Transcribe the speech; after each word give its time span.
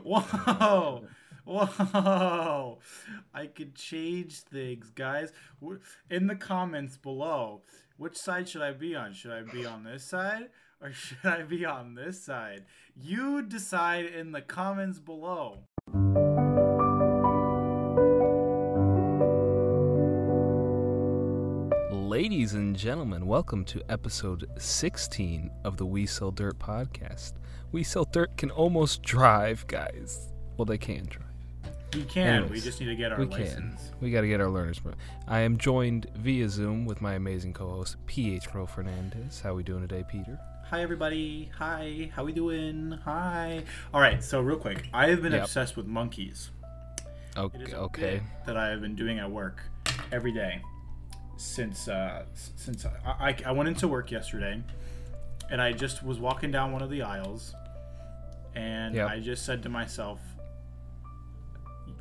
Whoa. 0.04 1.04
Whoa. 1.44 2.78
I 3.32 3.46
could 3.46 3.74
change 3.74 4.40
things, 4.40 4.90
guys. 4.90 5.32
In 6.10 6.26
the 6.26 6.36
comments 6.36 6.96
below, 6.96 7.62
which 7.96 8.16
side 8.16 8.48
should 8.48 8.62
I 8.62 8.72
be 8.72 8.94
on? 8.94 9.12
Should 9.12 9.32
I 9.32 9.42
be 9.42 9.64
on 9.64 9.84
this 9.84 10.08
side 10.08 10.50
or 10.80 10.92
should 10.92 11.24
I 11.24 11.42
be 11.42 11.64
on 11.64 11.94
this 11.94 12.24
side? 12.24 12.64
You 12.94 13.42
decide 13.42 14.06
in 14.06 14.32
the 14.32 14.42
comments 14.42 14.98
below. 14.98 15.67
Ladies 22.18 22.54
and 22.54 22.74
gentlemen, 22.74 23.28
welcome 23.28 23.64
to 23.66 23.80
episode 23.88 24.50
16 24.58 25.52
of 25.62 25.76
the 25.76 25.86
We 25.86 26.04
Sell 26.04 26.32
Dirt 26.32 26.58
podcast. 26.58 27.34
We 27.70 27.84
Sell 27.84 28.06
Dirt 28.06 28.36
can 28.36 28.50
almost 28.50 29.04
drive, 29.04 29.64
guys. 29.68 30.32
Well, 30.56 30.64
they 30.64 30.78
can 30.78 31.06
drive. 31.06 31.28
We 31.94 32.02
can. 32.02 32.50
we 32.50 32.60
just 32.60 32.80
need 32.80 32.86
to 32.86 32.96
get 32.96 33.12
our 33.12 33.20
we 33.20 33.26
license. 33.26 33.90
can. 33.90 33.98
We 34.00 34.10
got 34.10 34.22
to 34.22 34.26
get 34.26 34.40
our 34.40 34.48
learners. 34.48 34.80
permit. 34.80 34.98
I 35.28 35.42
am 35.42 35.58
joined 35.58 36.08
via 36.16 36.48
Zoom 36.48 36.86
with 36.86 37.00
my 37.00 37.14
amazing 37.14 37.52
co-host 37.52 37.94
PH 38.06 38.48
Pro 38.48 38.66
Fernandez. 38.66 39.40
How 39.40 39.54
we 39.54 39.62
doing 39.62 39.82
today, 39.82 40.04
Peter? 40.10 40.40
Hi 40.70 40.82
everybody. 40.82 41.52
Hi. 41.56 42.10
How 42.16 42.24
we 42.24 42.32
doing? 42.32 42.98
Hi. 43.04 43.62
All 43.94 44.00
right. 44.00 44.24
So 44.24 44.40
real 44.40 44.58
quick, 44.58 44.88
I 44.92 45.06
have 45.06 45.22
been 45.22 45.34
Yep. 45.34 45.44
obsessed 45.44 45.76
with 45.76 45.86
monkeys. 45.86 46.50
Okay. 47.36 47.62
is 47.62 47.72
a 47.72 47.78
okay. 47.78 48.14
bit 48.14 48.22
that 48.46 48.56
I 48.56 48.70
have 48.70 48.80
been 48.80 48.96
doing 48.96 49.20
at 49.20 49.30
work 49.30 49.62
every 50.10 50.32
day 50.32 50.62
since 51.38 51.88
uh, 51.88 52.24
since 52.34 52.84
I, 52.84 52.90
I, 53.30 53.36
I 53.46 53.52
went 53.52 53.68
into 53.68 53.88
work 53.88 54.10
yesterday, 54.10 54.62
and 55.50 55.62
I 55.62 55.72
just 55.72 56.02
was 56.02 56.18
walking 56.18 56.50
down 56.50 56.72
one 56.72 56.82
of 56.82 56.90
the 56.90 57.02
aisles, 57.02 57.54
and 58.54 58.94
Yep. 58.94 59.08
I 59.08 59.20
just 59.20 59.46
said 59.46 59.62
to 59.62 59.68
myself, 59.68 60.20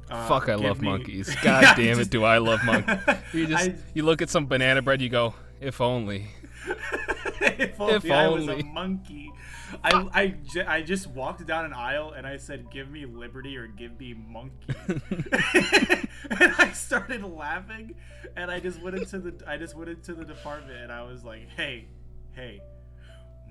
uh, 0.10 0.28
Fuck, 0.28 0.50
I 0.50 0.56
love 0.56 0.82
me- 0.82 0.90
monkeys. 0.90 1.34
God 1.44 1.64
I 1.64 1.76
damn 1.76 1.94
it, 1.94 1.96
just- 1.98 2.12
do 2.12 2.24
I 2.24 2.38
love 2.40 2.64
monkeys. 2.64 2.98
You 3.34 3.48
just 3.48 3.70
I- 3.70 3.76
you 3.94 4.04
look 4.04 4.22
at 4.22 4.30
some 4.30 4.48
banana 4.48 4.82
bread, 4.82 5.02
you 5.02 5.10
go, 5.10 5.34
if 5.62 5.82
only. 5.82 6.28
if 7.42 7.80
only 7.80 7.94
If 7.96 8.12
I 8.12 8.28
was 8.28 8.48
a 8.48 8.64
monkey. 8.64 9.32
I, 9.84 10.36
I, 10.56 10.66
I 10.68 10.82
just 10.82 11.08
walked 11.08 11.46
down 11.46 11.66
an 11.66 11.74
aisle 11.74 12.14
and 12.16 12.26
I 12.26 12.38
said, 12.38 12.72
"Give 12.72 12.90
me 12.90 13.06
liberty 13.06 13.58
or 13.58 13.68
give 13.68 14.00
me 14.00 14.14
monkey." 14.14 14.74
and 16.30 16.54
I 16.58 16.72
started 16.74 17.24
laughing, 17.24 17.96
and 18.36 18.50
I 18.50 18.60
just 18.60 18.82
went 18.82 18.98
into 18.98 19.20
the 19.20 19.34
I 19.48 19.58
just 19.58 19.76
went 19.76 19.90
into 19.90 20.14
the 20.14 20.26
department 20.26 20.80
and 20.80 20.92
I 20.92 21.04
was 21.04 21.24
like, 21.24 21.50
"Hey, 21.50 21.88
hey, 22.34 22.62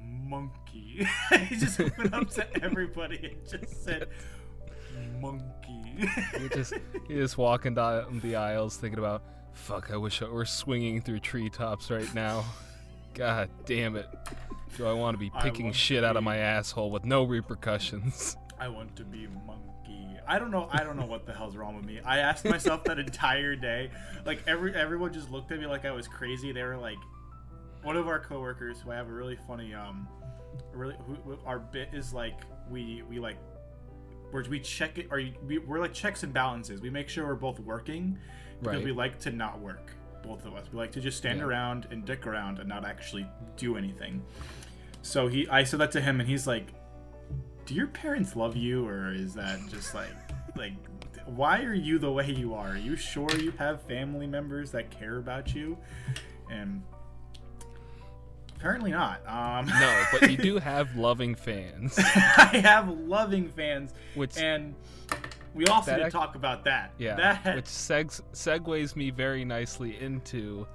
monkey!" 0.03 1.07
I 1.31 1.49
just 1.51 1.79
went 1.79 2.15
up 2.15 2.31
to 2.31 2.65
everybody 2.65 3.33
and 3.33 3.49
just 3.63 3.85
said, 3.85 4.09
"Monkey." 5.21 6.09
You're 6.39 6.49
just 6.51 6.75
you're 7.09 7.23
just 7.23 7.39
walking 7.39 7.75
down 7.75 8.21
the 8.23 8.37
aisles 8.37 8.77
thinking 8.77 8.99
about, 8.99 9.23
fuck, 9.57 9.91
I 9.91 9.97
wish 9.97 10.23
I 10.23 10.29
were 10.29 10.45
swinging 10.45 11.01
through 11.01 11.21
treetops 11.21 11.91
right 11.91 12.13
now. 12.15 12.45
God 13.15 13.49
damn 13.65 13.97
it. 13.97 14.07
Do 14.77 14.87
I 14.87 14.93
want 14.93 15.15
to 15.15 15.19
be 15.19 15.31
picking 15.41 15.73
shit 15.73 16.05
out 16.05 16.17
of 16.17 16.25
my 16.25 16.37
asshole 16.39 16.91
with 16.91 17.05
no 17.05 17.25
repercussions? 17.25 18.37
I 18.59 18.69
want 18.69 18.97
to 18.97 19.05
be 19.05 19.27
monkey. 19.47 20.07
I 20.27 20.39
don't 20.39 20.51
know. 20.51 20.69
I 20.73 20.83
don't 20.83 20.97
know 20.97 21.07
what 21.07 21.27
the 21.27 21.33
hell's 21.33 21.57
wrong 21.57 21.77
with 21.77 21.85
me. 21.85 22.01
I 22.05 22.19
asked 22.19 22.45
myself 22.45 22.85
that 22.85 22.99
entire 22.99 23.55
day. 23.55 23.91
Like 24.25 24.43
every 24.47 24.75
everyone 24.75 25.13
just 25.13 25.31
looked 25.31 25.53
at 25.53 25.61
me 25.61 25.67
like 25.67 25.85
I 25.85 25.93
was 25.93 26.09
crazy. 26.09 26.53
They 26.53 26.63
were 26.63 26.77
like, 26.77 26.99
one 27.83 27.97
of 27.97 28.09
our 28.09 28.19
coworkers 28.19 28.81
who 28.81 28.91
I 28.91 28.97
have 28.97 29.09
a 29.09 29.13
really 29.13 29.39
funny 29.47 29.73
um, 29.75 30.09
really 30.73 30.97
who, 31.07 31.39
our 31.47 31.59
bit 31.59 31.91
is 31.93 32.13
like 32.13 32.41
we 32.71 33.03
we 33.09 33.19
like 33.21 33.37
where 34.33 34.43
we 34.51 34.59
check 34.59 34.99
it 34.99 35.07
or 35.11 35.23
we, 35.47 35.59
we're 35.59 35.79
like 35.79 35.93
checks 35.95 36.23
and 36.23 36.33
balances. 36.33 36.81
We 36.81 36.91
make 36.91 37.09
sure 37.09 37.27
we're 37.27 37.35
both 37.35 37.61
working 37.61 38.19
because 38.61 38.77
Right. 38.79 38.85
we 38.85 38.93
like 38.93 39.21
to 39.21 39.31
not 39.31 39.61
work. 39.61 39.93
Both 40.27 40.45
of 40.45 40.55
us. 40.57 40.67
We 40.73 40.79
like 40.79 40.93
to 40.93 41.01
just 41.01 41.17
stand 41.19 41.39
Yeah. 41.39 41.45
around 41.47 41.87
and 41.91 42.05
dick 42.05 42.27
around 42.27 42.59
and 42.59 42.69
not 42.69 42.85
actually 42.85 43.27
do 43.57 43.77
anything. 43.77 44.23
So 45.03 45.29
he, 45.29 45.47
I 45.49 45.63
said 45.63 45.79
that 45.81 45.93
to 45.93 46.01
him, 46.01 46.19
and 46.21 46.29
he's 46.29 46.47
like, 46.49 46.67
"Do 47.65 47.75
your 47.75 47.87
parents 47.87 48.35
love 48.35 48.57
you, 48.57 48.87
or 48.87 49.13
is 49.13 49.35
that 49.35 49.61
just 49.71 49.95
like, 49.95 50.11
like, 50.57 50.73
why 51.27 51.63
are 51.63 51.75
you 51.75 51.99
the 51.99 52.11
way 52.11 52.29
you 52.31 52.55
are? 52.55 52.71
Are 52.71 52.77
you 52.77 52.97
sure 52.97 53.29
you 53.39 53.53
have 53.53 53.81
family 53.83 54.27
members 54.27 54.73
that 54.73 54.91
care 54.91 55.19
about 55.19 55.55
you?" 55.55 55.79
And 56.51 56.83
apparently 58.57 58.91
not. 58.91 59.21
Um, 59.29 59.67
No, 59.67 60.05
but 60.13 60.31
you 60.31 60.37
do 60.51 60.59
have 60.59 60.97
loving 60.97 61.35
fans, 61.37 61.97
I 61.99 62.61
have 62.65 62.89
loving 62.89 63.49
fans, 63.49 63.93
which 64.15 64.37
and 64.39 64.75
we 65.57 65.67
also 65.67 65.91
That 65.91 66.01
ac- 66.03 66.11
talk 66.11 66.35
about 66.37 66.63
that. 66.65 66.93
yeah, 66.99 67.17
that 67.17 67.57
which 67.57 67.65
segs, 67.65 68.21
segues 68.33 68.95
me 68.95 69.11
very 69.11 69.45
nicely 69.45 69.99
into 70.01 70.67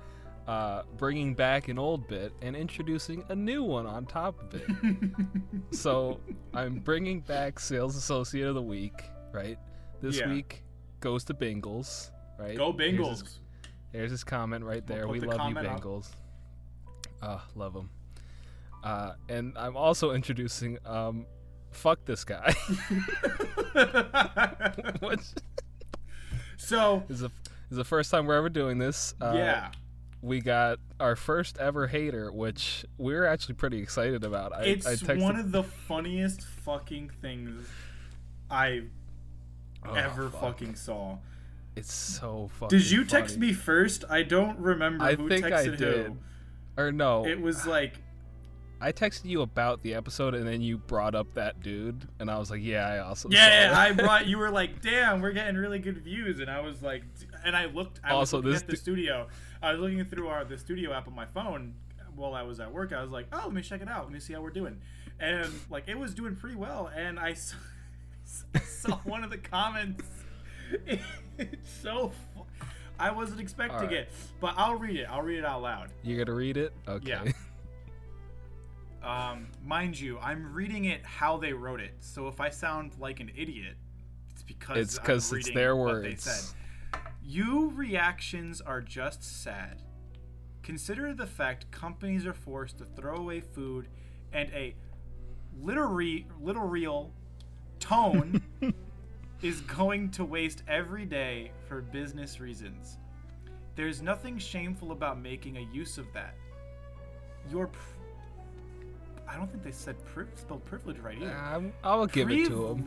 uh, 0.48 0.82
bringing 0.98 1.34
back 1.36 1.68
an 1.70 1.78
old 1.78 2.08
bit 2.08 2.34
and 2.42 2.56
introducing 2.56 3.24
a 3.30 3.36
new 3.36 3.64
one 3.64 3.86
on 3.86 4.06
top 4.06 4.42
of 4.42 4.54
it. 4.60 4.66
so 5.72 6.20
I'm 6.54 6.80
bringing 6.80 7.22
back 7.22 7.60
Sales 7.60 7.96
Associate 7.96 8.48
of 8.48 8.56
the 8.56 8.62
Week, 8.62 9.04
right? 9.32 9.58
This 10.02 10.18
Yeah. 10.20 10.30
week 10.30 10.64
goes 11.00 11.24
to 11.26 11.34
Bengals, 11.34 12.10
right? 12.40 12.58
go 12.58 12.74
Bengals. 12.74 13.38
there's 13.92 14.12
his 14.12 14.24
comment 14.24 14.66
right 14.66 14.84
We'll 14.88 14.98
there. 14.98 15.08
We 15.08 15.20
the 15.20 15.28
love 15.28 15.50
you, 15.52 15.58
up. 15.58 15.64
Bengals. 15.82 16.10
Ah, 17.22 17.46
love 17.56 17.74
them. 17.74 17.90
Uh, 18.84 19.14
and 19.30 19.56
I'm 19.58 19.78
also 19.78 20.12
introducing 20.12 20.80
um, 20.88 21.28
fuck 21.72 22.06
this 22.06 22.24
guy, 22.24 22.54
so 26.58 27.04
is 27.10 27.20
the 27.22 27.32
is 27.70 27.78
the 27.78 27.84
first 27.84 28.12
time 28.12 28.26
we're 28.26 28.36
ever 28.38 28.50
doing 28.50 28.78
this. 28.78 29.14
Uh, 29.22 29.34
yeah, 29.36 29.72
we 30.22 30.42
got 30.42 30.80
our 31.00 31.16
first 31.16 31.58
ever 31.58 31.88
hater, 31.88 32.32
which 32.32 32.86
we're 32.98 33.26
actually 33.26 33.56
pretty 33.56 33.80
excited 33.80 34.24
about. 34.24 34.54
I, 34.54 34.64
it's 34.64 34.86
I 34.86 34.94
texted, 34.96 35.22
one 35.22 35.38
of 35.38 35.52
the 35.52 35.64
funniest 35.64 36.44
fucking 36.44 37.12
things 37.22 37.68
I 38.50 38.84
Oh, 39.84 39.94
ever 39.96 40.30
fuck. 40.30 40.42
fucking 40.42 40.76
saw. 40.76 41.18
It's 41.76 41.92
so 41.94 42.50
fucking. 42.60 42.78
Did 42.78 42.92
you 42.92 43.04
text 43.06 43.36
funny. 43.36 43.48
me 43.48 43.54
first? 43.54 44.04
I 44.10 44.22
don't 44.22 44.60
remember 44.60 45.04
I 45.04 45.16
who 45.16 45.28
think 45.28 45.46
I 45.46 45.52
texted 45.66 45.78
did. 45.78 46.06
who. 46.08 46.18
Or 46.78 46.92
no, 46.92 47.26
It 47.26 47.42
was 47.42 47.66
like 47.66 47.96
I 48.82 48.92
texted 48.92 49.26
you 49.26 49.42
about 49.44 49.82
the 49.84 49.94
episode, 49.94 50.34
and 50.34 50.48
then 50.48 50.60
you 50.62 50.78
brought 50.80 51.14
up 51.14 51.34
that 51.36 51.62
dude, 51.62 52.08
and 52.20 52.32
I 52.32 52.40
was 52.40 52.50
like, 52.50 52.62
"Yeah, 52.64 52.88
I 52.88 52.98
also." 53.00 53.30
saw 53.30 53.36
Yeah. 53.36 53.74
I 53.76 53.92
brought. 53.94 54.26
You 54.28 54.38
were 54.40 54.50
like, 54.50 54.82
"Damn, 54.82 55.22
we're 55.22 55.32
getting 55.34 55.56
really 55.56 55.80
good 55.80 56.00
views," 56.00 56.40
and 56.40 56.50
I 56.50 56.62
was 56.62 56.82
like, 56.82 57.04
and 57.46 57.56
I 57.56 57.66
looked. 57.68 58.00
I 58.04 58.10
Also, 58.12 58.38
was 58.38 58.46
looking 58.46 58.52
this 58.54 58.62
at 58.64 58.68
the 58.68 58.76
studio. 58.78 59.28
I 59.62 59.72
was 59.72 59.80
looking 59.80 60.04
through 60.06 60.28
our 60.30 60.44
the 60.44 60.58
studio 60.58 60.92
app 60.94 61.08
on 61.08 61.16
my 61.16 61.26
phone 61.28 61.76
while 62.16 62.34
I 62.34 62.42
was 62.42 62.60
at 62.60 62.74
work. 62.74 62.92
I 62.92 63.02
was 63.04 63.12
like, 63.12 63.28
"Oh, 63.32 63.42
let 63.46 63.54
me 63.54 63.62
check 63.62 63.82
it 63.82 63.88
out. 63.88 64.04
Let 64.06 64.14
me 64.14 64.20
see 64.20 64.34
how 64.34 64.42
we're 64.42 64.50
doing," 64.50 64.80
and 65.20 65.48
like 65.70 65.88
it 65.88 65.98
was 65.98 66.16
doing 66.16 66.36
pretty 66.36 66.56
well. 66.56 66.90
And 66.96 67.20
I 67.20 67.34
saw, 67.34 67.58
I 68.56 68.60
saw 68.60 68.96
one 69.04 69.24
of 69.24 69.30
the 69.30 69.38
comments. 69.38 70.04
It's 71.38 71.70
so. 71.82 72.12
Fu- 72.36 72.46
I 73.00 73.12
wasn't 73.12 73.40
expecting 73.42 73.78
Alright. 73.78 73.92
it, 73.94 74.12
but 74.40 74.54
I'll 74.58 74.76
read 74.76 74.96
it. 74.96 75.08
I'll 75.10 75.24
read 75.24 75.40
it 75.40 75.46
out 75.46 75.62
loud. 75.64 75.90
You 76.04 76.18
gonna 76.18 76.36
read 76.38 76.56
it? 76.58 76.72
Okay. 76.88 77.10
Yeah. 77.10 77.32
Um, 79.04 79.48
mind 79.64 80.00
you, 80.00 80.20
I'm 80.20 80.54
reading 80.54 80.86
it 80.86 81.04
how 81.06 81.38
they 81.38 81.54
wrote 81.54 81.82
it. 81.82 81.96
So 82.00 82.28
if 82.28 82.40
I 82.40 82.50
sound 82.50 82.94
like 83.00 83.20
an 83.20 83.32
idiot, 83.36 83.76
it's 84.30 84.44
because 84.44 84.78
it's 84.78 85.00
because 85.00 85.34
it's 85.34 85.52
their 85.52 85.76
what 85.76 86.02
they 86.02 86.10
words. 86.10 86.24
said. 86.24 86.56
You 87.24 87.72
reactions 87.72 88.62
are 88.62 88.82
just 88.82 89.24
sad. 89.44 89.82
Consider 90.64 91.14
the 91.14 91.26
fact 91.26 91.70
companies 91.72 92.26
are 92.26 92.34
forced 92.34 92.78
to 92.78 92.86
throw 92.86 93.16
away 93.16 93.40
food 93.40 93.88
and 94.34 94.50
a 94.54 94.76
literary, 95.60 96.28
little 96.40 96.68
real 96.68 97.12
tone 97.80 98.42
is 99.42 99.62
going 99.62 100.10
to 100.12 100.24
waste 100.24 100.64
every 100.68 101.06
day 101.06 101.52
for 101.68 101.82
business 101.82 102.40
reasons. 102.40 102.98
There's 103.76 104.02
nothing 104.02 104.38
shameful 104.38 104.92
about 104.92 105.20
making 105.20 105.58
a 105.58 105.68
use 105.74 105.98
of 105.98 106.12
that. 106.14 106.36
Your, 107.50 107.70
I 109.32 109.38
don't 109.38 109.50
think 109.50 109.64
they 109.64 109.72
said 109.72 109.96
pri- 110.06 110.26
spelled 110.36 110.66
privilege 110.66 110.98
right 111.00 111.18
either. 111.22 111.36
Um, 111.54 111.72
I'll 111.84 112.06
give 112.06 112.30
it 112.30 112.48
to 112.48 112.68
him. 112.68 112.84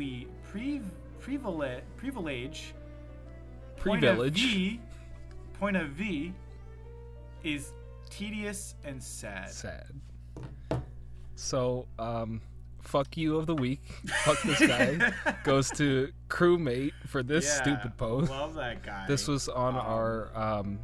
privile, 0.51 1.81
privilege. 1.97 2.75
privilege, 3.77 4.43
point. 4.43 4.53
V, 4.53 4.81
point 5.59 5.77
of 5.77 5.89
V, 5.91 6.33
is 7.43 7.73
tedious 8.11 8.75
and 8.85 9.03
sad. 9.03 9.51
Sad. 9.51 9.87
So, 11.37 11.87
um, 11.99 12.41
fuck 12.83 13.17
you 13.17 13.37
of 13.37 13.47
the 13.47 13.55
week. 13.55 13.81
Fuck 14.25 14.43
this 14.43 14.61
guy. 14.61 15.13
Goes 15.45 15.71
to 15.73 16.13
crewmate 16.29 16.93
for 17.07 17.23
this 17.23 17.45
Yeah, 17.47 17.63
stupid 17.63 17.97
post. 17.97 18.31
Love 18.31 18.55
that 18.55 18.83
guy. 18.83 19.07
This 19.09 19.27
was 19.27 19.49
on 19.49 19.75
Um, 19.75 19.81
our 19.81 20.37
um, 20.37 20.79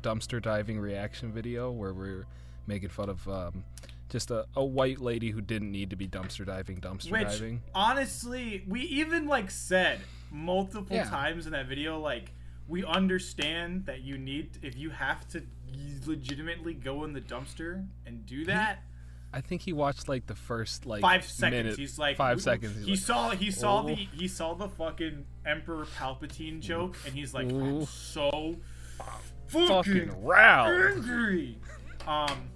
dumpster 0.00 0.40
diving 0.40 0.80
reaction 0.80 1.32
video 1.32 1.70
where 1.70 1.92
we're 1.92 2.26
making 2.66 2.88
fun 2.88 3.08
of 3.10 3.28
um, 3.28 3.64
just 4.12 4.30
a, 4.30 4.46
a 4.54 4.64
white 4.64 5.00
lady 5.00 5.30
who 5.30 5.40
didn't 5.40 5.72
need 5.72 5.90
to 5.90 5.96
be 5.96 6.06
dumpster 6.06 6.46
diving, 6.46 6.76
dumpster 6.80 7.10
Which 7.10 7.22
diving. 7.28 7.62
honestly, 7.74 8.62
we 8.68 8.82
even 8.82 9.26
like 9.26 9.50
said 9.50 10.00
multiple 10.30 10.94
Yeah. 10.96 11.08
times 11.08 11.46
in 11.46 11.52
that 11.52 11.66
video, 11.66 11.98
like 11.98 12.30
we 12.68 12.84
understand 12.84 13.86
that 13.86 14.02
you 14.02 14.16
need 14.18 14.58
if 14.62 14.76
you 14.76 14.90
have 14.90 15.26
to 15.28 15.42
legitimately 16.06 16.74
go 16.74 17.04
in 17.04 17.12
the 17.12 17.20
dumpster 17.20 17.86
and 18.06 18.24
do 18.26 18.44
that. 18.44 18.82
I 19.34 19.40
think 19.40 19.62
he 19.62 19.72
watched 19.72 20.08
like 20.08 20.26
the 20.26 20.34
first 20.34 20.84
like 20.84 21.00
Five 21.00 21.24
seconds. 21.24 21.56
minute- 21.64 21.78
he's 21.78 21.98
like 21.98 22.18
five 22.18 22.42
seconds. 22.42 22.84
He 22.84 22.92
like, 22.92 23.00
saw 23.00 23.30
he 23.30 23.50
saw 23.50 23.82
"Oh." 23.82 23.86
the 23.86 23.94
he 23.94 24.28
saw 24.28 24.52
the 24.54 24.68
fucking 24.68 25.24
Emperor 25.46 25.86
Palpatine 25.98 26.60
joke, 26.60 26.98
and 27.06 27.14
he's 27.14 27.32
like, 27.32 27.50
I'm 27.50 27.86
so 27.86 28.56
fucking 29.48 29.68
fucking 29.68 30.10
angry. 30.26 31.58
Um, 32.06 32.50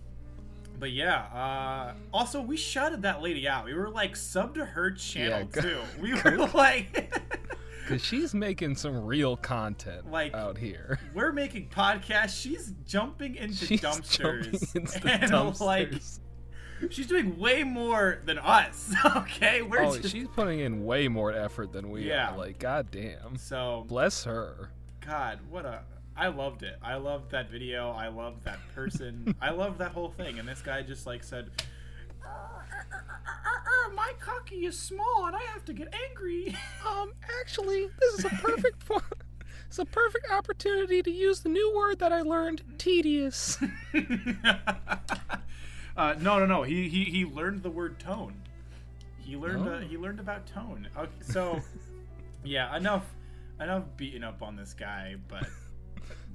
but 0.78 0.93
yeah. 0.93 1.23
Uh, 1.32 1.94
also, 2.12 2.40
we 2.40 2.56
shouted 2.56 3.02
that 3.02 3.23
lady 3.23 3.49
out. 3.49 3.64
We 3.64 3.75
were 3.75 3.88
like 3.90 4.17
sub 4.17 4.55
to 4.55 4.64
her 4.64 4.90
channel 4.90 5.49
Yeah, 5.55 5.61
too. 5.62 5.81
We 6.00 6.14
were 6.14 6.49
like, 6.55 7.12
Cause 7.88 8.05
she's 8.05 8.34
making 8.34 8.75
some 8.75 9.05
real 9.05 9.37
content 9.37 10.11
Like, 10.11 10.34
out 10.34 10.58
here. 10.58 10.99
we're 11.14 11.31
making 11.32 11.69
podcasts. 11.69 12.40
She's 12.40 12.73
jumping 12.84 13.37
into 13.37 13.64
She's 13.67 13.81
dumpsters, 13.81 14.73
jumping 14.75 14.82
into 14.82 15.08
and 15.08 15.31
dumpsters. 15.32 15.61
like 15.61 15.93
she's 16.90 17.06
doing 17.06 17.38
way 17.38 17.62
more 17.62 18.19
than 18.25 18.38
us. 18.38 18.93
Okay, 19.17 19.62
we're 19.62 19.82
oh, 19.84 19.96
just 19.96 20.12
she's 20.12 20.26
putting 20.28 20.58
in 20.61 20.84
way 20.84 21.06
more 21.06 21.32
effort 21.32 21.73
than 21.73 21.88
we 21.90 22.08
Yeah. 22.08 22.32
are. 22.34 22.37
Like, 22.38 22.58
goddamn. 22.58 23.37
so 23.37 23.84
Bless 23.87 24.25
her. 24.25 24.70
God, 25.00 25.38
what 25.49 25.64
a. 25.64 25.82
I 26.16 26.28
loved 26.28 26.62
it. 26.62 26.76
I 26.82 26.94
loved 26.96 27.30
that 27.32 27.50
video. 27.50 27.90
I 27.90 28.08
loved 28.08 28.44
that 28.44 28.58
person. 28.74 29.34
I 29.40 29.50
loved 29.50 29.78
that 29.78 29.92
whole 29.92 30.10
thing. 30.10 30.38
And 30.38 30.48
this 30.48 30.62
guy 30.62 30.82
just 30.82 31.06
like 31.06 31.22
said, 31.22 31.50
"Uh, 32.24 32.28
uh, 32.28 32.96
uh, 32.96 33.88
uh, 33.90 33.94
"My 33.94 34.12
cocky 34.18 34.64
is 34.66 34.78
small, 34.78 35.26
and 35.26 35.36
I 35.36 35.42
have 35.52 35.64
to 35.66 35.72
get 35.72 35.92
angry." 36.10 36.56
Um, 36.86 37.12
actually, 37.40 37.88
this 38.00 38.14
is 38.20 38.24
a 38.26 38.28
perfect 38.30 38.86
po- 38.86 39.02
it's 39.66 39.78
a 39.80 39.84
perfect 39.84 40.30
opportunity 40.30 41.02
to 41.02 41.10
use 41.10 41.40
the 41.40 41.48
new 41.48 41.74
word 41.76 41.98
that 41.98 42.12
I 42.12 42.22
learned, 42.22 42.62
tedious. 42.78 43.58
uh, 45.96 46.14
no, 46.20 46.38
no, 46.38 46.46
no. 46.46 46.62
He, 46.62 46.88
he 46.88 47.04
he 47.04 47.24
learned 47.24 47.62
the 47.64 47.70
word 47.70 47.98
tone. 47.98 48.34
He 49.18 49.36
learned 49.36 49.66
uh, 49.66 49.72
Oh. 49.72 49.78
he 49.80 49.96
learned 49.98 50.20
about 50.20 50.46
tone. 50.46 50.86
Okay, 50.96 51.10
so 51.22 51.60
yeah, 52.44 52.74
enough 52.76 53.04
enough 53.60 53.82
beating 53.96 54.22
up 54.22 54.42
on 54.42 54.54
this 54.56 54.72
guy. 54.72 55.16
But 55.28 55.48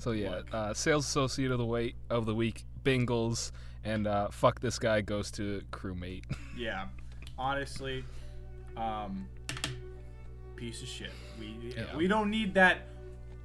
So 0.01 0.13
yeah, 0.13 0.42
uh, 0.51 0.74
sales 0.74 1.06
associate 1.06 1.51
of 1.51 1.59
the 1.59 1.65
week 1.65 1.94
of 2.09 2.25
the 2.25 2.33
week, 2.33 2.63
Bingles, 2.83 3.51
and 3.83 4.07
uh, 4.07 4.30
fuck 4.31 4.59
this 4.59 4.80
guy 4.80 5.01
goes 5.01 5.30
to 5.33 5.62
crewmate. 5.71 6.24
yeah, 6.57 6.88
honestly, 7.38 8.03
um, 8.75 9.27
piece 10.56 10.81
of 10.81 10.88
shit. 10.88 11.12
We 11.39 11.56
Yeah. 11.77 11.95
we 11.95 12.07
don't 12.07 12.31
need 12.31 12.56
that 12.56 12.80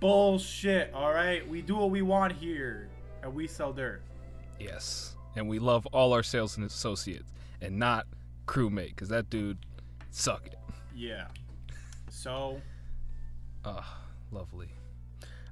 bullshit. 0.00 0.94
All 0.94 1.12
right, 1.12 1.46
we 1.46 1.60
do 1.60 1.76
what 1.76 1.90
we 1.90 2.00
want 2.00 2.32
here, 2.32 2.88
and 3.22 3.34
we 3.34 3.46
sell 3.46 3.74
dirt. 3.74 4.00
yes, 4.58 5.14
and 5.36 5.46
we 5.50 5.58
love 5.58 5.84
all 5.92 6.14
our 6.14 6.22
sales 6.22 6.56
and 6.56 6.64
associates, 6.64 7.30
and 7.60 7.78
not 7.78 8.06
crewmate, 8.46 8.94
because 8.94 9.10
that 9.10 9.28
dude 9.28 9.58
suck 10.10 10.46
it. 10.46 10.58
Yeah. 10.94 11.26
So 12.08 12.62
Ugh, 13.66 13.84
lovely. 14.30 14.68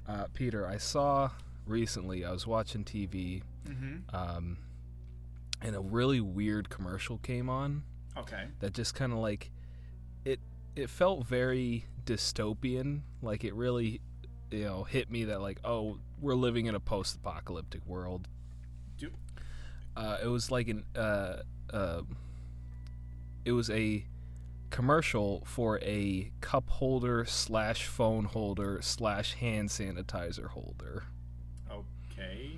Uh, 0.06 0.26
Peter, 0.34 0.66
I 0.66 0.76
saw 0.76 1.30
recently. 1.66 2.24
I 2.24 2.32
was 2.32 2.46
watching 2.46 2.84
TV, 2.84 3.42
mhm. 3.66 4.02
um, 4.14 4.58
and 5.62 5.74
a 5.74 5.80
really 5.80 6.20
weird 6.20 6.68
commercial 6.68 7.18
came 7.18 7.48
on. 7.48 7.82
okay. 8.16 8.44
that 8.60 8.72
just 8.74 8.94
kind 8.94 9.12
of 9.12 9.18
like 9.18 9.50
it 10.24 10.38
it 10.76 10.88
felt 10.90 11.26
very 11.26 11.86
dystopian 12.06 13.00
like 13.22 13.42
it 13.44 13.54
really 13.54 14.00
you 14.52 14.62
know 14.64 14.84
hit 14.84 15.10
me 15.10 15.24
that 15.24 15.40
like 15.40 15.58
oh 15.64 15.98
we're 16.20 16.34
living 16.34 16.66
in 16.66 16.74
a 16.76 16.80
post-apocalyptic 16.80 17.84
world 17.86 18.28
Do- 18.98 19.10
uh, 19.96 20.18
it 20.22 20.28
was 20.28 20.50
like 20.50 20.68
an 20.68 20.84
uh, 20.94 21.38
uh, 21.72 22.02
it 23.44 23.52
was 23.52 23.68
a 23.70 24.04
commercial 24.74 25.40
for 25.46 25.78
a 25.82 26.32
cup 26.40 26.68
holder 26.68 27.24
slash 27.24 27.84
phone 27.86 28.24
holder 28.24 28.80
slash 28.82 29.34
hand 29.34 29.68
sanitizer 29.68 30.48
holder 30.48 31.04
Okay. 31.70 32.50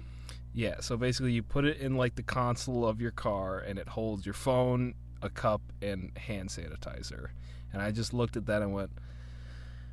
yeah, 0.54 0.80
so 0.80 0.96
basically 0.96 1.32
you 1.32 1.42
put 1.42 1.66
it 1.66 1.76
in 1.78 1.94
like 1.96 2.14
the 2.14 2.22
console 2.22 2.86
of 2.88 3.02
your 3.02 3.10
car 3.10 3.58
and 3.58 3.78
it 3.78 3.88
holds 3.88 4.24
your 4.24 4.32
phone, 4.32 4.94
a 5.20 5.28
cup, 5.28 5.60
and 5.82 6.10
hand 6.16 6.48
sanitizer. 6.48 7.28
And 7.72 7.82
I 7.82 7.90
just 7.90 8.14
looked 8.14 8.36
at 8.38 8.46
that 8.46 8.62
and 8.62 8.72
went, 8.72 8.90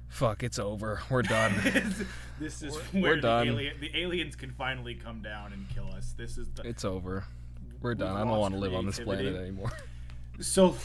fuck, 0.07 0.43
it's 0.43 0.59
over. 0.59 1.01
We're 1.09 1.23
done. 1.23 1.53
this 2.39 2.61
is 2.61 2.73
We're- 2.73 2.83
where 3.01 3.01
we're 3.11 3.15
the, 3.17 3.21
done. 3.21 3.47
alien, 3.49 3.75
the 3.81 3.91
aliens 3.97 4.35
can 4.37 4.51
finally 4.51 4.95
come 4.95 5.21
down 5.21 5.51
and 5.51 5.67
kill 5.69 5.91
us. 5.93 6.13
This 6.17 6.37
is 6.37 6.47
the 6.55 6.61
it's 6.67 6.85
over. 6.85 7.25
We're 7.81 7.95
done. 7.95 8.15
I 8.15 8.19
don't 8.21 8.39
want 8.39 8.53
to 8.53 8.59
live 8.61 8.73
on 8.73 8.85
this 8.85 8.99
planet 8.99 9.35
anymore. 9.35 9.73
so. 10.39 10.75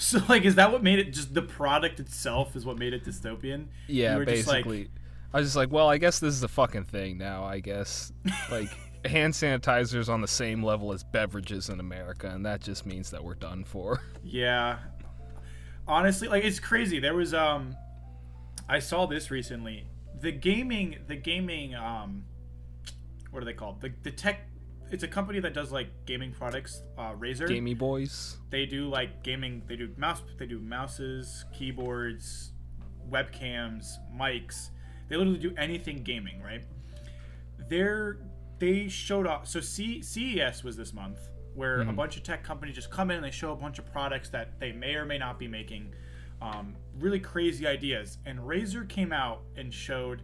So 0.00 0.20
like, 0.28 0.44
is 0.44 0.54
that 0.54 0.70
what 0.72 0.82
made 0.82 1.00
it? 1.00 1.12
Just 1.12 1.34
the 1.34 1.42
product 1.42 1.98
itself 1.98 2.54
is 2.54 2.64
what 2.64 2.78
made 2.78 2.92
it 2.94 3.04
dystopian. 3.04 3.66
yeah, 3.88 4.16
just 4.24 4.46
like- 4.46 4.64
basically. 4.64 4.90
I 5.34 5.40
was 5.40 5.48
just 5.48 5.56
like, 5.56 5.70
well, 5.70 5.88
I 5.90 5.98
guess 5.98 6.20
this 6.20 6.32
is 6.32 6.42
a 6.42 6.48
fucking 6.48 6.84
thing 6.84 7.18
now, 7.18 7.44
I 7.44 7.58
guess. 7.60 8.12
Like, 8.50 8.70
hand 9.04 9.34
sanitizer's 9.34 10.08
on 10.08 10.22
the 10.22 10.28
same 10.28 10.62
level 10.62 10.92
as 10.94 11.04
beverages 11.04 11.68
in 11.68 11.80
America, 11.80 12.28
and 12.28 12.46
that 12.46 12.62
just 12.62 12.86
means 12.86 13.10
that 13.10 13.22
we're 13.22 13.34
done 13.34 13.64
for. 13.64 14.00
Yeah. 14.24 14.78
Honestly, 15.86 16.28
like 16.28 16.44
it's 16.44 16.60
crazy. 16.60 16.98
There 17.00 17.14
was 17.14 17.32
um 17.34 17.74
I 18.68 18.78
saw 18.78 19.06
this 19.06 19.30
recently. 19.30 19.86
The 20.20 20.32
gaming 20.32 20.98
the 21.06 21.16
gaming 21.16 21.74
um 21.74 22.24
what 23.30 23.42
are 23.42 23.46
they 23.46 23.52
called? 23.54 23.80
The 23.80 23.92
the 24.02 24.10
tech 24.10 24.46
it's 24.90 25.02
a 25.04 25.08
company 25.08 25.40
that 25.40 25.54
does 25.54 25.70
like 25.72 25.88
gaming 26.06 26.32
products, 26.32 26.82
uh 26.96 27.12
Razer. 27.14 27.46
Gamey 27.48 27.74
boys. 27.74 28.38
They 28.50 28.66
do 28.66 28.88
like 28.88 29.22
gaming, 29.22 29.62
they 29.66 29.76
do 29.76 29.92
mouse 29.96 30.22
they 30.38 30.46
do 30.46 30.58
mouses, 30.58 31.44
keyboards, 31.52 32.52
webcams, 33.10 33.96
mics. 34.14 34.70
They 35.08 35.16
literally 35.16 35.38
do 35.38 35.54
anything 35.56 36.02
gaming, 36.02 36.42
right? 36.42 36.62
They're 37.68 38.18
they 38.58 38.88
showed 38.88 39.26
off 39.26 39.46
so 39.46 39.60
C, 39.60 40.02
CES 40.02 40.64
was 40.64 40.76
this 40.76 40.92
month 40.92 41.18
where 41.54 41.80
a 41.80 41.84
Mhm. 41.86 41.96
bunch 41.96 42.16
of 42.16 42.22
tech 42.22 42.42
companies 42.44 42.74
just 42.74 42.90
come 42.90 43.10
in 43.10 43.16
and 43.16 43.24
they 43.24 43.30
show 43.30 43.52
a 43.52 43.56
bunch 43.56 43.78
of 43.78 43.86
products 43.92 44.28
that 44.30 44.58
they 44.60 44.70
may 44.72 44.94
or 44.94 45.04
may 45.04 45.18
not 45.18 45.38
be 45.38 45.48
making 45.48 45.92
um, 46.40 46.76
really 47.00 47.18
crazy 47.18 47.66
ideas 47.66 48.18
and 48.26 48.38
Razer 48.38 48.88
came 48.88 49.12
out 49.12 49.42
and 49.56 49.74
showed 49.74 50.22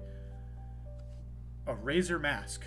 a 1.67 1.75
Razer 1.75 2.21
mask 2.21 2.65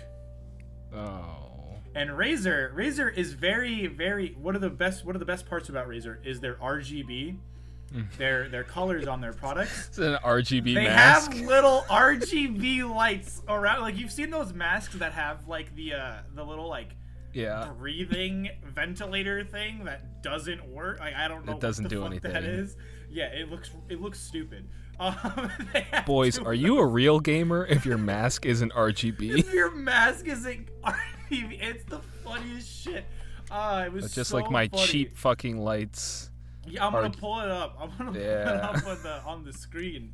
Oh. 0.92 1.57
And 1.98 2.10
Razer, 2.10 2.74
Razer 2.74 3.12
is 3.14 3.32
very, 3.32 3.86
very. 3.86 4.36
One 4.40 4.54
of 4.54 4.60
the 4.60 4.70
best. 4.70 5.04
One 5.04 5.14
of 5.16 5.20
the 5.20 5.26
best 5.26 5.46
parts 5.46 5.68
about 5.68 5.88
Razer 5.88 6.24
is 6.24 6.40
their 6.40 6.54
RGB, 6.54 7.36
Mm. 7.94 8.12
their 8.18 8.48
their 8.50 8.64
colors 8.64 9.06
on 9.06 9.20
their 9.22 9.32
products. 9.32 9.88
It's 9.88 9.98
an 9.98 10.18
RGB 10.22 10.74
mask. 10.74 10.74
They 10.74 10.84
mask. 10.84 11.32
have 11.32 11.46
little 11.46 11.84
RGB 11.88 12.94
lights 12.94 13.42
around. 13.48 13.80
Like 13.80 13.96
you've 13.96 14.12
seen 14.12 14.30
those 14.30 14.52
masks 14.52 14.94
that 14.96 15.12
have 15.12 15.48
like 15.48 15.74
the 15.74 15.94
uh 15.94 16.12
the 16.34 16.44
little 16.44 16.68
like 16.68 16.90
yeah. 17.32 17.70
breathing 17.78 18.50
ventilator 18.62 19.42
thing 19.42 19.84
that 19.84 20.22
doesn't 20.22 20.66
work. 20.68 21.00
Like 21.00 21.14
I 21.14 21.28
don't 21.28 21.46
know. 21.46 21.52
It 21.52 21.60
doesn't 21.60 21.88
do 21.88 22.04
anything. 22.04 22.32
That 22.32 22.44
is. 22.44 22.76
Yeah, 23.08 23.26
it 23.26 23.50
looks 23.50 23.70
it 23.88 24.00
looks 24.00 24.20
stupid. 24.20 24.68
Um, 25.00 25.52
Boys, 26.06 26.40
are 26.40 26.54
you 26.54 26.78
a 26.78 26.84
real 26.84 27.20
gamer 27.20 27.64
if 27.66 27.86
your 27.86 27.98
mask 27.98 28.44
isn't 28.44 28.72
RGB? 28.72 29.30
If 29.38 29.54
your 29.54 29.70
mask 29.70 30.26
isn't 30.26 30.68
RGB, 30.82 30.96
it's 31.30 31.84
the 31.84 32.00
funniest 32.24 32.68
shit. 32.84 33.04
Uh, 33.50 33.84
it 33.86 33.92
was 33.92 34.04
It's 34.06 34.14
just 34.14 34.30
so 34.30 34.36
like 34.36 34.50
my 34.50 34.68
funny. 34.68 34.86
cheap 34.86 35.16
fucking 35.16 35.58
lights. 35.58 36.30
Yeah, 36.66 36.86
I'm 36.86 36.92
gonna 36.92 37.10
pull 37.10 37.40
it 37.40 37.50
up. 37.50 37.76
I'm 37.80 37.90
gonna 37.96 38.12
pull 38.12 38.20
it 38.20 38.24
Yeah. 38.24 38.70
up 38.74 38.86
on 38.86 39.02
the 39.02 39.22
on 39.24 39.44
the 39.44 39.52
screen. 39.52 40.12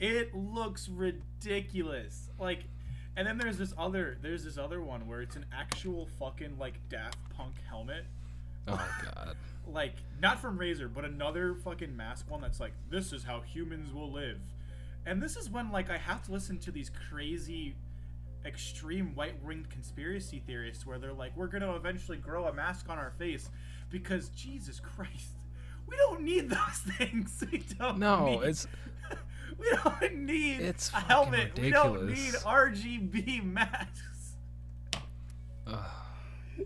It 0.00 0.34
looks 0.34 0.88
ridiculous. 0.88 2.28
Like, 2.40 2.64
and 3.16 3.26
then 3.26 3.38
there's 3.38 3.58
this 3.58 3.72
other 3.78 4.18
there's 4.20 4.44
this 4.44 4.58
other 4.58 4.80
one 4.80 5.06
where 5.06 5.20
it's 5.22 5.36
an 5.36 5.46
actual 5.52 6.08
fucking 6.18 6.58
like 6.58 6.74
Daft 6.88 7.18
Punk 7.36 7.54
helmet. 7.68 8.04
Oh 8.66 8.88
god. 9.04 9.36
Like 9.66 9.94
not 10.20 10.40
from 10.40 10.58
Razer, 10.58 10.92
but 10.92 11.04
another 11.04 11.54
fucking 11.54 11.96
mask 11.96 12.28
one 12.30 12.40
that's 12.40 12.58
like 12.58 12.72
this 12.90 13.12
is 13.12 13.22
how 13.22 13.40
humans 13.42 13.92
will 13.92 14.10
live. 14.10 14.40
And 15.06 15.22
this 15.22 15.36
is 15.36 15.50
when 15.50 15.70
like 15.70 15.88
I 15.90 15.98
have 15.98 16.22
to 16.24 16.32
listen 16.32 16.58
to 16.60 16.72
these 16.72 16.90
crazy 17.10 17.74
extreme 18.44 19.14
white-winged 19.14 19.70
conspiracy 19.70 20.42
theorists 20.46 20.84
where 20.84 20.98
they're 20.98 21.12
like 21.12 21.36
we're 21.36 21.46
going 21.46 21.62
to 21.62 21.74
eventually 21.74 22.18
grow 22.18 22.46
a 22.46 22.52
mask 22.52 22.88
on 22.88 22.98
our 22.98 23.12
face 23.18 23.48
because 23.90 24.28
Jesus 24.30 24.80
Christ. 24.80 25.36
We 25.86 25.96
don't 25.96 26.22
need 26.22 26.48
those 26.48 26.58
things. 26.98 27.42
We 27.50 27.58
don't 27.78 27.94
need 27.98 28.00
No, 28.00 28.26
need, 28.40 28.42
it's 28.48 28.66
we 29.58 29.70
don't 29.84 30.14
need 30.24 30.60
It's 30.60 30.90
a 30.92 31.00
helmet. 31.00 31.58
We 31.58 31.70
don't 31.70 32.06
need. 32.06 32.34
RGB 32.34 33.44
masks. 33.52 34.36
ugh. 35.66 35.84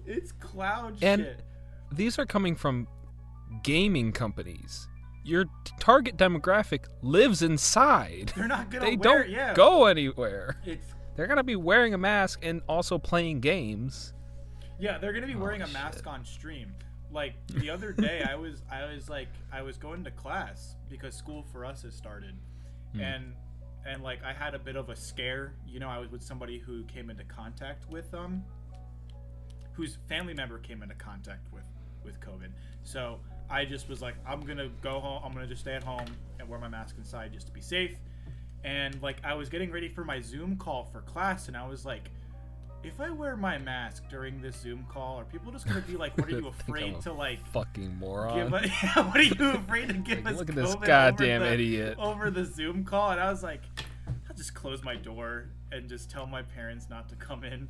It's 0.04 0.32
cloud 0.32 1.02
And- 1.02 1.22
shit. 1.22 1.42
these 1.92 2.18
are 2.18 2.26
coming 2.26 2.54
from 2.56 2.88
gaming 3.62 4.12
companies. 4.12 4.88
Your 5.24 5.46
target 5.80 6.16
demographic 6.16 6.84
lives 7.02 7.42
inside. 7.42 8.32
They're 8.36 8.46
not 8.46 8.70
gonna 8.70 8.84
They 8.84 8.96
wear 8.96 9.22
don't 9.24 9.30
yeah. 9.30 9.54
go 9.54 9.86
anywhere. 9.86 10.60
It's 10.64 10.92
They're 11.16 11.26
gonna 11.26 11.42
be 11.42 11.56
wearing 11.56 11.94
a 11.94 11.98
mask 11.98 12.40
and 12.44 12.60
also 12.68 12.98
playing 12.98 13.40
games. 13.40 14.12
Yeah, 14.78 14.98
they're 14.98 15.12
gonna 15.12 15.26
be 15.26 15.34
wearing 15.34 15.62
a 15.62 15.66
Oh, 15.66 15.72
mask 15.72 15.98
shit. 15.98 16.06
on 16.06 16.24
stream. 16.24 16.72
Like 17.10 17.34
the 17.48 17.70
other 17.70 17.92
day, 17.92 18.22
I 18.28 18.34
was 18.34 18.62
I 18.70 18.84
was 18.84 19.08
like 19.08 19.28
I 19.52 19.62
was 19.62 19.78
going 19.78 20.04
to 20.04 20.10
class 20.10 20.76
because 20.90 21.14
school 21.14 21.42
for 21.52 21.64
us 21.64 21.82
has 21.82 21.94
started, 21.94 22.34
Hmm. 22.92 23.00
and 23.00 23.34
and 23.86 24.02
like 24.02 24.22
I 24.22 24.32
had 24.32 24.54
a 24.54 24.58
bit 24.58 24.76
of 24.76 24.90
a 24.90 24.96
scare. 24.96 25.54
You 25.66 25.80
know, 25.80 25.88
I 25.88 25.98
was 25.98 26.10
with 26.10 26.22
somebody 26.22 26.58
who 26.58 26.84
came 26.84 27.08
into 27.08 27.24
contact 27.24 27.88
with 27.90 28.12
um, 28.12 28.44
whose 29.72 29.98
family 30.08 30.34
member 30.34 30.58
came 30.58 30.82
into 30.82 30.94
contact 30.96 31.50
with 31.52 31.64
with 32.04 32.20
COVID. 32.20 32.50
So 32.82 33.20
I 33.48 33.64
just 33.64 33.88
was 33.88 34.02
like, 34.02 34.16
I'm 34.26 34.40
gonna 34.40 34.68
go 34.82 35.00
home. 35.00 35.22
I'm 35.24 35.32
gonna 35.32 35.46
just 35.46 35.62
stay 35.62 35.74
at 35.74 35.82
home 35.84 36.06
and 36.38 36.48
wear 36.48 36.58
my 36.58 36.68
mask 36.68 36.96
inside 36.98 37.32
just 37.32 37.46
to 37.46 37.52
be 37.52 37.60
safe. 37.62 37.96
And 38.66 39.00
like 39.00 39.18
I 39.24 39.32
was 39.34 39.48
getting 39.48 39.70
ready 39.70 39.88
for 39.88 40.04
my 40.04 40.20
Zoom 40.20 40.56
call 40.56 40.84
for 40.92 41.00
class, 41.02 41.46
and 41.48 41.56
I 41.56 41.66
was 41.66 41.86
like, 41.86 42.10
if 42.82 43.00
I 43.00 43.10
wear 43.10 43.36
my 43.36 43.58
mask 43.58 44.02
during 44.10 44.40
this 44.42 44.56
Zoom 44.56 44.84
call, 44.88 45.18
are 45.20 45.24
people 45.24 45.52
just 45.52 45.66
gonna 45.68 45.80
be 45.82 45.96
like, 45.96 46.18
"What 46.18 46.26
are 46.28 46.32
you 46.38 46.48
afraid 46.60 47.00
to 47.02 47.12
like 47.12 47.44
Fucking 47.52 47.96
moron. 47.96 48.34
give? 48.50 48.52
A, 48.52 48.68
what 49.04 49.16
are 49.16 49.22
you 49.22 49.50
afraid 49.52 49.88
to 49.88 49.94
give 49.94 50.24
Like, 50.24 50.34
us? 50.34 50.38
look 50.40 50.48
at 50.50 50.56
this 50.56 50.74
COVID 50.74 50.84
goddamn 50.86 51.42
over 51.42 51.48
the, 51.48 51.54
idiot. 51.54 51.98
over 51.98 52.30
the 52.30 52.44
Zoom 52.44 52.84
call?" 52.84 53.12
And 53.12 53.20
I 53.20 53.30
was 53.30 53.42
like, 53.44 53.62
I'll 54.28 54.36
just 54.36 54.54
close 54.54 54.82
my 54.82 54.96
door 54.96 55.46
and 55.72 55.88
just 55.88 56.10
tell 56.10 56.26
my 56.26 56.42
parents 56.42 56.88
not 56.90 57.08
to 57.10 57.14
come 57.16 57.44
in. 57.44 57.68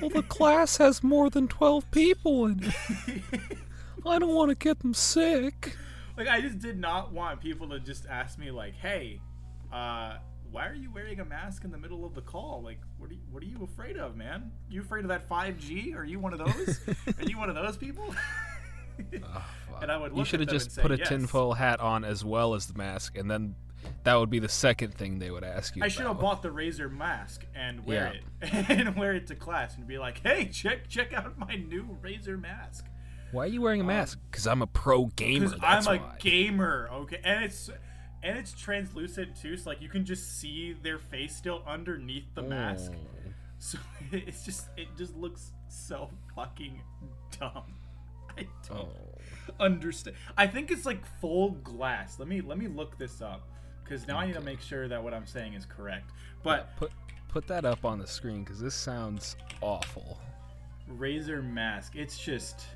well, 0.00 0.10
the 0.10 0.22
class 0.22 0.78
has 0.78 1.02
more 1.02 1.28
than 1.30 1.46
12 1.48 1.90
people 1.90 2.46
in 2.46 2.72
it. 3.06 3.22
I 4.06 4.18
don't 4.18 4.34
want 4.34 4.48
to 4.50 4.54
get 4.54 4.80
them 4.80 4.94
sick. 4.94 5.76
like 6.16 6.26
I 6.28 6.40
just 6.40 6.58
did 6.58 6.78
not 6.78 7.12
want 7.12 7.40
people 7.40 7.68
to 7.68 7.78
just 7.80 8.06
ask 8.06 8.38
me 8.38 8.50
like, 8.50 8.74
"Hey, 8.74 9.20
uh, 9.72 10.18
why 10.50 10.66
are 10.68 10.74
you 10.74 10.90
wearing 10.90 11.20
a 11.20 11.24
mask 11.24 11.64
in 11.64 11.70
the 11.70 11.78
middle 11.78 12.04
of 12.04 12.14
the 12.14 12.20
call? 12.20 12.60
Like, 12.62 12.80
what 12.98 13.10
are 13.10 13.14
you, 13.14 13.20
what 13.30 13.42
are 13.42 13.46
you 13.46 13.62
afraid 13.64 13.96
of, 13.96 14.16
man? 14.16 14.52
You 14.68 14.82
afraid 14.82 15.04
of 15.04 15.08
that 15.08 15.28
5G? 15.28 15.96
Are 15.96 16.04
you 16.04 16.18
one 16.20 16.32
of 16.32 16.38
those? 16.38 16.80
are 17.18 17.24
you 17.24 17.38
one 17.38 17.48
of 17.48 17.54
those 17.54 17.76
people?" 17.76 18.14
And 19.80 19.90
I 19.90 19.96
would 19.96 20.16
you 20.16 20.24
should 20.24 20.40
have 20.40 20.48
just 20.48 20.76
put 20.78 20.90
say, 20.90 20.94
a 20.94 20.98
"Yes." 20.98 21.08
tinfoil 21.08 21.54
hat 21.54 21.80
on 21.80 22.04
as 22.04 22.24
well 22.24 22.54
as 22.54 22.66
the 22.66 22.74
mask, 22.74 23.16
and 23.16 23.30
then 23.30 23.54
that 24.04 24.14
would 24.14 24.30
be 24.30 24.38
the 24.38 24.48
second 24.48 24.94
thing 24.94 25.18
they 25.18 25.30
would 25.30 25.42
ask 25.42 25.74
you. 25.74 25.82
I 25.82 25.88
should 25.88 26.06
have 26.06 26.20
bought 26.20 26.42
the 26.42 26.50
Razer 26.50 26.90
mask 26.90 27.46
and 27.54 27.84
wear 27.84 28.20
Yeah. 28.42 28.48
it 28.48 28.70
and 28.86 28.96
wear 28.96 29.14
it 29.14 29.26
to 29.28 29.34
class 29.34 29.76
and 29.76 29.86
be 29.86 29.98
like, 29.98 30.20
"Hey, 30.22 30.46
check 30.46 30.88
check 30.88 31.12
out 31.12 31.38
my 31.38 31.56
new 31.56 31.98
Razer 32.02 32.40
mask." 32.40 32.86
Why 33.32 33.44
are 33.44 33.48
you 33.48 33.62
wearing 33.62 33.80
a 33.80 33.84
mask? 33.84 34.18
Because 34.30 34.46
I'm 34.46 34.60
a 34.60 34.66
pro 34.66 35.06
gamer. 35.06 35.48
Because 35.48 35.86
I'm 35.88 35.96
a 35.96 36.00
why. 36.02 36.16
gamer, 36.18 36.90
okay, 36.92 37.20
and 37.24 37.44
it's 37.44 37.70
and 38.22 38.38
it's 38.38 38.52
translucent 38.52 39.34
too, 39.40 39.56
so 39.56 39.70
like 39.70 39.80
you 39.82 39.88
can 39.88 40.04
just 40.04 40.38
see 40.38 40.74
their 40.82 40.98
face 40.98 41.34
still 41.36 41.62
underneath 41.66 42.26
the 42.34 42.42
mask. 42.42 42.92
Oh. 42.94 43.30
So 43.58 43.78
it's 44.12 44.44
just 44.44 44.68
it 44.76 44.88
just 44.96 45.16
looks 45.16 45.52
so 45.68 46.10
fucking 46.34 46.80
dumb. 47.38 47.74
I 48.38 48.46
don't 48.68 48.88
Oh. 48.88 49.54
understand. 49.60 50.16
I 50.38 50.46
think 50.46 50.70
it's 50.70 50.86
like 50.86 51.04
full 51.20 51.50
glass. 51.50 52.18
Let 52.18 52.28
me 52.28 52.40
let 52.40 52.58
me 52.58 52.66
look 52.68 52.98
this 52.98 53.20
up 53.20 53.48
because 53.84 54.06
now 54.08 54.18
I 54.18 54.26
need 54.26 54.34
to 54.34 54.40
make 54.40 54.60
sure 54.60 54.88
that 54.88 55.02
what 55.02 55.12
I'm 55.14 55.26
saying 55.26 55.54
is 55.54 55.66
correct. 55.66 56.10
But 56.42 56.74
put 56.76 56.90
put 57.28 57.46
that 57.48 57.64
up 57.64 57.84
on 57.84 57.98
the 57.98 58.06
screen 58.06 58.42
because 58.44 58.60
this 58.60 58.74
sounds 58.74 59.36
awful. 59.60 60.18
Razer 60.98 61.42
mask. 61.44 61.94
It's 61.96 62.18
just 62.18 62.66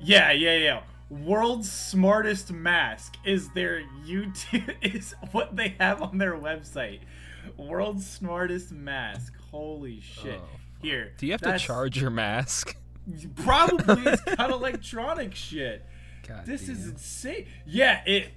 Yeah, 0.00 0.32
yeah, 0.32 0.56
yeah. 0.56 0.82
World's 1.12 1.70
smartest 1.70 2.50
mask 2.52 3.16
is 3.22 3.50
their 3.50 3.82
YouTube 4.06 4.74
is 4.82 5.14
what 5.32 5.56
they 5.56 5.74
have 5.78 6.00
on 6.00 6.16
their 6.16 6.34
website. 6.34 7.00
World's 7.58 8.08
smartest 8.08 8.72
mask. 8.72 9.34
Holy 9.50 10.00
shit. 10.00 10.40
Oh. 10.42 10.48
Here. 10.80 11.12
Do 11.18 11.26
you 11.26 11.32
have 11.32 11.42
to 11.42 11.58
charge 11.58 12.00
your 12.00 12.10
mask? 12.10 12.76
Probably 13.36 14.02
it's 14.10 14.22
got 14.36 14.50
electronic 14.50 15.34
shit. 15.34 15.84
God 16.26 16.46
This 16.46 16.68
is 16.68 16.78
damn. 16.78 16.90
insane. 16.92 17.46
Yeah, 17.66 18.02
it 18.06 18.30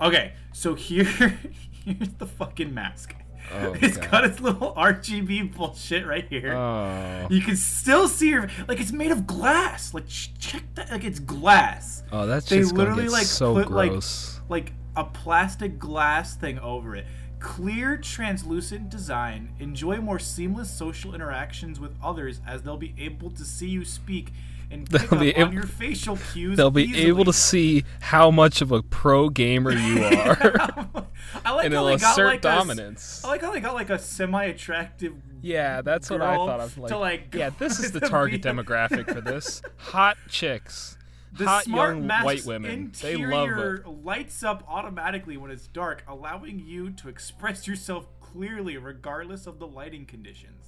Okay, 0.00 0.32
so 0.52 0.74
here 0.74 1.38
here's 1.84 2.08
the 2.18 2.26
fucking 2.26 2.72
mask. 2.72 3.14
Oh, 3.54 3.74
It's 3.80 3.96
God. 3.96 4.10
got 4.10 4.24
its 4.24 4.40
little 4.40 4.72
RGB 4.74 5.54
bullshit 5.56 6.06
right 6.06 6.26
here. 6.28 6.54
Oh. 6.54 7.26
You 7.30 7.40
can 7.40 7.56
still 7.56 8.08
see 8.08 8.30
your 8.30 8.48
like 8.68 8.80
it's 8.80 8.92
made 8.92 9.10
of 9.10 9.26
glass. 9.26 9.92
Like 9.94 10.06
check 10.06 10.62
that, 10.74 10.90
like 10.90 11.04
it's 11.04 11.18
glass. 11.18 12.02
Oh, 12.12 12.26
that's 12.26 12.48
They 12.48 12.58
just 12.60 12.74
literally 12.74 13.04
get 13.04 13.12
like 13.12 13.26
so 13.26 13.54
put 13.54 13.66
gross. 13.68 14.40
like 14.48 14.66
like 14.66 14.72
a 14.96 15.04
plastic 15.04 15.78
glass 15.78 16.34
thing 16.36 16.58
over 16.58 16.96
it. 16.96 17.06
Clear, 17.40 17.96
translucent 17.96 18.88
design. 18.88 19.52
Enjoy 19.58 19.96
more 19.96 20.18
seamless 20.20 20.70
social 20.70 21.14
interactions 21.14 21.80
with 21.80 21.92
others 22.02 22.40
as 22.46 22.62
they'll 22.62 22.76
be 22.76 22.94
able 22.98 23.30
to 23.32 23.44
see 23.44 23.68
you 23.68 23.84
speak 23.84 24.32
and 24.72 24.86
They'll 24.88 25.20
be 25.20 25.36
on 25.36 25.52
your 25.52 25.64
facial 25.64 26.16
cues. 26.16 26.56
They'll 26.56 26.70
be 26.70 26.84
easily. 26.84 27.06
able 27.06 27.24
to 27.24 27.32
see 27.32 27.84
how 28.00 28.30
much 28.30 28.60
of 28.62 28.72
a 28.72 28.82
pro 28.82 29.28
gamer 29.28 29.72
you 29.72 30.02
are, 30.04 30.36
I 31.44 31.50
like 31.52 31.66
and 31.66 31.74
how 31.74 31.86
it'll 31.86 31.86
they 31.86 31.96
got 31.98 32.12
assert 32.12 32.26
like 32.26 32.40
dominance. 32.40 33.24
I 33.24 33.28
like 33.28 33.42
how 33.42 33.52
they 33.52 33.60
got 33.60 33.74
like 33.74 33.90
a 33.90 33.98
semi-attractive 33.98 35.14
Yeah, 35.42 35.82
that's 35.82 36.10
what 36.10 36.22
I 36.22 36.36
thought 36.36 36.60
of. 36.60 36.78
Like, 36.78 36.88
to, 36.88 36.98
like, 36.98 37.34
yeah, 37.34 37.50
this 37.58 37.78
is 37.78 37.92
the 37.92 38.00
target 38.00 38.42
demographic 38.42 39.12
for 39.12 39.20
this. 39.20 39.62
Hot 39.76 40.16
chicks, 40.28 40.96
The 41.32 41.46
hot 41.46 41.64
smart 41.64 41.96
young 41.98 42.08
white 42.08 42.44
women. 42.46 42.92
They 43.00 43.16
love 43.16 43.50
it. 43.50 43.86
lights 43.86 44.42
up 44.42 44.64
automatically 44.68 45.36
when 45.36 45.50
it's 45.50 45.66
dark, 45.66 46.02
allowing 46.08 46.58
you 46.58 46.90
to 46.90 47.08
express 47.08 47.66
yourself 47.66 48.06
clearly 48.20 48.76
regardless 48.78 49.46
of 49.46 49.58
the 49.58 49.66
lighting 49.66 50.06
conditions. 50.06 50.61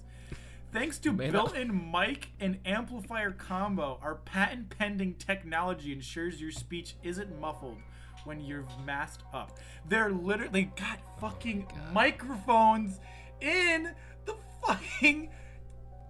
Thanks 0.75 0.99
to 0.99 1.13
built-in 1.13 1.93
mic 1.93 2.31
and 2.41 2.59
amplifier 2.67 3.31
combo, 3.31 4.01
our 4.03 4.17
patent-pending 4.17 5.15
technology 5.15 5.93
ensures 5.93 6.41
your 6.41 6.51
speech 6.51 6.97
isn't 7.05 7.41
muffled 7.41 7.79
when 8.25 8.41
you're 8.41 8.67
masked 8.85 9.23
up. 9.33 9.57
They're 9.89 10.11
literally 10.11 10.73
got 10.77 10.99
fucking 11.21 11.69
oh 11.71 11.93
microphones 11.93 12.99
in 13.41 13.91
the 14.27 14.35
fucking 14.67 15.31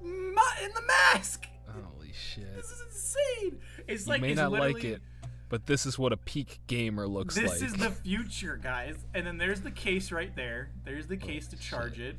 in 0.02 0.71
the 0.75 0.83
mask. 0.87 1.47
Holy 1.68 2.12
shit! 2.14 2.56
This 2.56 2.71
is 2.71 2.80
insane. 2.87 3.61
It's 3.87 4.06
You 4.06 4.12
like 4.12 4.23
may 4.23 4.33
not 4.33 4.50
like 4.50 4.83
it, 4.83 5.02
but 5.50 5.66
this 5.66 5.85
is 5.85 5.99
what 5.99 6.14
a 6.14 6.16
peak 6.16 6.61
gamer 6.68 7.06
looks 7.06 7.35
This 7.35 7.50
like. 7.50 7.61
This 7.61 7.73
is 7.73 7.76
the 7.76 7.90
future, 7.90 8.59
guys. 8.62 8.97
And 9.12 9.26
then 9.26 9.37
there's 9.37 9.61
the 9.61 9.71
case 9.71 10.11
right 10.11 10.35
there. 10.35 10.71
There's 10.85 11.06
the 11.06 11.18
case 11.18 11.49
to 11.49 11.56
charge 11.56 12.00
it. 12.00 12.16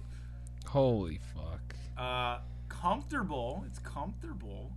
Holy 0.67 1.19
fuck! 1.33 1.74
Uh, 1.97 2.39
comfortable. 2.69 3.63
It's 3.67 3.79
comfortable. 3.79 4.71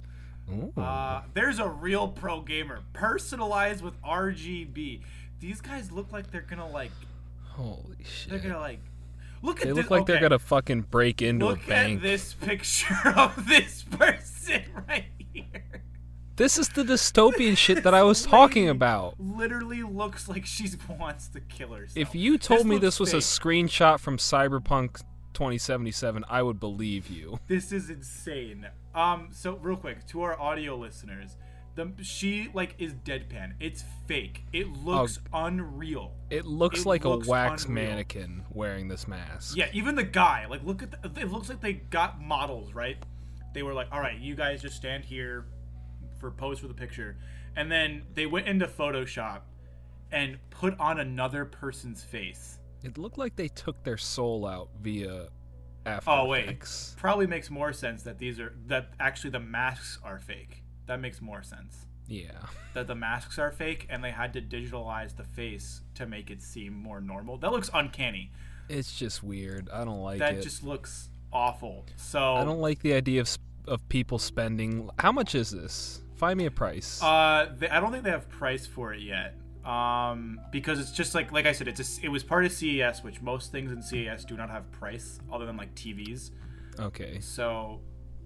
Uh, 0.78 1.22
there's 1.34 1.58
a 1.58 1.68
real 1.68 2.08
pro 2.08 2.40
gamer, 2.40 2.80
personalized 2.94 3.82
with 3.82 4.00
RGB. 4.02 5.02
These 5.40 5.60
guys 5.60 5.92
look 5.92 6.10
like 6.10 6.30
they're 6.30 6.40
gonna 6.40 6.68
like. 6.68 6.90
Holy 7.44 7.96
shit. 8.04 8.30
They're 8.30 8.38
gonna 8.38 8.58
like. 8.60 8.80
Look 9.42 9.60
at 9.60 9.66
They 9.66 9.72
this. 9.72 9.76
look 9.76 9.90
like 9.90 10.06
they're 10.06 10.20
gonna 10.20 10.38
fucking 10.38 10.82
break 10.82 11.20
into 11.22 11.46
Look 11.46 11.64
a 11.64 11.68
bank. 11.68 11.88
Look 12.02 12.04
at 12.04 12.10
this 12.10 12.34
picture 12.34 12.96
of 13.16 13.46
this 13.46 13.82
person 13.84 14.62
right 14.88 15.04
here. 15.32 15.44
This 16.36 16.56
is 16.56 16.68
the 16.70 16.82
dystopian 16.84 17.56
shit 17.58 17.82
that 17.82 17.94
I 17.94 18.02
was 18.04 18.22
talking 18.22 18.68
about. 18.68 19.14
Literally 19.18 19.82
looks 19.82 20.28
like 20.28 20.46
she 20.46 20.68
wants 20.88 21.28
to 21.28 21.40
kill 21.40 21.74
herself. 21.74 21.96
If 21.96 22.14
you 22.14 22.38
told 22.38 22.64
me 22.66 22.78
this 22.78 22.98
was 22.98 23.12
a 23.12 23.18
screenshot 23.18 23.98
from 24.00 24.16
Cyberpunk 24.18 25.02
2077, 25.38 26.24
I 26.28 26.42
would 26.42 26.58
believe 26.58 27.06
you. 27.06 27.38
This 27.46 27.70
is 27.70 27.90
insane. 27.90 28.66
Um, 28.92 29.28
so 29.30 29.54
real 29.56 29.76
quick 29.76 30.04
to 30.08 30.22
our 30.22 30.38
audio 30.40 30.76
listeners, 30.76 31.36
the 31.76 31.92
she 32.02 32.50
like 32.54 32.74
is 32.80 32.92
deadpan. 32.92 33.52
It's 33.60 33.84
fake. 34.08 34.42
It 34.52 34.66
looks 34.84 35.20
unreal. 35.32 36.12
It 36.28 36.44
looks 36.44 36.80
It 36.80 36.86
like 36.86 37.04
looks 37.04 37.28
a 37.28 37.30
wax 37.30 37.66
unreal. 37.66 37.84
mannequin 37.88 38.42
wearing 38.50 38.88
this 38.88 39.06
mask. 39.06 39.56
Yeah, 39.56 39.68
even 39.72 39.94
the 39.94 40.02
guy. 40.02 40.46
Like, 40.46 40.64
look 40.64 40.82
at. 40.82 40.90
The, 41.14 41.20
it 41.20 41.30
looks 41.30 41.48
like 41.48 41.60
they 41.60 41.74
got 41.74 42.20
models, 42.20 42.74
right? 42.74 42.96
They 43.54 43.62
were 43.62 43.74
like, 43.74 43.86
"All 43.92 44.00
right, 44.00 44.18
you 44.18 44.34
guys 44.34 44.60
just 44.60 44.74
stand 44.74 45.04
here 45.04 45.46
for 46.18 46.32
pose 46.32 46.58
for 46.58 46.66
the 46.66 46.74
picture," 46.74 47.16
and 47.54 47.70
then 47.70 48.02
they 48.14 48.26
went 48.26 48.48
into 48.48 48.66
Photoshop 48.66 49.42
and 50.10 50.38
put 50.50 50.76
on 50.80 50.98
another 50.98 51.44
person's 51.44 52.02
face. 52.02 52.58
It 52.82 52.98
looked 52.98 53.18
like 53.18 53.36
they 53.36 53.48
took 53.48 53.82
their 53.84 53.96
soul 53.96 54.46
out 54.46 54.68
via 54.80 55.28
After 55.84 56.10
Oh 56.10 56.26
wait, 56.26 56.44
Effects. 56.44 56.94
probably 56.98 57.26
makes 57.26 57.50
more 57.50 57.72
sense 57.72 58.02
that 58.04 58.18
these 58.18 58.38
are 58.38 58.54
that 58.66 58.90
actually 59.00 59.30
the 59.30 59.40
masks 59.40 59.98
are 60.04 60.18
fake. 60.18 60.62
That 60.86 61.00
makes 61.00 61.20
more 61.20 61.42
sense. 61.42 61.86
Yeah. 62.06 62.40
that 62.74 62.86
the 62.86 62.94
masks 62.94 63.38
are 63.38 63.50
fake 63.50 63.86
and 63.90 64.02
they 64.02 64.10
had 64.10 64.32
to 64.34 64.40
digitalize 64.40 65.16
the 65.16 65.24
face 65.24 65.82
to 65.94 66.06
make 66.06 66.30
it 66.30 66.42
seem 66.42 66.72
more 66.72 67.00
normal. 67.00 67.36
That 67.38 67.52
looks 67.52 67.70
uncanny. 67.72 68.30
It's 68.68 68.96
just 68.96 69.22
weird. 69.22 69.68
I 69.70 69.84
don't 69.84 70.02
like 70.02 70.18
that 70.18 70.34
it. 70.34 70.42
just 70.42 70.62
looks 70.62 71.08
awful. 71.32 71.86
So 71.96 72.34
I 72.34 72.44
don't 72.44 72.60
like 72.60 72.80
the 72.80 72.94
idea 72.94 73.20
of 73.20 73.38
of 73.66 73.86
people 73.88 74.18
spending. 74.18 74.88
How 74.98 75.12
much 75.12 75.34
is 75.34 75.50
this? 75.50 76.00
Find 76.16 76.36
me 76.36 76.46
a 76.46 76.50
price. 76.50 77.00
Uh, 77.02 77.52
they, 77.56 77.68
I 77.68 77.80
don't 77.80 77.92
think 77.92 78.04
they 78.04 78.10
have 78.10 78.28
price 78.28 78.66
for 78.66 78.92
it 78.92 79.02
yet. 79.02 79.34
Um, 79.68 80.40
because 80.50 80.80
it's 80.80 80.92
just 80.92 81.14
like 81.14 81.30
like 81.30 81.44
I 81.44 81.52
said, 81.52 81.68
it's 81.68 81.98
a, 81.98 82.06
it 82.06 82.08
was 82.08 82.24
part 82.24 82.46
of 82.46 82.52
CES, 82.52 83.02
which 83.04 83.20
most 83.20 83.52
things 83.52 83.70
in 83.70 83.82
CES 83.82 84.24
do 84.24 84.34
not 84.36 84.48
have 84.48 84.70
price 84.72 85.20
other 85.30 85.44
than 85.44 85.58
like 85.58 85.74
TVs. 85.74 86.30
okay. 86.80 87.20
So, 87.20 87.80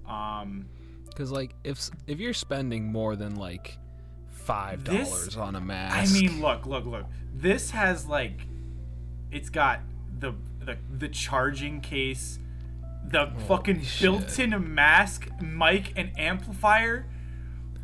um, 0.08 0.66
Because 1.06 1.32
like 1.32 1.54
if 1.64 1.90
if 2.06 2.20
you're 2.20 2.32
spending 2.32 2.92
more 2.92 3.16
than 3.16 3.34
like 3.34 3.76
five 4.30 4.84
dollars 4.84 5.36
on 5.36 5.56
a 5.56 5.60
mask, 5.60 5.96
I 5.96 6.06
mean, 6.12 6.40
look, 6.40 6.64
look, 6.66 6.84
look. 6.86 7.06
This 7.34 7.70
has 7.72 8.06
like, 8.06 8.46
it's 9.32 9.50
got 9.50 9.80
the 10.20 10.34
the 10.60 10.76
the 10.96 11.08
charging 11.08 11.80
case, 11.80 12.38
the 13.04 13.32
fucking 13.48 13.82
shit. 13.82 14.02
built-in 14.02 14.74
mask, 14.74 15.28
mic, 15.40 15.92
and 15.96 16.12
amplifier, 16.16 17.06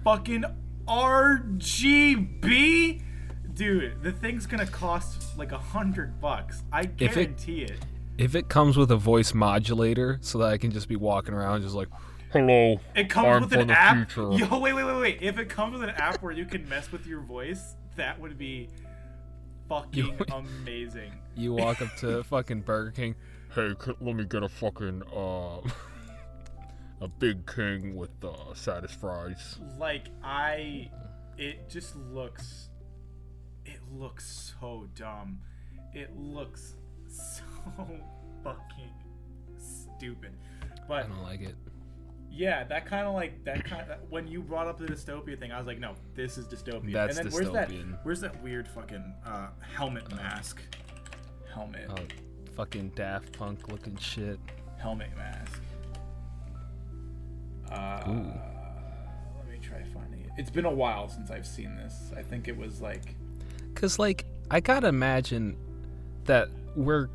fucking 0.05 0.45
RGB. 1.69 3.03
Dude, 3.59 4.03
the 4.03 4.13
thing's 4.13 4.47
gonna 4.47 4.67
cost 4.67 5.37
like 5.37 5.51
a 5.53 5.59
hundred 5.59 6.21
bucks. 6.21 6.63
I 6.73 6.83
If 6.83 6.87
it- 6.87 6.99
guarantee 7.37 7.63
it. 7.65 7.85
if 8.17 8.35
it 8.35 8.49
comes 8.49 8.77
with 8.77 8.91
a 8.93 8.97
voice 8.97 9.35
modulator, 9.35 10.19
so 10.23 10.39
that 10.39 10.47
I 10.47 10.59
can 10.59 10.71
just 10.71 10.89
be 10.89 10.97
walking 10.97 11.35
around 11.35 11.63
just 11.63 11.75
like, 11.75 11.89
hello. 12.33 12.81
It 12.95 13.11
comes 13.11 13.27
I'm 13.27 13.41
with 13.43 13.51
from 13.53 13.61
an 13.63 13.67
the 13.69 13.79
app. 13.79 14.11
future. 14.11 14.33
Yo, 14.33 14.59
wait, 14.61 14.73
wait, 14.75 14.85
wait, 14.85 15.01
wait. 15.01 15.19
If 15.23 15.39
it 15.39 15.49
comes 15.49 15.73
with 15.75 15.83
an 15.83 15.91
app 15.97 16.23
where 16.23 16.33
you 16.33 16.45
can 16.45 16.69
mess 16.69 16.91
with 16.93 17.05
your 17.07 17.21
voice, 17.21 17.75
that 17.97 18.19
would 18.21 18.39
be 18.39 18.69
fucking 19.69 20.19
amazing. 20.33 21.13
You 21.37 21.53
walk 21.55 21.83
up 21.83 21.95
to 21.97 22.23
fucking 22.31 22.61
Burger 22.63 22.93
King. 22.93 23.17
Hey, 23.55 23.75
let 24.01 24.15
me 24.15 24.25
get 24.25 24.43
a 24.45 24.49
fucking 24.49 25.03
uh, 25.13 25.61
a 27.01 27.09
Big 27.19 27.45
King 27.53 27.97
with 27.97 28.11
uh, 28.23 28.29
Satisfries. 28.55 29.57
Like 29.79 30.05
I, 30.23 30.91
it 31.37 31.69
just 31.71 31.97
looks, 31.97 32.68
it 32.68 32.68
looks 33.93 34.55
so 34.61 34.89
dumb. 34.95 35.41
It 35.95 36.17
looks 36.17 36.75
so 37.09 37.43
fucking 38.45 38.93
stupid. 39.59 40.33
But 40.87 41.05
I 41.05 41.09
don't 41.09 41.23
like 41.23 41.41
it. 41.43 41.55
yeah, 42.31 42.65
that 42.65 42.87
kind 42.87 43.07
of 43.07 43.15
like 43.15 43.45
that 43.45 43.65
kind 43.65 43.91
of 43.91 43.99
when 44.11 44.27
you 44.27 44.41
brought 44.43 44.67
up 44.67 44.79
the 44.79 44.87
dystopia 44.87 45.39
thing, 45.39 45.53
I 45.53 45.59
was 45.59 45.67
like, 45.67 45.79
no, 45.79 45.95
this 46.15 46.39
is 46.39 46.47
dystopian. 46.47 46.93
That's 46.93 47.19
and 47.19 47.27
then 47.27 47.33
where's 47.35 47.51
that? 47.53 47.69
dystopian. 47.69 47.99
Where's 48.05 48.21
that 48.21 48.43
weird 48.43 48.69
fucking 48.69 49.15
uh, 49.27 49.49
helmet 49.61 50.11
mask? 50.15 50.61
Helmet. 51.53 51.91
Oh, 51.91 51.97
fucking 52.57 52.91
Daft 52.95 53.37
Punk 53.39 53.69
looking 53.71 53.97
shit. 53.97 54.39
helmet 54.79 55.11
mask. 55.17 55.61
Uh, 57.71 58.03
Ooh. 58.09 58.33
let 59.37 59.49
me 59.51 59.59
try 59.61 59.83
finding 59.93 60.21
it. 60.21 60.31
It's 60.39 60.51
been 60.51 60.65
a 60.65 60.73
while 60.73 61.09
since 61.09 61.31
I've 61.31 61.47
seen 61.47 61.77
this. 61.77 62.13
I 62.17 62.23
think 62.23 62.49
it 62.49 62.57
was 62.57 62.81
like 62.81 63.15
Cause 63.81 63.99
like 63.99 64.25
I 64.51 64.59
gotta 64.61 64.89
imagine 64.89 65.57
that 66.25 66.49
we're 66.75 67.09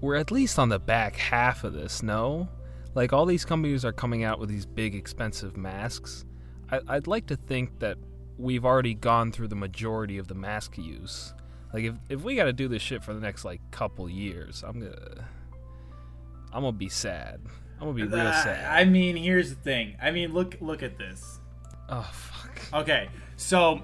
we're 0.00 0.16
at 0.16 0.30
least 0.32 0.58
on 0.58 0.68
the 0.68 0.80
back 0.80 1.14
half 1.14 1.62
of 1.62 1.72
this. 1.74 2.02
No, 2.02 2.48
like 2.94 3.12
all 3.12 3.24
these 3.24 3.44
companies 3.44 3.84
are 3.84 3.92
coming 3.92 4.24
out 4.24 4.40
with 4.40 4.48
these 4.48 4.66
big 4.66 4.94
expensive 4.96 5.56
masks. 5.56 6.24
I, 6.72 6.80
I'd 6.88 7.06
like 7.06 7.26
to 7.26 7.36
think 7.36 7.78
that 7.78 7.98
we've 8.36 8.64
already 8.64 8.94
gone 8.94 9.30
through 9.30 9.46
the 9.48 9.54
majority 9.54 10.18
of 10.18 10.26
the 10.26 10.34
mask 10.34 10.76
use. 10.76 11.34
Like 11.72 11.84
if 11.84 11.94
if 12.08 12.22
we 12.22 12.34
got 12.34 12.44
to 12.44 12.52
do 12.52 12.66
this 12.66 12.82
shit 12.82 13.04
for 13.04 13.14
the 13.14 13.20
next 13.20 13.44
like 13.44 13.60
couple 13.70 14.08
years, 14.10 14.64
I'm 14.66 14.80
gonna 14.80 15.28
I'm 16.52 16.62
gonna 16.62 16.72
be 16.72 16.88
sad. 16.88 17.40
I'm 17.80 17.86
gonna 17.86 17.92
be 17.94 18.02
real 18.02 18.26
Uh, 18.26 18.42
sad. 18.42 18.64
I 18.70 18.84
mean, 18.84 19.14
here's 19.16 19.50
the 19.50 19.56
thing. 19.56 19.96
I 20.02 20.10
mean, 20.10 20.32
look 20.34 20.56
look 20.60 20.82
at 20.82 20.98
this. 20.98 21.38
oh 21.88 22.10
fuck. 22.12 22.60
Okay, 22.82 23.08
so 23.36 23.82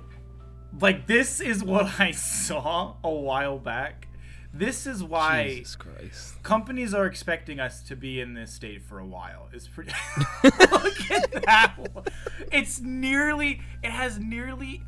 like 0.81 1.07
this 1.07 1.41
is 1.41 1.63
what 1.63 1.87
I 2.01 2.11
saw 2.13 2.95
a 3.03 3.11
while 3.11 3.59
back. 3.59 4.07
This 4.53 4.87
is 4.87 5.05
why 5.05 5.49
Jesus 5.57 5.77
Christ. 5.77 6.43
companies 6.43 6.95
are 6.95 7.05
expecting 7.07 7.61
us 7.61 7.83
to 7.83 7.95
be 7.95 8.19
in 8.21 8.33
this 8.35 8.52
state 8.52 8.83
for 8.83 8.99
a 8.99 9.04
while. 9.07 9.49
It's 9.52 9.69
pretty. 9.69 9.93
Look 10.43 11.11
at 11.11 11.33
that. 11.45 11.75
one. 11.93 12.04
It's 12.50 12.81
nearly. 12.81 13.61
It 13.83 13.91
has 13.91 14.19
nearly 14.19 14.83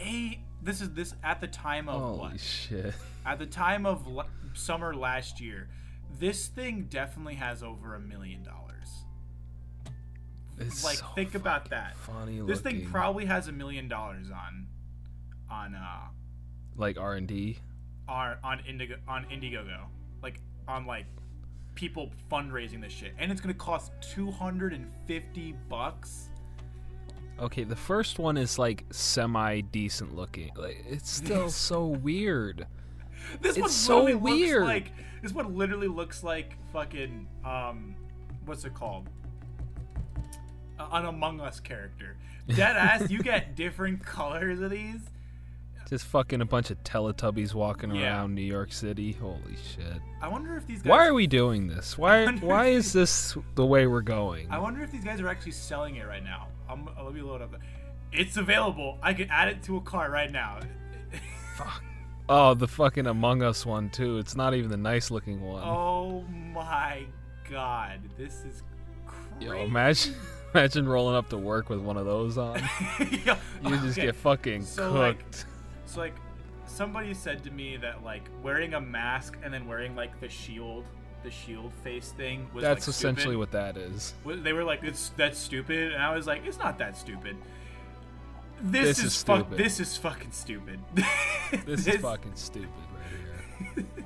a. 0.00 0.40
This 0.62 0.80
is 0.80 0.90
this 0.92 1.14
at 1.22 1.40
the 1.40 1.46
time 1.46 1.88
of 1.88 2.00
Holy 2.00 2.18
what? 2.18 2.40
shit. 2.40 2.94
At 3.24 3.38
the 3.38 3.46
time 3.46 3.86
of 3.86 4.06
l- 4.06 4.26
summer 4.54 4.94
last 4.94 5.40
year, 5.40 5.68
this 6.18 6.46
thing 6.48 6.86
definitely 6.90 7.34
has 7.34 7.62
over 7.62 7.94
a 7.94 8.00
million 8.00 8.42
dollars. 8.42 8.88
It's 10.58 10.84
Like, 10.84 10.98
so 10.98 11.06
think 11.14 11.34
about 11.34 11.70
that. 11.70 11.96
funny 11.96 12.40
This 12.40 12.60
thing 12.60 12.86
probably 12.90 13.24
has 13.26 13.48
a 13.48 13.52
million 13.52 13.88
dollars 13.88 14.30
on, 14.30 14.66
on 15.50 15.74
uh, 15.74 16.08
like 16.76 16.98
R 16.98 17.14
and 17.14 17.26
D. 17.28 17.58
are 18.08 18.38
on 18.42 18.60
Indigo 18.68 18.96
on 19.08 19.24
Indiegogo, 19.26 19.84
like 20.22 20.40
on 20.68 20.86
like 20.86 21.06
people 21.74 22.10
fundraising 22.30 22.80
this 22.80 22.92
shit, 22.92 23.14
and 23.18 23.30
it's 23.32 23.40
gonna 23.40 23.54
cost 23.54 23.92
two 24.00 24.30
hundred 24.30 24.72
and 24.72 24.90
fifty 25.06 25.54
bucks. 25.68 26.28
Okay, 27.40 27.64
the 27.64 27.76
first 27.76 28.18
one 28.18 28.36
is 28.36 28.58
like 28.58 28.84
semi 28.90 29.60
decent 29.60 30.14
looking. 30.14 30.50
Like 30.56 30.84
it's 30.88 31.10
still 31.24 31.50
so 31.50 31.86
weird. 31.86 32.66
This 33.40 33.56
one 33.56 33.66
It's 33.66 33.74
so 33.74 34.16
weird. 34.16 34.62
Looks 34.62 34.68
like 34.68 34.92
this 35.22 35.32
one 35.32 35.56
literally 35.56 35.88
looks 35.88 36.22
like 36.22 36.56
fucking 36.72 37.26
um, 37.44 37.96
what's 38.44 38.64
it 38.64 38.74
called? 38.74 39.08
Uh, 40.78 40.88
an 40.92 41.06
Among 41.06 41.40
Us 41.40 41.60
character. 41.60 42.16
Dead 42.48 42.76
ass, 42.76 43.10
you 43.10 43.22
get 43.22 43.54
different 43.56 44.04
colors 44.04 44.60
of 44.60 44.70
these. 44.70 45.00
Just 45.88 46.06
fucking 46.06 46.40
a 46.40 46.44
bunch 46.46 46.70
of 46.70 46.82
Teletubbies 46.82 47.54
walking 47.54 47.94
Yeah. 47.94 48.16
around 48.18 48.34
New 48.34 48.42
York 48.42 48.72
City. 48.72 49.12
Holy 49.12 49.56
shit. 49.74 50.00
I 50.22 50.28
wonder 50.28 50.56
if 50.56 50.66
these 50.66 50.82
guys. 50.82 50.88
Why 50.90 51.06
are 51.06 51.14
we 51.14 51.26
doing 51.26 51.66
this? 51.66 51.98
Why 51.98 52.24
wonder 52.24 52.46
why 52.46 52.66
if 52.68 52.76
is 52.78 52.92
this 52.92 53.36
the 53.54 53.66
way 53.66 53.86
we're 53.86 54.00
going? 54.00 54.50
I 54.50 54.58
wonder 54.58 54.82
if 54.82 54.90
these 54.90 55.04
guys 55.04 55.20
are 55.20 55.28
actually 55.28 55.52
selling 55.52 55.96
it 55.96 56.06
right 56.06 56.24
now. 56.24 56.48
I'm, 56.68 56.88
uh, 56.88 57.04
let 57.04 57.14
me 57.14 57.20
load 57.20 57.42
up. 57.42 57.54
It's 58.12 58.36
available. 58.36 58.98
I 59.02 59.12
can 59.12 59.28
add 59.30 59.48
it 59.48 59.62
to 59.64 59.76
a 59.76 59.80
cart 59.82 60.10
right 60.10 60.30
now. 60.32 60.60
Fuck. 61.56 61.82
Oh, 62.28 62.54
the 62.54 62.66
fucking 62.66 63.06
Among 63.06 63.42
Us 63.42 63.66
one 63.66 63.90
too. 63.90 64.16
It's 64.18 64.34
not 64.34 64.54
even 64.54 64.70
the 64.70 64.76
nice 64.78 65.10
looking 65.10 65.42
one. 65.42 65.62
Oh 65.62 66.22
my 66.54 67.04
god, 67.50 68.00
this 68.16 68.44
is 68.48 68.62
crazy. 69.06 69.44
Yo, 69.46 69.62
imagine 69.62 70.14
imagine 70.54 70.88
rolling 70.88 71.16
up 71.16 71.28
to 71.28 71.36
work 71.36 71.68
with 71.68 71.80
one 71.80 71.98
of 71.98 72.06
those 72.06 72.38
on. 72.38 72.58
Yo, 73.26 73.36
You 73.62 73.76
just 73.82 73.98
okay, 73.98 74.06
get 74.06 74.16
fucking 74.16 74.62
So, 74.64 74.92
like, 74.94 75.18
cooked. 75.18 75.44
So 75.94 76.00
like, 76.00 76.14
somebody 76.66 77.14
said 77.14 77.44
to 77.44 77.50
me 77.50 77.76
that 77.76 78.02
like 78.02 78.28
wearing 78.42 78.74
a 78.74 78.80
mask 78.80 79.36
and 79.42 79.54
then 79.54 79.66
wearing 79.68 79.94
like 79.94 80.18
the 80.20 80.28
shield, 80.28 80.84
the 81.22 81.30
shield 81.30 81.72
face 81.84 82.10
thing 82.16 82.48
was 82.52 82.62
That's 82.62 82.86
like, 82.88 82.94
essentially 82.94 83.34
stupid. 83.34 83.38
what 83.38 83.52
that 83.52 83.76
is. 83.76 84.14
They 84.26 84.52
were 84.52 84.64
like, 84.64 84.82
"It's 84.82 85.10
that's 85.16 85.38
stupid," 85.38 85.92
and 85.92 86.02
I 86.02 86.14
was 86.14 86.26
like, 86.26 86.44
"It's 86.44 86.58
not 86.58 86.78
that 86.78 86.96
stupid." 86.96 87.36
This, 88.60 88.86
This 88.86 88.98
is, 88.98 89.04
is 89.06 89.22
fuck. 89.22 89.40
stupid. 89.40 89.58
This 89.58 89.80
is 89.80 89.96
fucking 89.96 90.32
stupid. 90.32 90.80
This, 91.66 91.86
is 91.86 92.00
fucking 92.00 92.32
stupid 92.34 92.68
right 92.94 93.76
here. 93.76 93.84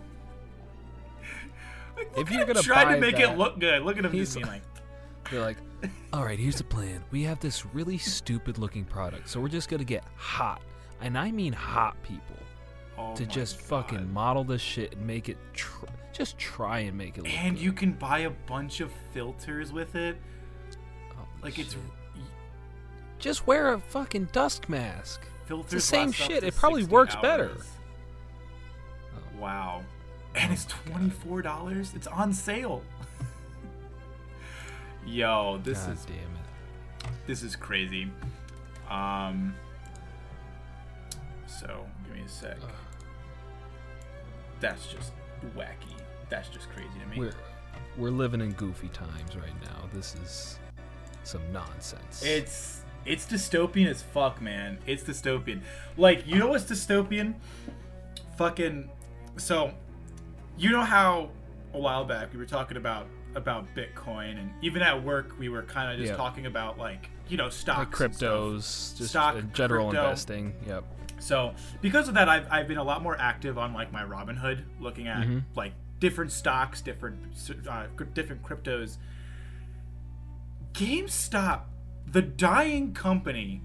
Like, 1.96 2.10
If 2.16 2.30
you're 2.30 2.44
gonna 2.44 2.62
try 2.62 2.94
to 2.94 3.00
make 3.00 3.16
that- 3.16 3.32
it 3.32 3.38
look 3.38 3.58
good. 3.58 3.82
Look 3.82 3.96
at 3.98 4.04
him 4.04 4.12
He's- 4.12 4.34
just 4.34 4.46
like, 4.46 4.62
They're 5.30 5.40
like, 5.40 5.56
all 6.12 6.24
right, 6.24 6.38
here's 6.38 6.56
the 6.56 6.64
plan. 6.64 7.02
We 7.10 7.22
have 7.24 7.40
this 7.40 7.64
really 7.66 7.98
stupid 7.98 8.58
looking 8.58 8.84
product, 8.84 9.28
so 9.28 9.40
we're 9.40 9.48
just 9.48 9.68
gonna 9.68 9.84
get 9.84 10.04
hot, 10.16 10.60
and 11.00 11.16
I 11.18 11.30
mean 11.30 11.52
hot 11.52 11.96
people, 12.02 12.36
oh 12.98 13.14
to 13.14 13.26
just 13.26 13.58
God. 13.58 13.66
fucking 13.86 14.12
model 14.12 14.44
this 14.44 14.60
shit 14.62 14.94
and 14.94 15.06
make 15.06 15.28
it, 15.28 15.38
tr- 15.54 15.86
just 16.12 16.38
try 16.38 16.80
and 16.80 16.96
make 16.98 17.18
it 17.18 17.24
look 17.24 17.32
And 17.38 17.56
good. 17.56 17.62
you 17.64 17.72
can 17.72 17.92
buy 17.92 18.20
a 18.20 18.30
bunch 18.30 18.80
of 18.80 18.90
filters 19.12 19.72
with 19.72 19.94
it. 19.94 20.16
Holy 21.14 21.28
Like 21.42 21.58
it's 21.58 21.76
just 23.18 23.46
wear 23.46 23.72
a 23.72 23.80
fucking 23.80 24.28
dusk 24.32 24.68
mask. 24.68 25.22
filters. 25.46 25.70
The 25.72 25.80
same 25.80 26.12
shit. 26.12 26.44
It 26.44 26.54
probably 26.54 26.82
60 26.82 26.92
works 26.94 27.16
better. 27.16 27.50
hours. 27.50 27.68
Wow. 29.38 29.82
And 30.34 30.52
it's 30.52 30.66
twenty 30.66 31.10
four 31.10 31.42
dollars. 31.42 31.92
It's 31.94 32.06
on 32.06 32.32
sale. 32.32 32.82
Yo, 35.06 35.58
this 35.64 35.78
God 35.84 35.92
is 35.94 36.04
damn 36.04 36.16
it. 36.16 37.10
this 37.26 37.42
is 37.42 37.56
crazy. 37.56 38.10
Um. 38.90 39.54
So 41.48 41.84
give 42.06 42.14
me 42.16 42.22
a 42.24 42.28
sec. 42.28 42.56
That's 44.60 44.86
just 44.86 45.12
wacky. 45.56 45.94
That's 46.28 46.48
just 46.48 46.68
crazy 46.70 46.88
to 47.00 47.06
me. 47.06 47.18
We're 47.18 47.32
we're 47.96 48.10
living 48.10 48.40
in 48.40 48.52
goofy 48.52 48.88
times 48.88 49.36
right 49.36 49.54
now. 49.64 49.88
This 49.92 50.14
is 50.22 50.58
some 51.24 51.40
nonsense. 51.52 52.22
It's 52.24 52.82
it's 53.06 53.24
dystopian 53.26 53.86
as 53.88 54.02
fuck, 54.02 54.42
man. 54.42 54.78
It's 54.86 55.02
dystopian. 55.02 55.60
Like, 55.96 56.26
you 56.26 56.38
know 56.38 56.48
what's 56.48 56.64
dystopian? 56.64 57.34
Fucking 58.36 58.90
so 59.36 59.72
you 60.56 60.70
know 60.70 60.82
how 60.82 61.30
a 61.74 61.78
while 61.78 62.04
back 62.04 62.32
we 62.32 62.38
were 62.38 62.46
talking 62.46 62.76
about 62.76 63.06
about 63.34 63.66
Bitcoin, 63.76 64.38
and 64.40 64.50
even 64.62 64.82
at 64.82 65.02
work 65.04 65.34
we 65.38 65.48
were 65.48 65.62
kind 65.62 65.92
of 65.92 65.98
just 65.98 66.10
Yeah. 66.10 66.16
talking 66.16 66.46
about 66.46 66.78
like 66.78 67.08
you 67.28 67.36
know 67.36 67.48
stocks, 67.48 68.00
Like 68.00 68.10
cryptos, 68.12 68.96
just 68.96 69.10
Stock, 69.10 69.36
general 69.52 69.90
crypto. 69.90 70.04
investing. 70.04 70.54
Yep. 70.66 70.84
So 71.18 71.54
because 71.80 72.08
of 72.08 72.14
that, 72.14 72.28
I've, 72.28 72.46
I've 72.50 72.68
been 72.68 72.78
a 72.78 72.84
lot 72.84 73.02
more 73.02 73.16
active 73.18 73.58
on 73.58 73.72
like 73.72 73.92
my 73.92 74.02
Robinhood, 74.02 74.62
looking 74.80 75.06
at 75.08 75.26
Mhm. 75.26 75.42
like 75.56 75.72
different 76.00 76.30
stocks, 76.32 76.80
different 76.80 77.18
uh, 77.68 77.86
different 78.14 78.42
cryptos. 78.42 78.98
GameStop, 80.72 81.62
the 82.06 82.22
dying 82.22 82.92
company, 82.92 83.62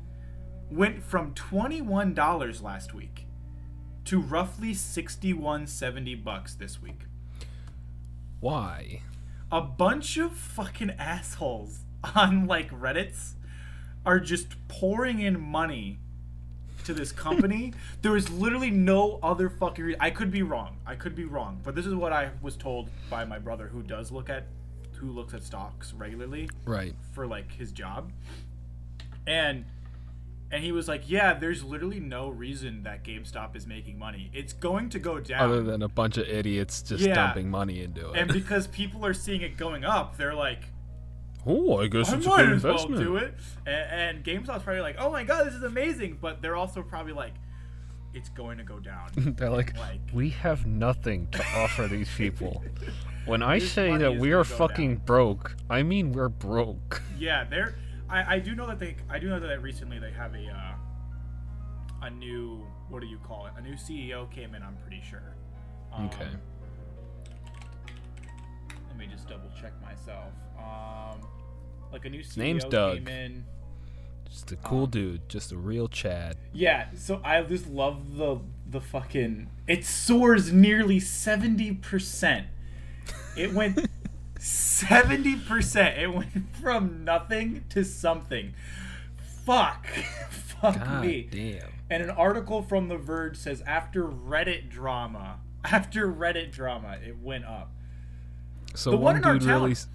went 0.71 1.03
from 1.03 1.33
twenty 1.33 1.81
one 1.81 2.13
dollars 2.13 2.61
last 2.61 2.93
week 2.93 3.27
to 4.05 4.19
roughly 4.19 4.73
sixty 4.73 5.33
one 5.33 5.67
seventy 5.67 6.15
bucks 6.15 6.55
this 6.55 6.81
week. 6.81 7.01
Why? 8.39 9.01
A 9.51 9.61
bunch 9.61 10.17
of 10.17 10.33
fucking 10.33 10.91
assholes 10.91 11.81
on 12.15 12.47
like 12.47 12.71
Reddit's 12.71 13.35
are 14.05 14.19
just 14.19 14.55
pouring 14.67 15.19
in 15.19 15.39
money 15.39 15.99
to 16.85 16.93
this 16.93 17.11
company. 17.11 17.73
there 18.01 18.15
is 18.15 18.29
literally 18.29 18.69
no 18.71 19.19
other 19.23 19.49
fucking 19.49 19.83
reason. 19.85 20.01
I 20.01 20.09
could 20.09 20.31
be 20.31 20.43
wrong. 20.43 20.77
I 20.85 20.95
could 20.95 21.15
be 21.15 21.25
wrong, 21.25 21.59
but 21.63 21.75
this 21.75 21.85
is 21.85 21.95
what 21.95 22.13
I 22.13 22.31
was 22.41 22.55
told 22.55 22.89
by 23.09 23.25
my 23.25 23.39
brother, 23.39 23.67
who 23.67 23.81
does 23.81 24.11
look 24.11 24.29
at, 24.29 24.45
who 24.93 25.11
looks 25.11 25.33
at 25.33 25.43
stocks 25.43 25.93
regularly 25.93 26.49
Right. 26.65 26.93
for 27.13 27.25
like 27.27 27.51
his 27.51 27.71
job, 27.71 28.11
and 29.27 29.65
and 30.51 30.63
he 30.63 30.71
was 30.71 30.87
like, 30.87 31.09
yeah, 31.09 31.33
there's 31.33 31.63
literally 31.63 31.99
no 31.99 32.29
reason 32.29 32.83
that 32.83 33.03
GameStop 33.03 33.55
is 33.55 33.65
making 33.65 33.97
money. 33.97 34.29
It's 34.35 34.53
going 34.53 34.89
to 34.91 34.99
go 34.99 35.19
down. 35.19 35.41
Other 35.49 35.63
than 35.63 35.81
a 35.81 35.87
bunch 35.87 36.17
of 36.17 36.27
idiots 36.27 36.83
just 36.83 37.03
Yeah. 37.03 37.15
dumping 37.15 37.49
money 37.49 37.81
into 37.81 38.11
it. 38.11 38.19
and 38.19 38.31
because 38.41 38.67
people 38.67 39.03
are 39.03 39.15
seeing 39.15 39.41
it 39.41 39.57
going 39.57 39.83
up, 39.83 40.15
they're 40.15 40.35
like, 40.35 40.65
oh, 41.45 41.77
I 41.77 41.87
guess 41.87 42.09
I 42.09 42.17
it's 42.17 42.25
a 42.25 42.29
good 42.29 42.39
as 42.53 42.63
well 42.63 42.73
investment. 42.73 43.01
do 43.03 43.15
it. 43.17 43.33
And, 43.65 44.17
and 44.17 44.23
GameStop's 44.25 44.63
probably 44.63 44.81
like, 44.81 44.95
oh 44.99 45.11
my 45.11 45.23
god, 45.23 45.45
this 45.47 45.53
is 45.53 45.63
amazing. 45.63 46.17
But 46.21 46.41
they're 46.41 46.55
also 46.55 46.81
probably 46.83 47.13
like, 47.13 47.33
it's 48.13 48.29
going 48.29 48.57
to 48.59 48.63
go 48.63 48.79
down. 48.79 49.09
They're 49.37 49.49
like, 49.49 49.75
Like- 49.77 49.99
we 50.13 50.29
have 50.29 50.65
nothing 50.67 51.27
to 51.31 51.43
offer 51.55 51.87
these 51.87 52.09
people. 52.17 52.63
When 53.25 53.41
I 53.41 53.57
This 53.59 53.71
say 53.71 53.95
that 53.97 54.17
we 54.17 54.33
are 54.33 54.43
fucking 54.43 54.95
down. 54.97 55.05
broke, 55.05 55.55
I 55.69 55.81
mean 55.83 56.11
we're 56.11 56.29
broke. 56.29 57.01
yeah, 57.17 57.43
they're. 57.45 57.75
I, 58.09 58.35
I 58.35 58.39
do 58.39 58.53
know 58.53 58.67
that 58.67 58.79
they. 58.79 58.97
I 59.09 59.17
do 59.17 59.29
know 59.29 59.39
that 59.39 59.61
recently 59.63 59.97
they 59.97 60.11
have 60.11 60.35
a. 60.35 60.45
Uh, 60.47 60.75
a 62.03 62.09
new. 62.09 62.67
What 62.89 62.99
do 63.01 63.07
you 63.07 63.17
call 63.19 63.45
it? 63.47 63.53
A 63.57 63.61
new 63.61 63.75
CEO 63.75 64.29
came 64.29 64.53
in. 64.55 64.61
I'm 64.61 64.75
pretty 64.85 65.01
sure. 65.09 65.35
Um, 65.93 66.05
Okay. 66.07 66.27
Let 68.89 68.97
me 68.97 69.07
just 69.07 69.27
double 69.27 69.49
check 69.59 69.71
myself. 69.81 70.31
Um, 70.57 71.19
like 71.91 72.05
a 72.05 72.09
new 72.09 72.23
name's 72.37 72.65
Doug. 72.65 72.97
came 72.97 73.07
in. 73.07 73.45
Just 74.29 74.51
a 74.51 74.55
cool 74.57 74.85
Um, 74.85 74.89
dude, 74.89 75.29
just 75.29 75.51
a 75.51 75.57
real 75.57 75.87
Chad. 75.87 76.37
Yeah, 76.53 76.87
so 76.95 77.21
I 77.23 77.41
just 77.43 77.67
love 77.69 78.17
the 78.17 78.39
the 78.67 78.81
fucking 78.81 79.49
it 79.67 79.85
soars 79.85 80.51
nearly 80.51 80.99
70%. 80.99 82.45
It 83.37 83.53
went 83.53 83.87
70%. 84.39 85.97
It 85.99 86.07
went 86.13 86.55
from 86.55 87.03
nothing 87.03 87.63
to 87.69 87.83
something. 87.83 88.53
Fuck. 89.45 89.87
Fuck 90.29 90.79
God 90.83 91.05
me. 91.05 91.27
damn. 91.29 91.69
And 91.89 92.01
an 92.01 92.09
article 92.09 92.61
from 92.61 92.87
The 92.87 92.97
Verge 92.97 93.37
says 93.37 93.61
after 93.67 94.05
Reddit 94.05 94.69
drama, 94.69 95.39
after 95.63 96.07
Reddit 96.11 96.51
drama, 96.51 96.97
it 97.05 97.17
went 97.19 97.45
up. 97.45 97.71
So 98.75 98.91
The 98.91 98.97
one 98.97 99.21
one 99.21 99.33
in 99.33 99.39
dude 99.39 99.43
really, 99.47 99.59
town- 99.61 99.71
s- 99.71 99.87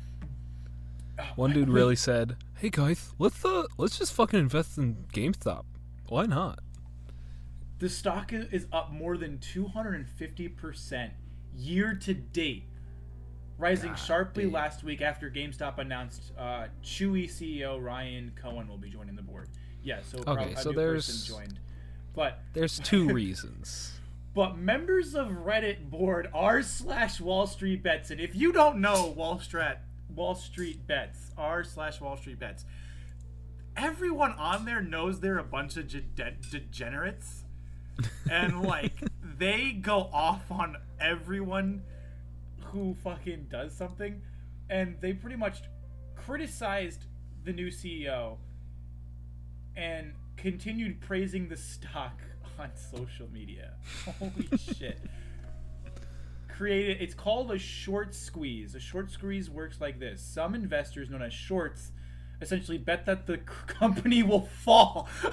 one 1.36 1.52
dude 1.52 1.68
really 1.68 1.96
said, 1.96 2.36
"Hey 2.56 2.70
guys, 2.70 3.12
let's 3.18 3.44
uh, 3.44 3.64
let's 3.76 3.98
just 3.98 4.12
fucking 4.12 4.38
invest 4.38 4.78
in 4.78 5.06
GameStop. 5.12 5.64
Why 6.08 6.26
not?" 6.26 6.60
The 7.78 7.88
stock 7.88 8.32
is 8.32 8.66
up 8.72 8.90
more 8.90 9.16
than 9.16 9.38
250% 9.38 11.10
year 11.56 11.94
to 11.94 12.14
date, 12.14 12.64
rising 13.56 13.90
God 13.90 13.98
sharply 13.98 14.44
damn. 14.44 14.52
last 14.52 14.82
week 14.84 15.00
after 15.00 15.30
GameStop 15.30 15.78
announced 15.78 16.32
uh, 16.36 16.66
Chewy 16.82 17.26
CEO 17.30 17.82
Ryan 17.82 18.32
Cohen 18.40 18.66
will 18.68 18.78
be 18.78 18.90
joining 18.90 19.14
the 19.16 19.22
board. 19.22 19.48
Yeah, 19.82 20.00
so 20.02 20.18
Okay, 20.26 20.54
so 20.56 20.72
there's- 20.72 21.26
joined. 21.26 21.58
But 22.14 22.40
There's 22.52 22.80
two 22.80 23.08
reasons. 23.14 23.92
but 24.34 24.58
members 24.58 25.14
of 25.14 25.28
Reddit 25.28 25.88
board 25.88 26.28
r 26.34 26.62
slash 26.62 27.20
Wall 27.20 27.46
Street 27.46 27.84
Bets, 27.84 28.10
and 28.10 28.20
if 28.20 28.34
you 28.34 28.52
don't 28.52 28.78
know 28.80 29.06
Wall 29.06 29.38
Street 29.38 29.76
Wall 30.14 30.34
Street 30.34 30.86
Bets 30.86 31.30
r 31.36 31.64
slash 31.64 32.00
Wall 32.00 32.16
Street 32.16 32.38
Bets, 32.38 32.64
everyone 33.76 34.32
on 34.32 34.64
there 34.64 34.82
knows 34.82 35.20
they're 35.20 35.38
a 35.38 35.44
bunch 35.44 35.76
of 35.76 35.88
de- 35.88 36.36
degenerates, 36.50 37.44
and 38.30 38.62
like 38.66 38.92
they 39.22 39.72
go 39.72 40.10
off 40.12 40.50
on 40.50 40.76
everyone 41.00 41.82
who 42.60 42.94
fucking 43.02 43.46
does 43.50 43.72
something, 43.74 44.20
and 44.68 44.96
they 45.00 45.12
pretty 45.12 45.36
much 45.36 45.62
criticized 46.16 47.04
the 47.44 47.52
new 47.52 47.68
CEO 47.68 48.36
and 49.76 50.12
continued 50.36 51.00
praising 51.00 51.48
the 51.48 51.56
stock 51.56 52.20
on 52.58 52.70
social 52.74 53.28
media. 53.32 53.74
Holy 54.18 54.48
shit. 54.58 54.98
Created 56.58 57.00
it's 57.00 57.14
called 57.14 57.52
a 57.52 57.58
short 57.58 58.12
squeeze. 58.16 58.74
A 58.74 58.80
short 58.80 59.12
squeeze 59.12 59.48
works 59.48 59.80
like 59.80 60.00
this. 60.00 60.20
Some 60.20 60.56
investors 60.56 61.08
known 61.08 61.22
as 61.22 61.32
shorts 61.32 61.92
essentially 62.42 62.78
bet 62.78 63.06
that 63.06 63.28
the 63.28 63.36
c- 63.36 63.40
company 63.68 64.24
will 64.24 64.40
fall. 64.64 65.08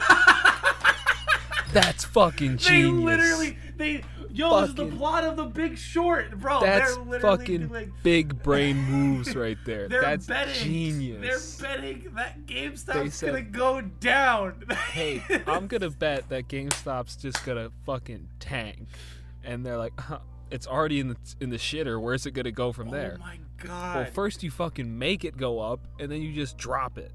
That's 1.73 2.05
fucking 2.05 2.57
genius. 2.57 2.69
they 2.69 2.81
literally 3.01 3.57
they 3.75 4.03
yo 4.31 4.61
this 4.61 4.69
is 4.69 4.75
the 4.75 4.85
plot 4.85 5.23
of 5.23 5.35
the 5.35 5.45
big 5.45 5.77
short, 5.79 6.39
bro. 6.39 6.61
That's 6.61 6.95
they're 6.95 7.03
literally 7.03 7.38
fucking 7.38 7.67
doing 7.69 7.93
big 8.03 8.43
brain 8.43 8.77
moves 8.89 9.35
right 9.35 9.57
there. 9.65 9.89
That's 9.89 10.27
betting 10.27 10.53
genius. 10.63 11.57
they're 11.57 11.69
betting 11.75 12.11
that 12.15 12.45
GameStop's 12.45 13.15
said- 13.15 13.25
gonna 13.31 13.41
go 13.41 13.81
down. 13.81 14.63
hey, 14.91 15.23
I'm 15.47 15.65
gonna 15.67 15.89
bet 15.89 16.29
that 16.29 16.47
GameStop's 16.47 17.15
just 17.15 17.43
gonna 17.45 17.71
fucking 17.85 18.27
tank, 18.39 18.88
and 19.43 19.65
they're 19.65 19.77
like, 19.79 19.99
huh, 19.99 20.19
it's 20.51 20.67
already 20.67 20.99
in 20.99 21.10
the 21.10 21.17
in 21.39 21.49
the 21.49 21.58
shitter. 21.58 21.99
Where's 22.01 22.25
it 22.25 22.31
gonna 22.31 22.51
go 22.51 22.71
from 22.71 22.89
oh 22.89 22.91
there? 22.91 23.17
Oh 23.19 23.23
my 23.23 23.39
god. 23.58 23.95
well, 23.95 24.05
first 24.05 24.43
you 24.43 24.51
fucking 24.51 24.97
make 24.97 25.23
it 25.25 25.38
go 25.38 25.60
up, 25.60 25.88
and 25.99 26.12
then 26.12 26.21
you 26.21 26.34
just 26.34 26.58
drop 26.58 26.97
it. 26.97 27.12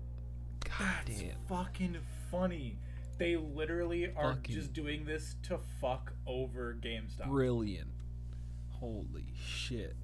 God 0.64 0.87
That's 1.07 1.21
damn. 1.21 1.31
fucking 1.49 1.97
funny. 2.31 2.77
They 3.19 3.37
literally 3.37 4.07
are 4.16 4.35
Fucking- 4.35 4.55
just 4.55 4.73
doing 4.73 5.05
this 5.05 5.37
to 5.45 5.59
fuck 5.81 6.12
over 6.27 6.75
GameStop. 6.81 7.27
Brilliant. 7.29 7.88
Holy 8.71 9.27
shit. 9.38 9.95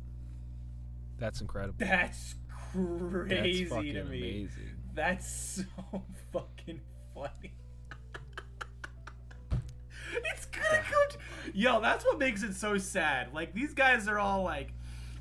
That's 1.19 1.41
incredible. 1.41 1.77
That's 1.79 2.35
crazy 2.73 3.65
That's 3.65 3.75
fucking 3.75 3.95
to 3.95 4.05
me. 4.05 4.19
amazing. 4.19 4.73
That's 4.95 5.29
so 5.91 6.03
fucking 6.33 6.81
funny. 7.15 7.53
it's 10.35 10.47
gonna 10.47 10.83
go. 10.91 10.99
t- 11.11 11.53
Yo, 11.55 11.81
that's 11.81 12.05
what 12.05 12.19
makes 12.19 12.43
it 12.43 12.55
so 12.55 12.77
sad. 12.79 13.33
Like 13.35 13.55
these 13.55 13.75
guys 13.75 14.09
are 14.09 14.19
all 14.19 14.43
like, 14.43 14.73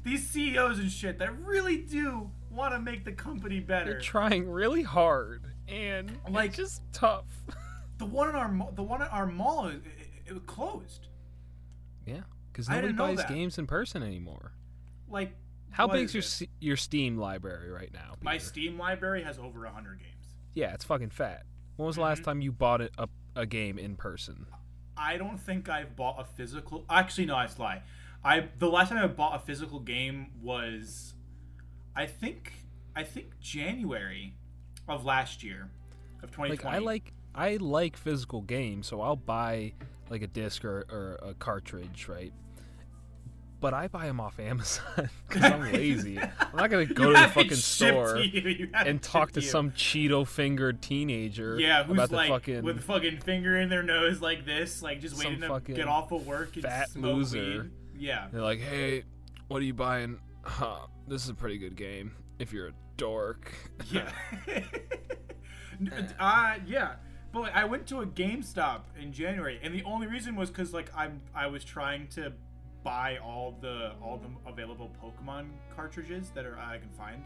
these 0.03 0.27
CEOs 0.29 0.79
and 0.79 0.91
shit 0.91 1.19
that 1.19 1.38
really 1.43 1.77
do 1.77 2.29
want 2.51 2.73
to 2.73 2.79
make 2.79 3.03
the 3.05 3.12
company 3.12 3.60
better. 3.60 3.91
They're 3.91 3.99
trying 4.01 4.49
really 4.49 4.84
hard, 4.84 5.43
and 5.67 6.17
Like- 6.29 6.49
it's 6.49 6.58
just 6.58 6.81
tough. 6.93 7.25
the 7.97 8.05
one 8.05 8.29
in 8.29 8.36
our 8.36 8.71
the 8.75 8.84
one 8.84 9.01
at 9.01 9.12
our 9.12 9.25
mall 9.27 9.67
it, 9.67 9.81
it, 10.25 10.34
it 10.36 10.45
closed. 10.47 11.08
yeah, 12.05 12.21
because 12.51 12.67
nobody 12.69 12.93
buys 12.93 13.23
games 13.25 13.58
in 13.58 13.67
person 13.67 14.03
anymore. 14.03 14.51
Like 15.08 15.36
How 15.71 15.88
big's 15.88 16.15
is 16.15 16.41
your 16.41 16.47
it? 16.47 16.53
Your 16.65 16.77
Steam 16.77 17.17
library 17.17 17.69
right 17.69 17.91
now? 17.93 18.15
My 18.21 18.38
Steam 18.38 18.77
library 18.79 19.23
has 19.23 19.38
over 19.38 19.65
hundred 19.65 19.99
games. 19.99 20.36
Yeah, 20.53 20.73
it's 20.73 20.86
fucking 20.86 21.10
fat. 21.12 21.43
When 21.75 21.86
was 21.88 21.95
the 21.97 22.01
last 22.01 22.21
Mhm. 22.21 22.25
time 22.25 22.41
you 22.41 22.51
bought 22.53 22.79
it 22.81 22.93
a, 22.97 23.08
a 23.36 23.45
game 23.45 23.77
in 23.77 23.95
person? 23.97 24.45
I 24.97 25.17
don't 25.17 25.39
think 25.39 25.69
I've 25.69 25.95
bought 25.95 26.19
a 26.19 26.23
physical. 26.23 26.86
Actually, 26.89 27.25
no, 27.25 27.36
I 27.36 27.47
lie. 27.58 27.84
I 28.23 28.47
the 28.58 28.69
last 28.69 28.89
time 28.89 28.97
I 28.97 29.08
bought 29.08 29.36
a 29.36 29.39
physical 29.39 29.79
game 29.79 30.31
was, 30.41 31.13
I 31.95 32.05
think, 32.05 32.53
I 32.95 33.03
think 33.03 33.39
January 33.39 34.34
of 34.88 35.05
last 35.05 35.43
year, 35.43 35.69
of 36.23 36.31
2020. 36.31 36.49
Like 36.55 36.65
I 36.65 36.77
like 36.79 37.13
I 37.36 37.58
like 37.58 37.97
physical 37.97 38.41
games, 38.41 38.88
so 38.88 39.01
I'll 39.01 39.15
buy 39.15 39.73
like 40.10 40.21
a 40.21 40.27
disc 40.27 40.63
or, 40.63 40.86
or 40.89 41.19
a 41.21 41.34
cartridge, 41.34 42.08
right? 42.08 42.34
But 43.65 43.73
I 43.73 43.88
buy 43.88 44.06
them 44.06 44.19
off 44.19 44.39
Amazon 44.39 45.10
because 45.28 45.51
I'm 45.51 45.62
lazy. 45.73 46.19
I'm 46.19 46.56
not 46.56 46.69
gonna 46.69 46.86
go 46.86 47.12
to 47.12 47.19
the 47.19 47.28
fucking 47.30 47.56
store 47.56 48.13
to 48.13 48.23
you, 48.23 48.47
you 48.47 48.69
have 48.71 48.86
and 48.86 49.01
talk 49.01 49.32
to 49.32 49.41
you. 49.41 49.47
some 49.47 49.71
Cheeto 49.71 50.28
fingered 50.28 50.84
teenager 50.84 51.60
yeah 51.60 51.84
who's 51.84 51.95
about 51.95 52.10
the 52.12 52.15
like 52.15 52.30
fucking 52.30 52.62
with 52.63 52.84
fucking 52.84 53.21
finger 53.21 53.58
in 53.58 53.69
their 53.69 53.82
nose 53.82 54.21
like 54.21 54.45
this, 54.45 54.84
like 54.84 55.01
just 55.01 55.17
waiting 55.17 55.41
to 55.41 55.62
get 55.73 55.88
off 55.88 56.12
of 56.12 56.28
work 56.28 56.54
and 56.54 56.62
fat 56.62 56.89
smoke 56.89 57.15
loser. 57.15 57.39
weed. 57.39 57.71
Yeah. 57.97 58.28
They're 58.32 58.43
like, 58.43 58.60
"Hey, 58.60 59.04
what 59.47 59.63
are 59.63 59.65
you 59.65 59.73
buying?" 59.73 60.19
huh, 60.43 60.86
this 61.08 61.23
is 61.23 61.30
a 61.30 61.34
pretty 61.34 61.58
good 61.58 61.75
game 61.75 62.12
if 62.38 62.54
you're 62.54 62.67
a 62.67 62.73
dork. 62.97 63.51
Yeah. 63.89 64.12
uh, 66.19 66.58
yeah. 66.67 66.97
But 67.34 67.39
like, 67.39 67.56
I 67.56 67.65
went 67.65 67.88
to 67.88 68.01
a 68.01 68.06
GameStop 68.06 68.82
in 69.01 69.12
January, 69.12 69.60
and 69.63 69.73
the 69.73 69.82
only 69.86 70.06
reason 70.06 70.36
was 70.36 70.51
because 70.51 70.71
like 70.71 70.91
I'm 70.95 71.21
I 71.34 71.47
was 71.47 71.65
trying 71.65 72.10
to 72.10 72.34
buy 72.86 73.17
all 73.17 73.58
the 73.62 73.91
all 74.02 74.17
the 74.17 74.50
available 74.50 74.89
Pokemon 75.04 75.48
cartridges 75.76 76.30
that 76.36 76.45
are 76.45 76.58
I 76.58 76.78
can 76.78 76.89
find 76.91 77.21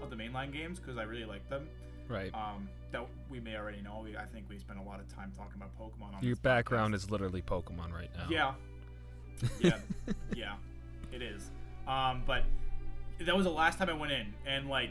of 0.00 0.08
the 0.08 0.16
mainline 0.16 0.52
games 0.52 0.78
because 0.78 0.96
I 0.96 1.02
really 1.02 1.26
like 1.26 1.46
them. 1.50 1.68
right. 2.08 2.32
Um, 2.32 2.68
that 2.92 3.06
we 3.28 3.38
may 3.40 3.56
already 3.56 3.82
know. 3.82 4.00
We, 4.02 4.16
I 4.16 4.24
think 4.24 4.46
we 4.48 4.58
spent 4.58 4.78
a 4.78 4.82
lot 4.82 4.98
of 5.00 5.14
time 5.14 5.32
talking 5.36 5.54
about 5.56 5.70
Pokemon. 5.78 6.16
On 6.16 6.22
Your 6.24 6.36
background 6.36 6.94
podcast. 6.94 6.96
is 6.98 7.10
literally 7.10 7.42
Pokemon 7.42 7.92
right 7.92 8.10
now. 8.16 8.26
Yeah. 8.30 8.54
Yeah. 9.60 9.78
yeah. 10.34 10.54
It 11.12 11.22
is. 11.22 11.50
Um, 11.88 12.22
but 12.26 12.44
that 13.20 13.34
was 13.36 13.44
the 13.44 13.50
last 13.52 13.78
time 13.78 13.88
I 13.88 13.94
went 13.94 14.12
in, 14.12 14.34
and 14.46 14.68
like 14.68 14.90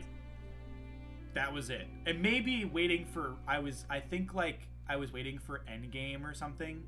that 1.34 1.54
was 1.54 1.70
it. 1.70 1.88
And 2.06 2.22
maybe 2.22 2.66
waiting 2.66 3.06
for 3.06 3.36
I 3.48 3.60
was 3.60 3.86
I 3.90 4.00
think 4.00 4.34
like 4.34 4.68
I 4.88 4.96
was 4.96 5.14
waiting 5.14 5.38
for 5.40 5.62
Endgame 5.70 6.24
or 6.24 6.34
something 6.34 6.84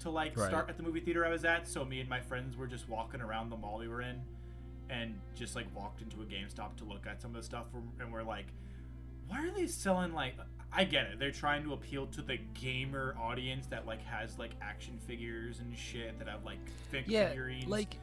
to 0.00 0.10
like 0.10 0.36
Right. 0.36 0.48
start 0.48 0.68
at 0.68 0.76
the 0.76 0.82
movie 0.82 1.00
theater 1.00 1.24
I 1.26 1.30
was 1.30 1.44
at. 1.44 1.66
So 1.68 1.84
me 1.84 2.00
and 2.00 2.08
my 2.08 2.20
friends 2.20 2.56
were 2.56 2.66
just 2.66 2.88
walking 2.88 3.20
around 3.20 3.50
the 3.50 3.56
mall 3.56 3.78
we 3.78 3.88
were 3.88 4.02
in, 4.02 4.20
and 4.90 5.18
just 5.34 5.54
like 5.56 5.66
walked 5.74 6.02
into 6.02 6.22
a 6.22 6.24
GameStop 6.24 6.76
to 6.76 6.84
look 6.84 7.06
at 7.06 7.20
some 7.20 7.32
of 7.32 7.36
the 7.36 7.42
stuff, 7.42 7.66
and 8.00 8.12
we're 8.12 8.22
like, 8.22 8.46
why 9.28 9.46
are 9.46 9.50
they 9.50 9.66
selling 9.66 10.12
like? 10.14 10.34
I 10.72 10.84
get 10.84 11.06
it. 11.06 11.18
They're 11.18 11.30
trying 11.30 11.64
to 11.64 11.72
appeal 11.72 12.06
to 12.08 12.20
the 12.22 12.36
gamer 12.54 13.14
audience 13.18 13.66
that 13.68 13.86
like 13.86 14.02
has 14.04 14.38
like 14.38 14.50
action 14.60 14.98
figures 15.06 15.60
and 15.60 15.76
shit 15.76 16.18
that 16.18 16.28
have 16.28 16.44
like 16.44 16.58
fi- 16.90 17.04
Yeah, 17.06 17.28
figurines. 17.30 17.66
like 17.66 17.96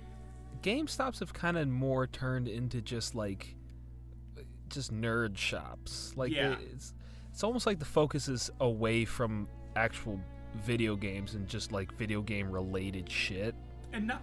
GameStops 0.63 1.19
have 1.19 1.31
kind 1.31 1.57
of 1.57 1.67
more 1.67 2.07
turned 2.07 2.47
into 2.47 2.81
just 2.81 3.13
like 3.13 3.55
just 4.69 4.91
nerd 4.93 5.37
shops. 5.37 6.13
Like 6.15 6.31
Yeah. 6.31 6.55
it's 6.73 6.93
it's 7.31 7.43
almost 7.43 7.65
like 7.67 7.77
the 7.79 7.85
focus 7.85 8.27
is 8.27 8.49
away 8.59 9.05
from 9.05 9.47
actual 9.75 10.19
video 10.63 10.95
games 10.95 11.33
and 11.35 11.47
just 11.47 11.71
like 11.71 11.93
video 11.97 12.21
game 12.21 12.51
related 12.51 13.09
shit. 13.09 13.55
and 13.93 14.07
not 14.07 14.21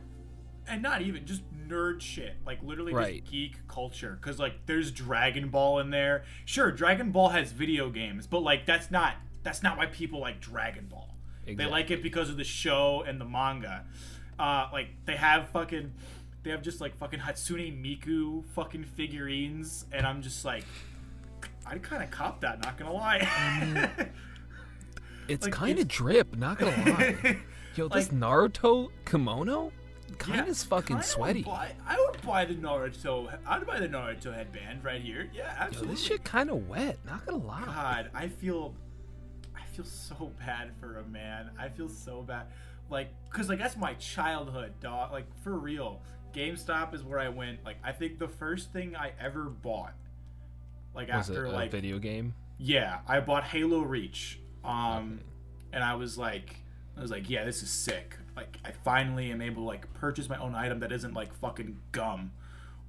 and 0.68 0.80
not 0.82 1.02
even 1.02 1.26
just 1.26 1.42
nerd 1.68 2.00
shit. 2.00 2.34
Like 2.46 2.62
literally 2.62 2.92
Right. 2.94 3.20
just 3.22 3.32
geek 3.32 3.66
culture. 3.68 4.16
Because 4.20 4.38
like 4.38 4.64
there's 4.66 4.90
dragon 4.92 5.48
ball 5.48 5.80
in 5.80 5.90
there. 5.90 6.24
Sure 6.44 6.70
dragon 6.70 7.10
ball 7.10 7.30
has 7.30 7.52
video 7.52 7.90
games 7.90 8.26
but 8.26 8.40
like 8.40 8.66
that's 8.66 8.90
not 8.90 9.14
that's 9.42 9.62
not 9.62 9.76
why 9.76 9.86
people 9.86 10.20
like 10.20 10.40
dragon 10.40 10.86
ball. 10.88 11.16
They 11.46 11.66
like 11.66 11.90
it 11.90 12.02
because 12.02 12.30
of 12.30 12.36
the 12.36 12.44
show 12.44 13.02
and 13.06 13.20
the 13.20 13.24
manga. 13.24 13.84
Uh 14.38 14.68
like 14.72 14.88
they 15.04 15.16
have 15.16 15.48
fucking 15.50 15.92
they 16.44 16.50
have 16.50 16.62
just 16.62 16.80
like 16.80 16.96
fucking 16.96 17.20
hatsune 17.20 17.80
miku 17.82 18.44
fucking 18.54 18.82
figurines 18.82 19.86
and 19.92 20.04
i'm 20.04 20.20
just 20.22 20.44
like 20.44 20.64
i'd 21.66 21.80
kind 21.84 22.02
of 22.02 22.10
cop 22.10 22.40
that 22.40 22.60
not 22.64 22.76
gonna 22.76 22.92
lie 22.92 23.20
It's 25.28 25.44
like, 25.44 25.52
kind 25.54 25.78
of 25.78 25.88
drip, 25.88 26.36
not 26.36 26.58
gonna 26.58 26.70
lie. 26.90 27.38
Yo, 27.76 27.88
this 27.88 28.08
Naruto 28.08 28.90
kimono 29.06 29.72
kind 30.18 30.40
of 30.40 30.46
Yeah, 30.46 30.50
is 30.50 30.62
fucking 30.64 30.96
kinda 30.96 31.02
sweaty. 31.06 31.42
Buy, 31.42 31.72
I 31.86 31.96
would 31.98 32.20
buy 32.22 32.44
the 32.44 32.54
Naruto. 32.54 33.32
I'd 33.46 33.66
buy 33.66 33.80
the 33.80 33.88
Naruto 33.88 34.34
headband 34.34 34.84
right 34.84 35.00
here. 35.00 35.30
Yeah, 35.32 35.54
absolutely. 35.58 35.88
Yo, 35.88 35.94
this 35.94 36.04
shit 36.04 36.24
kind 36.24 36.50
of 36.50 36.68
wet, 36.68 36.98
not 37.06 37.24
gonna 37.24 37.42
lie. 37.42 37.62
God, 37.64 38.10
I 38.14 38.28
feel, 38.28 38.74
I 39.56 39.64
feel 39.74 39.84
so 39.86 40.32
bad 40.38 40.72
for 40.80 40.98
a 40.98 41.04
man. 41.04 41.50
I 41.58 41.68
feel 41.70 41.88
so 41.88 42.22
bad, 42.22 42.46
like, 42.90 43.08
cause 43.30 43.48
like 43.48 43.58
that's 43.58 43.76
my 43.76 43.94
childhood, 43.94 44.74
dog. 44.80 45.12
Like 45.12 45.26
for 45.42 45.56
real, 45.56 46.02
GameStop 46.34 46.94
is 46.94 47.02
where 47.02 47.18
I 47.18 47.28
went. 47.30 47.64
Like 47.64 47.76
I 47.82 47.92
think 47.92 48.18
the 48.18 48.28
first 48.28 48.72
thing 48.72 48.94
I 48.96 49.12
ever 49.18 49.44
bought, 49.44 49.94
like 50.94 51.08
Was 51.08 51.30
after 51.30 51.46
a 51.46 51.50
like 51.50 51.70
video 51.70 51.98
game? 51.98 52.34
yeah, 52.58 52.98
I 53.08 53.20
bought 53.20 53.44
Halo 53.44 53.80
Reach. 53.80 54.40
Um, 54.64 55.20
and 55.72 55.82
I 55.82 55.94
was 55.94 56.16
like, 56.18 56.56
I 56.96 57.00
was 57.02 57.10
like, 57.10 57.28
yeah, 57.30 57.44
this 57.44 57.62
is 57.62 57.70
sick. 57.70 58.16
Like, 58.36 58.58
I 58.64 58.70
finally 58.70 59.30
am 59.30 59.40
able 59.42 59.62
to 59.62 59.66
like 59.66 59.92
purchase 59.94 60.28
my 60.28 60.38
own 60.38 60.54
item 60.54 60.80
that 60.80 60.92
isn't 60.92 61.14
like 61.14 61.32
fucking 61.34 61.78
gum 61.92 62.32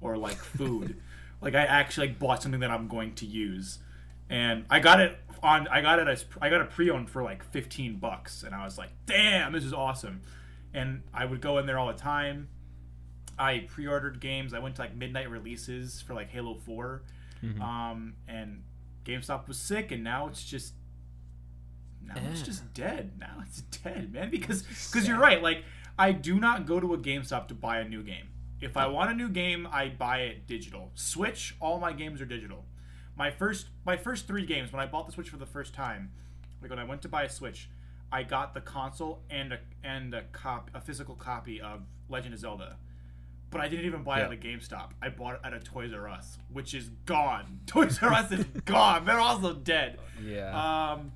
or 0.00 0.16
like 0.16 0.36
food. 0.56 0.96
like, 1.40 1.54
I 1.54 1.64
actually 1.64 2.08
like 2.08 2.18
bought 2.18 2.42
something 2.42 2.60
that 2.60 2.70
I'm 2.70 2.88
going 2.88 3.14
to 3.16 3.26
use, 3.26 3.78
and 4.30 4.64
I 4.70 4.80
got 4.80 5.00
it 5.00 5.18
on. 5.42 5.68
I 5.68 5.80
got 5.82 5.98
it 5.98 6.08
as 6.08 6.24
I 6.40 6.48
got 6.50 6.60
a 6.62 6.64
pre-owned 6.66 7.10
for 7.10 7.22
like 7.22 7.44
15 7.52 7.96
bucks, 7.96 8.42
and 8.42 8.54
I 8.54 8.64
was 8.64 8.78
like, 8.78 8.90
damn, 9.06 9.52
this 9.52 9.64
is 9.64 9.72
awesome. 9.72 10.22
And 10.72 11.02
I 11.12 11.24
would 11.24 11.40
go 11.40 11.58
in 11.58 11.66
there 11.66 11.78
all 11.78 11.86
the 11.88 11.92
time. 11.94 12.48
I 13.38 13.66
pre-ordered 13.68 14.20
games. 14.20 14.54
I 14.54 14.60
went 14.60 14.76
to 14.76 14.82
like 14.82 14.94
midnight 14.94 15.28
releases 15.30 16.00
for 16.00 16.14
like 16.14 16.30
Halo 16.30 16.54
4 16.54 17.02
Mhm. 17.42 17.60
um, 17.60 18.14
and 18.28 18.62
GameStop 19.04 19.46
was 19.48 19.58
sick, 19.58 19.92
and 19.92 20.02
now 20.04 20.28
it's 20.28 20.44
just 20.44 20.72
now 22.06 22.14
it's 22.30 22.42
just 22.42 22.72
dead. 22.74 23.12
Now 23.18 23.42
it's 23.46 23.60
dead, 23.82 24.12
man. 24.12 24.30
Because 24.30 24.62
because 24.62 25.06
you're 25.08 25.18
right. 25.18 25.42
Like 25.42 25.64
I 25.98 26.12
do 26.12 26.38
not 26.40 26.66
go 26.66 26.80
to 26.80 26.94
a 26.94 26.98
GameStop 26.98 27.48
to 27.48 27.54
buy 27.54 27.78
a 27.78 27.88
new 27.88 28.02
game. 28.02 28.28
If 28.60 28.76
I 28.76 28.86
want 28.86 29.10
a 29.10 29.14
new 29.14 29.28
game, 29.28 29.68
I 29.70 29.88
buy 29.88 30.18
it 30.20 30.46
digital. 30.46 30.90
Switch, 30.94 31.54
all 31.60 31.78
my 31.78 31.92
games 31.92 32.20
are 32.20 32.24
digital. 32.26 32.64
My 33.16 33.30
first 33.30 33.66
my 33.84 33.96
first 33.96 34.26
three 34.26 34.46
games 34.46 34.72
when 34.72 34.80
I 34.82 34.86
bought 34.86 35.06
the 35.06 35.12
Switch 35.12 35.28
for 35.28 35.36
the 35.36 35.46
first 35.46 35.74
time, 35.74 36.10
like 36.60 36.70
when 36.70 36.78
I 36.78 36.84
went 36.84 37.02
to 37.02 37.08
buy 37.08 37.24
a 37.24 37.28
Switch, 37.30 37.68
I 38.10 38.22
got 38.22 38.54
the 38.54 38.60
console 38.60 39.22
and 39.30 39.52
a 39.52 39.58
and 39.82 40.14
a 40.14 40.22
cop 40.32 40.70
a 40.74 40.80
physical 40.80 41.14
copy 41.14 41.60
of 41.60 41.82
Legend 42.08 42.34
of 42.34 42.40
Zelda. 42.40 42.76
But 43.50 43.60
I 43.60 43.68
didn't 43.68 43.84
even 43.86 44.02
buy 44.02 44.18
Yeah. 44.18 44.24
it 44.24 44.26
at 44.26 44.32
a 44.32 44.36
GameStop. 44.48 44.90
I 45.00 45.10
bought 45.10 45.34
it 45.34 45.40
at 45.44 45.54
a 45.54 45.60
Toys 45.60 45.92
R 45.92 46.08
Us, 46.08 46.38
which 46.52 46.74
is 46.74 46.88
gone. 47.06 47.60
Toys 47.66 48.00
R 48.02 48.12
Us 48.12 48.32
is 48.32 48.44
gone. 48.64 49.04
They're 49.04 49.20
also 49.20 49.52
dead. 49.54 50.00
Yeah. 50.24 50.92
Um, 50.94 51.12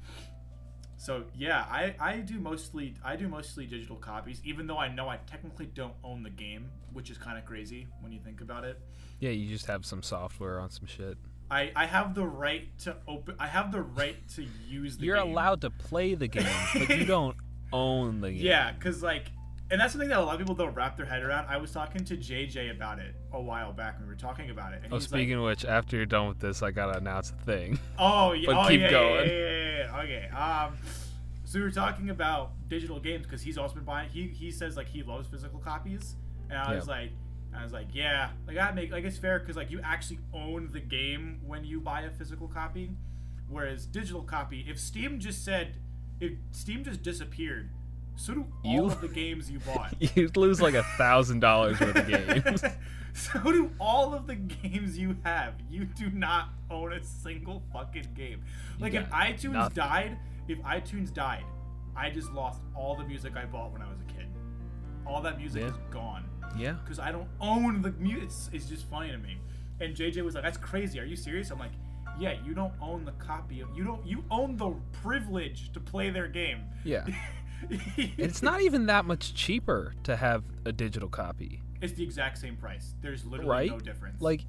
so 0.98 1.24
yeah, 1.36 1.64
I, 1.70 1.94
I 1.98 2.16
do 2.18 2.38
mostly 2.40 2.94
I 3.04 3.16
do 3.16 3.28
mostly 3.28 3.64
digital 3.66 3.96
copies, 3.96 4.42
even 4.44 4.66
though 4.66 4.78
I 4.78 4.88
know 4.88 5.08
I 5.08 5.18
technically 5.26 5.66
don't 5.66 5.94
own 6.04 6.22
the 6.22 6.30
game, 6.30 6.68
which 6.92 7.08
is 7.10 7.16
kind 7.16 7.38
of 7.38 7.44
crazy 7.44 7.86
when 8.00 8.12
you 8.12 8.18
think 8.20 8.40
about 8.40 8.64
it. 8.64 8.78
yeah, 9.20 9.30
you 9.30 9.48
just 9.48 9.66
have 9.66 9.86
some 9.86 10.02
software 10.02 10.60
on 10.60 10.70
some 10.70 10.86
shit. 10.86 11.16
I, 11.50 11.72
I 11.74 11.86
have 11.86 12.14
the 12.14 12.26
right 12.26 12.68
to 12.80 12.96
open. 13.06 13.36
I 13.38 13.46
have 13.46 13.72
the 13.72 13.80
right 13.80 14.16
to 14.34 14.44
use 14.68 14.96
the. 14.96 15.00
Game. 15.00 15.06
You're 15.06 15.16
game. 15.16 15.30
allowed 15.30 15.62
to 15.62 15.70
play 15.70 16.14
the 16.14 16.28
game, 16.28 16.46
but 16.74 16.88
you 16.90 17.04
don't 17.06 17.36
own 17.72 18.20
the 18.20 18.32
game. 18.32 18.42
Yeah, 18.44 18.72
because 18.72 19.02
like, 19.02 19.30
and 19.70 19.80
that's 19.80 19.92
something 19.92 20.10
that 20.10 20.18
a 20.18 20.22
lot 20.22 20.34
of 20.34 20.40
people 20.40 20.54
don't 20.54 20.74
wrap 20.74 20.98
their 20.98 21.06
head 21.06 21.22
around. 21.22 21.46
I 21.48 21.56
was 21.56 21.72
talking 21.72 22.04
to 22.04 22.16
JJ 22.18 22.70
about 22.70 22.98
it 22.98 23.14
a 23.32 23.40
while 23.40 23.72
back 23.72 23.98
when 23.98 24.08
we 24.08 24.12
were 24.12 24.18
talking 24.20 24.50
about 24.50 24.74
it, 24.74 24.82
and 24.84 24.92
Oh, 24.92 24.98
speaking 24.98 25.34
of 25.34 25.44
which, 25.44 25.64
after 25.64 25.96
you're 25.96 26.04
done 26.06 26.28
with 26.28 26.38
this, 26.38 26.62
I 26.62 26.70
gotta 26.70 26.98
announce 26.98 27.30
a 27.30 27.44
thing. 27.44 27.78
"Oh 27.98 28.32
yeah, 28.32 28.46
but 28.52 28.66
oh, 28.66 28.68
keep 28.68 28.80
yeah, 28.82 28.90
going. 28.90 29.28
Yeah, 29.30 29.34
yeah, 29.34 29.57
Okay. 29.94 30.28
Um, 30.28 30.76
so 31.44 31.58
we 31.58 31.64
were 31.64 31.70
talking 31.70 32.10
about 32.10 32.52
digital 32.68 33.00
games 33.00 33.24
because 33.26 33.42
he's 33.42 33.56
also 33.58 33.74
been 33.76 33.84
buying. 33.84 34.08
He 34.10 34.28
he 34.28 34.50
says 34.50 34.76
like 34.76 34.88
he 34.88 35.02
loves 35.02 35.28
physical 35.28 35.58
copies, 35.58 36.14
and 36.50 36.58
I 36.58 36.74
was 36.74 36.86
like. 36.88 37.10
I 37.56 37.64
was 37.64 37.72
like, 37.72 37.86
yeah, 37.94 38.28
like 38.46 38.56
that 38.56 38.74
make 38.74 38.92
like 38.92 39.04
it's 39.04 39.16
fair 39.16 39.38
because 39.38 39.56
like 39.56 39.70
you 39.70 39.80
actually 39.82 40.18
own 40.34 40.68
the 40.70 40.80
game 40.80 41.40
when 41.46 41.64
you 41.64 41.80
buy 41.80 42.02
a 42.02 42.10
physical 42.10 42.46
copy, 42.46 42.90
whereas 43.48 43.86
digital 43.86 44.22
copy, 44.22 44.66
if 44.68 44.78
Steam 44.78 45.18
just 45.18 45.46
said, 45.46 45.76
if 46.20 46.32
Steam 46.52 46.84
just 46.84 47.02
disappeared, 47.02 47.70
so 48.18 48.34
do 48.34 48.46
all 48.64 48.72
You- 48.74 48.84
of 48.86 49.00
the 49.00 49.08
games 49.08 49.50
you 49.50 49.60
bought. 49.60 49.94
You'd 50.16 50.36
lose 50.36 50.60
like 50.60 50.74
a 50.74 50.82
thousand 50.96 51.40
dollars 51.40 51.78
worth 51.80 51.96
of 51.96 52.06
games. 52.44 52.62
so 53.14 53.40
do 53.42 53.70
all 53.80 54.12
of 54.14 54.26
the 54.26 54.34
games 54.34 54.98
you 54.98 55.16
have. 55.24 55.54
You 55.70 55.84
do 55.84 56.10
not 56.10 56.48
own 56.70 56.92
a 56.92 57.02
single 57.02 57.62
fucking 57.72 58.08
game. 58.14 58.42
Like 58.80 58.94
if 58.94 59.08
iTunes 59.10 59.52
nothing. 59.52 59.74
died, 59.76 60.18
if 60.48 60.58
iTunes 60.62 61.12
died, 61.12 61.44
I 61.96 62.10
just 62.10 62.30
lost 62.32 62.60
all 62.74 62.94
the 62.96 63.04
music 63.04 63.36
I 63.36 63.44
bought 63.44 63.72
when 63.72 63.82
I 63.82 63.88
was 63.88 64.00
a 64.00 64.12
kid. 64.12 64.26
All 65.06 65.20
that 65.22 65.38
music 65.38 65.62
Yeah. 65.62 65.68
is 65.68 65.74
gone 65.90 66.24
yeah. 66.56 66.72
because 66.84 66.98
I 66.98 67.10
don't 67.12 67.28
own 67.40 67.82
the 67.82 67.92
music. 67.92 68.24
It's, 68.24 68.50
it's 68.52 68.66
just 68.66 68.84
funny 68.90 69.10
to 69.10 69.18
me. 69.18 69.38
And 69.80 69.94
JJ 69.96 70.22
was 70.24 70.34
like, 70.34 70.42
"That's 70.44 70.58
crazy. 70.58 70.98
Are 71.00 71.04
you 71.04 71.14
serious?" 71.16 71.50
I'm 71.50 71.58
like, 71.60 71.70
"Yeah, 72.18 72.34
you 72.44 72.52
don't 72.52 72.72
own 72.82 73.04
the 73.04 73.12
copy 73.12 73.60
of 73.60 73.68
you 73.76 73.84
don't 73.84 74.04
you 74.04 74.24
own 74.30 74.56
the 74.56 74.74
privilege 74.92 75.72
to 75.72 75.78
play 75.80 76.10
their 76.10 76.26
game." 76.28 76.62
Yeah. 76.84 77.06
It's 77.96 78.42
not 78.42 78.60
even 78.60 78.86
that 78.86 79.04
much 79.04 79.34
cheaper 79.34 79.94
to 80.04 80.16
have 80.16 80.44
a 80.64 80.72
digital 80.72 81.08
copy. 81.08 81.62
It's 81.80 81.92
the 81.92 82.02
exact 82.02 82.38
same 82.38 82.56
price. 82.56 82.94
There's 83.00 83.24
literally 83.24 83.50
Right? 83.50 83.70
no 83.70 83.78
difference. 83.78 84.20
Like 84.20 84.42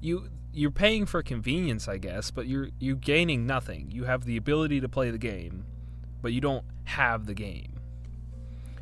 you 0.00 0.28
you're 0.52 0.70
paying 0.72 1.06
for 1.06 1.22
convenience, 1.22 1.86
I 1.86 1.98
guess, 1.98 2.30
but 2.30 2.46
you're 2.48 2.68
you 2.78 2.96
gaining 2.96 3.46
nothing. 3.46 3.90
You 3.90 4.04
have 4.04 4.24
the 4.24 4.36
ability 4.36 4.80
to 4.80 4.88
play 4.88 5.10
the 5.10 5.18
game, 5.18 5.64
but 6.22 6.32
you 6.32 6.40
don't 6.40 6.64
have 6.84 7.26
the 7.26 7.34
game. 7.34 7.78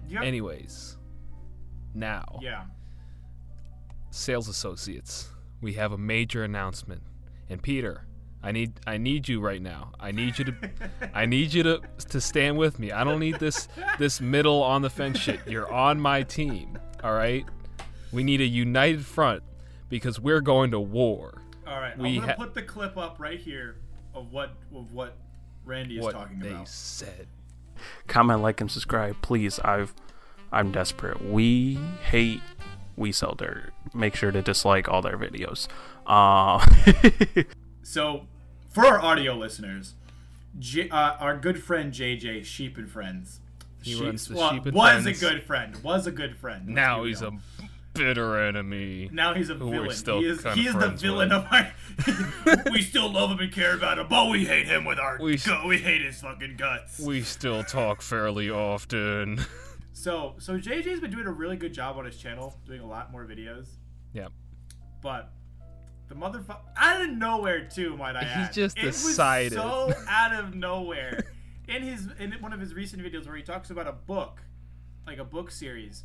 Yep. 0.08 0.22
Anyways, 0.22 0.96
now 1.94 2.38
yeah. 2.42 2.64
sales 4.10 4.48
associates, 4.48 5.28
we 5.60 5.74
have 5.74 5.92
a 5.92 5.98
major 5.98 6.42
announcement. 6.44 7.02
And 7.50 7.62
Peter, 7.62 8.06
I 8.42 8.52
need 8.52 8.72
I 8.86 8.98
need 8.98 9.28
you 9.28 9.40
right 9.40 9.60
now. 9.60 9.92
I 9.98 10.12
need 10.12 10.38
you 10.38 10.44
to 10.46 10.54
I 11.14 11.26
need 11.26 11.52
you 11.52 11.62
to 11.64 11.80
to 12.10 12.20
stand 12.20 12.56
with 12.56 12.78
me. 12.78 12.92
I 12.92 13.02
don't 13.04 13.18
need 13.20 13.38
this 13.40 13.68
this 13.98 14.20
middle 14.20 14.62
on 14.62 14.82
the 14.82 14.90
fence 14.90 15.18
shit. 15.18 15.40
You're 15.46 15.70
on 15.72 16.00
my 16.00 16.22
team. 16.22 16.78
All 17.02 17.14
right? 17.14 17.44
We 18.12 18.22
need 18.24 18.40
a 18.40 18.46
united 18.46 19.04
front. 19.04 19.42
because 19.88 20.20
we're 20.20 20.40
going 20.42 20.70
to 20.72 20.80
war. 20.80 21.42
All 21.66 21.80
right, 21.80 21.96
We 21.98 22.10
I'm 22.16 22.20
gonna 22.20 22.32
ha- 22.32 22.38
put 22.38 22.54
the 22.54 22.62
clip 22.62 22.96
up 22.96 23.16
right 23.18 23.38
here 23.40 23.76
of 24.14 24.32
what 24.32 24.50
of 24.74 24.92
what 24.92 25.16
Randy 25.64 25.96
is 25.98 26.02
what 26.04 26.12
talking 26.12 26.38
they 26.38 26.50
about. 26.50 26.68
said. 26.68 27.26
comment, 28.06 28.40
like, 28.42 28.60
and 28.60 28.70
subscribe, 28.70 29.16
please. 29.22 29.58
I've, 29.60 29.94
I'm 30.52 30.72
desperate. 30.72 31.22
We 31.24 31.78
hate 32.10 32.40
We 32.96 33.12
Sell 33.12 33.34
Dirt. 33.34 33.72
Make 33.94 34.14
sure 34.14 34.30
to 34.30 34.40
dislike 34.42 34.88
all 34.88 35.02
their 35.02 35.18
videos. 35.18 35.68
Uh, 36.06 36.64
So, 37.88 38.26
for 38.68 38.84
our 38.84 39.00
audio 39.00 39.34
listeners, 39.34 39.94
J- 40.58 40.90
uh, 40.90 41.12
our 41.18 41.38
good 41.38 41.62
friend 41.62 41.90
JJ 41.90 42.44
Sheep 42.44 42.76
and 42.76 42.86
Friends. 42.90 43.40
He 43.82 43.94
Sheep- 43.94 44.04
runs 44.04 44.26
the 44.28 44.34
well, 44.36 44.50
Sheep 44.50 44.66
and 44.66 44.76
Friends. 44.76 44.76
was 44.76 45.02
Friends. 45.04 45.22
a 45.22 45.26
good 45.26 45.42
friend. 45.44 45.82
Was 45.82 46.06
a 46.06 46.12
good 46.12 46.36
friend. 46.36 46.64
let's 46.66 46.74
Now 46.74 47.04
he's 47.04 47.22
real. 47.22 47.38
a 47.60 47.64
bitter 47.94 48.38
enemy. 48.44 49.08
Now 49.10 49.32
he's 49.32 49.48
a 49.48 49.54
who 49.54 49.68
we're 49.68 49.72
villain. 49.80 49.90
still 49.96 50.18
he 50.20 50.26
is, 50.26 50.44
he 50.52 50.66
is 50.66 50.74
the 50.74 50.80
friends 50.80 51.00
villain 51.00 51.30
with. 51.30 51.38
of 51.38 51.46
our. 51.50 52.64
we 52.72 52.82
still 52.82 53.10
love 53.10 53.30
him 53.30 53.38
and 53.38 53.50
care 53.52 53.74
about 53.74 53.98
him, 53.98 54.06
but 54.10 54.28
we 54.30 54.44
hate 54.44 54.66
him 54.66 54.84
with 54.84 54.98
our. 54.98 55.16
We 55.16 55.24
We, 55.24 55.34
s- 55.36 55.48
we 55.66 55.78
hate 55.78 56.02
his 56.02 56.20
fucking 56.20 56.56
guts. 56.58 57.00
We 57.00 57.22
still 57.22 57.64
talk 57.64 58.02
fairly 58.02 58.50
often. 58.50 59.40
So, 59.94 60.34
so 60.38 60.56
JJ's 60.56 61.00
been 61.00 61.10
doing 61.10 61.26
a 61.26 61.32
really 61.32 61.56
good 61.56 61.74
job 61.74 61.96
on 61.96 62.04
his 62.04 62.16
channel, 62.16 62.56
doing 62.64 62.80
a 62.82 62.86
lot 62.86 63.10
more 63.10 63.24
videos. 63.24 63.66
yeah. 64.12 64.28
But 65.02 65.32
the 66.08 66.14
motherfucker 66.14 66.58
out 66.76 67.00
of 67.02 67.10
nowhere 67.10 67.64
too, 67.68 67.96
might 67.96 68.16
I 68.16 68.24
He 68.24 68.26
add. 68.30 68.52
just 68.52 68.78
it 68.78 68.82
decided. 68.82 69.58
Was 69.58 69.94
so 69.96 70.02
out 70.08 70.32
of 70.34 70.54
nowhere. 70.54 71.24
In 71.68 71.82
his 71.82 72.08
in 72.18 72.32
one 72.40 72.54
of 72.54 72.60
his 72.60 72.72
recent 72.72 73.02
videos 73.02 73.26
where 73.26 73.36
he 73.36 73.42
talks 73.42 73.68
about 73.68 73.86
a 73.86 73.92
book, 73.92 74.40
like 75.06 75.18
a 75.18 75.24
book 75.24 75.50
series, 75.50 76.02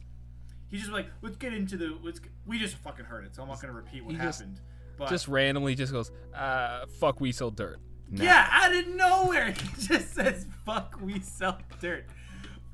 he's 0.67 0.81
just 0.81 0.91
like, 0.91 1.07
let's 1.21 1.37
get 1.37 1.53
into 1.53 1.77
the 1.77 1.97
let's. 2.03 2.19
Get, 2.19 2.33
we 2.45 2.59
just 2.59 2.75
fucking 2.75 3.05
heard 3.05 3.23
it, 3.23 3.33
so 3.33 3.43
I'm 3.43 3.47
not 3.47 3.61
gonna 3.61 3.71
repeat 3.71 4.03
what 4.03 4.13
He 4.13 4.19
just- 4.21 4.39
happened. 4.41 4.59
But 4.97 5.07
just 5.09 5.29
randomly 5.29 5.73
just 5.75 5.93
goes, 5.93 6.11
uh, 6.35 6.85
fuck 6.99 7.21
we 7.21 7.31
sell 7.31 7.49
dirt. 7.49 7.79
Now. 8.09 8.23
yeah, 8.25 8.47
out 8.51 8.75
of 8.75 8.87
nowhere, 8.89 9.51
he 9.77 9.87
just 9.87 10.13
says, 10.13 10.45
"Fuck, 10.65 10.99
we 11.01 11.21
sell 11.21 11.57
dirt," 11.79 12.05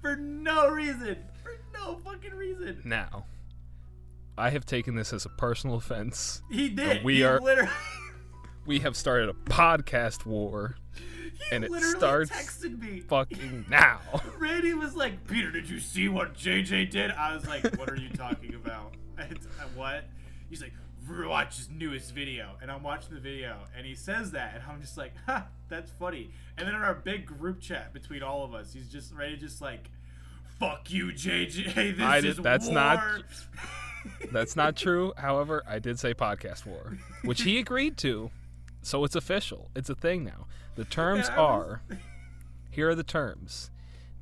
for 0.02 0.16
no 0.16 0.68
reason, 0.70 1.16
for 1.44 1.52
no 1.76 1.96
fucking 2.04 2.34
reason. 2.34 2.82
Now, 2.84 3.26
I 4.40 4.50
have 4.52 4.66
taken 4.66 4.96
this 4.96 5.14
as 5.14 5.26
a 5.26 5.30
personal 5.30 5.76
offense. 5.76 6.42
He 6.50 6.70
did. 6.70 7.04
we 7.04 7.16
he 7.18 7.24
are- 7.24 7.40
literally. 7.40 7.70
We 8.66 8.80
have 8.80 8.96
started 8.96 9.30
a 9.30 9.34
podcast 9.34 10.28
war, 10.28 10.76
He 10.94 11.56
and 11.56 11.64
it 11.64 11.74
starts 11.74 12.30
texted 12.30 12.80
me. 12.80 13.00
fucking 13.00 13.66
now. 13.68 14.00
Randy 14.38 14.76
was 14.76 14.96
like, 14.96 15.26
Peter, 15.26 15.50
did 15.50 15.68
you 15.68 15.80
see 15.80 16.08
what 16.08 16.36
JJ 16.36 16.92
did? 16.92 17.10
I 17.10 17.34
was 17.34 17.48
like, 17.48 17.64
what 17.80 17.90
are 17.90 17.96
you 17.96 18.10
talking 18.10 18.54
about? 18.54 18.94
Uh, 19.20 19.24
what? 19.76 20.06
He's 20.50 20.62
like, 20.62 20.74
watch 21.10 21.58
his 21.58 21.70
newest 21.72 22.14
video. 22.14 22.52
And 22.62 22.70
I'm 22.72 22.84
watching 22.84 23.14
the 23.16 23.20
video, 23.20 23.58
and 23.76 23.86
he 23.88 23.96
says 23.96 24.32
that, 24.32 24.54
and 24.54 24.64
I'm 24.70 24.80
just 24.82 24.98
like, 24.98 25.14
ha, 25.26 25.48
that's 25.68 25.90
funny. 25.92 26.30
And 26.58 26.68
then 26.68 26.76
in 26.76 26.82
our 26.82 26.94
big 26.94 27.26
group 27.26 27.60
chat 27.60 27.92
between 27.92 28.22
all 28.22 28.44
of 28.46 28.54
us, 28.54 28.72
he's 28.72 28.88
just 28.88 29.14
ready, 29.16 29.36
just 29.36 29.62
like, 29.62 29.90
fuck 30.60 30.92
you, 30.92 31.08
JJ. 31.08 31.74
This 31.98 32.00
I 32.06 32.22
did- 32.22 32.30
is 32.32 32.38
that's 32.38 32.66
war. 32.68 32.76
not- 32.76 33.24
That's 34.32 34.56
not 34.56 34.76
true. 34.76 35.14
However, 35.18 35.64
I 35.68 35.80
did 35.80 36.00
say 36.00 36.14
podcast 36.14 36.66
war, 36.66 36.98
which 37.24 37.42
he 37.44 37.58
agreed 37.60 37.98
to. 37.98 38.32
So 38.82 39.04
it's 39.04 39.16
official. 39.16 39.70
It's 39.76 39.90
a 39.90 39.96
thing 39.96 40.24
now. 40.24 40.48
The 40.76 40.86
terms 40.86 41.28
Yeah, 41.28 41.38
was- 41.38 41.82
are 41.88 41.98
here 42.72 42.90
are 42.90 42.96
the 42.96 43.04
terms. 43.04 43.72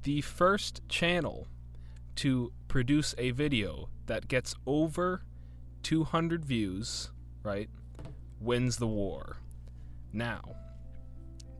The 0.03 0.21
first 0.21 0.81
channel 0.89 1.47
to 2.15 2.51
produce 2.67 3.13
a 3.17 3.31
video 3.31 3.89
that 4.07 4.27
gets 4.27 4.55
over 4.65 5.21
200 5.83 6.43
views, 6.45 7.11
right, 7.43 7.69
wins 8.39 8.77
the 8.77 8.87
war. 8.87 9.37
Now, 10.13 10.55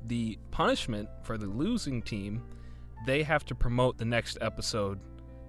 the 0.04 0.40
punishment 0.52 1.10
for 1.24 1.38
the 1.38 1.46
losing 1.48 2.02
team, 2.02 2.42
they 3.06 3.24
have 3.24 3.46
to 3.46 3.56
promote 3.56 3.98
the 3.98 4.06
next 4.06 4.38
episode 4.42 5.00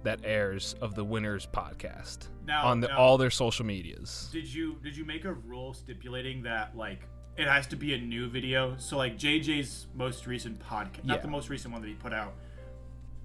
that 0.03 0.19
airs 0.23 0.75
of 0.81 0.95
the 0.95 1.03
winners 1.03 1.45
podcast 1.51 2.27
Now- 2.47 2.65
on 2.67 2.79
the, 2.79 2.87
now- 2.87 2.97
all 2.97 3.17
their 3.17 3.29
social 3.29 3.65
medias. 3.65 4.29
Did 4.31 4.51
you 4.53 4.77
did 4.83 4.95
you 4.95 5.05
make 5.05 5.25
a 5.25 5.33
rule 5.33 5.73
stipulating 5.73 6.41
that 6.43 6.75
like 6.77 7.01
it 7.37 7.47
has 7.47 7.67
to 7.67 7.75
be 7.75 7.93
a 7.93 7.97
new 7.97 8.27
video? 8.29 8.75
So 8.77 8.97
like 8.97 9.17
JJ's 9.17 9.87
most 9.95 10.25
recent 10.27 10.59
podcast, 10.59 10.97
Yeah. 11.03 11.13
not 11.13 11.21
the 11.21 11.27
most 11.27 11.49
recent 11.49 11.73
one 11.73 11.81
that 11.81 11.87
he 11.87 11.93
put 11.95 12.13
out. 12.13 12.33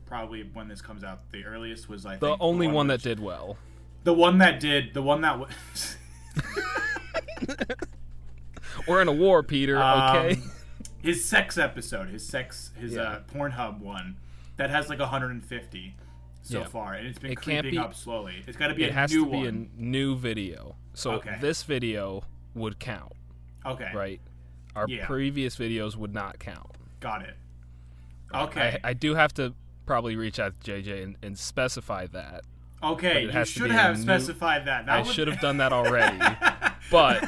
Probably 0.07 0.43
when 0.53 0.69
this 0.69 0.83
comes 0.83 1.03
out, 1.05 1.21
the 1.33 1.45
earliest 1.45 1.89
was 1.89 2.05
I 2.07 2.17
The 2.17 2.29
think 2.29 2.39
only 2.41 2.67
one 2.69 2.87
that 2.89 2.95
which- 2.95 3.03
did 3.05 3.21
well. 3.21 3.57
the 4.05 4.13
one 4.15 4.39
that 4.39 4.61
did 4.61 4.93
the 4.95 5.03
one 5.03 5.21
that 5.23 5.39
was 5.39 5.97
We're 8.89 9.01
in 9.01 9.09
a 9.09 9.13
war, 9.13 9.43
Peter. 9.43 9.79
Okay. 9.79 10.33
Um, 10.35 10.51
his 11.03 11.25
sex 11.25 11.57
episode, 11.59 12.09
his 12.09 12.27
sex, 12.27 12.71
his 12.79 12.95
Yeah. 12.95 13.03
uh, 13.03 13.21
Pornhub 13.33 13.81
one 13.81 14.17
that 14.57 14.71
has 14.71 14.89
like 14.89 14.99
150 14.99 15.95
so 16.45 16.61
Yeah. 16.61 16.67
far, 16.67 16.93
and 16.95 17.07
it's 17.09 17.19
been 17.19 17.33
It 17.33 17.37
creeping 17.37 17.73
be- 17.73 17.79
up 17.79 17.95
slowly. 17.95 18.45
It's 18.47 18.57
got 18.57 18.69
to 18.69 18.75
be 18.75 18.85
it 18.85 18.91
a 18.91 18.93
has 18.93 19.11
new 19.13 19.25
to 19.25 19.31
be 19.31 19.47
a 19.47 19.53
new 19.77 20.15
video. 20.17 20.77
So 20.93 21.13
Okay. 21.15 21.37
this 21.41 21.63
video 21.65 22.23
would 22.55 22.79
count, 22.79 23.13
Okay, 23.67 23.91
right? 23.95 24.21
Our 24.77 24.87
Yeah. 24.89 25.07
previous 25.07 25.57
videos 25.57 25.97
would 25.97 26.15
not 26.15 26.39
count. 26.39 26.71
got 27.01 27.23
it. 27.23 27.37
Okay, 28.33 28.79
I, 28.83 28.91
I 28.91 28.93
do 28.95 29.15
have 29.15 29.33
to 29.35 29.55
probably 29.87 30.17
reach 30.17 30.39
out 30.39 30.59
to 30.61 30.73
JJ 30.83 31.03
and, 31.03 31.17
and 31.23 31.39
specify 31.39 32.07
that. 32.09 32.43
okay, 32.83 33.25
you 33.25 33.45
should 33.45 33.71
have 33.71 33.97
new- 33.97 34.03
specified 34.03 34.65
that. 34.67 34.87
that 34.87 34.93
I 34.95 35.03
would- 35.03 35.13
should 35.15 35.29
have 35.29 35.41
done 35.41 35.57
that 35.59 35.73
already, 35.73 36.19
but 36.91 37.25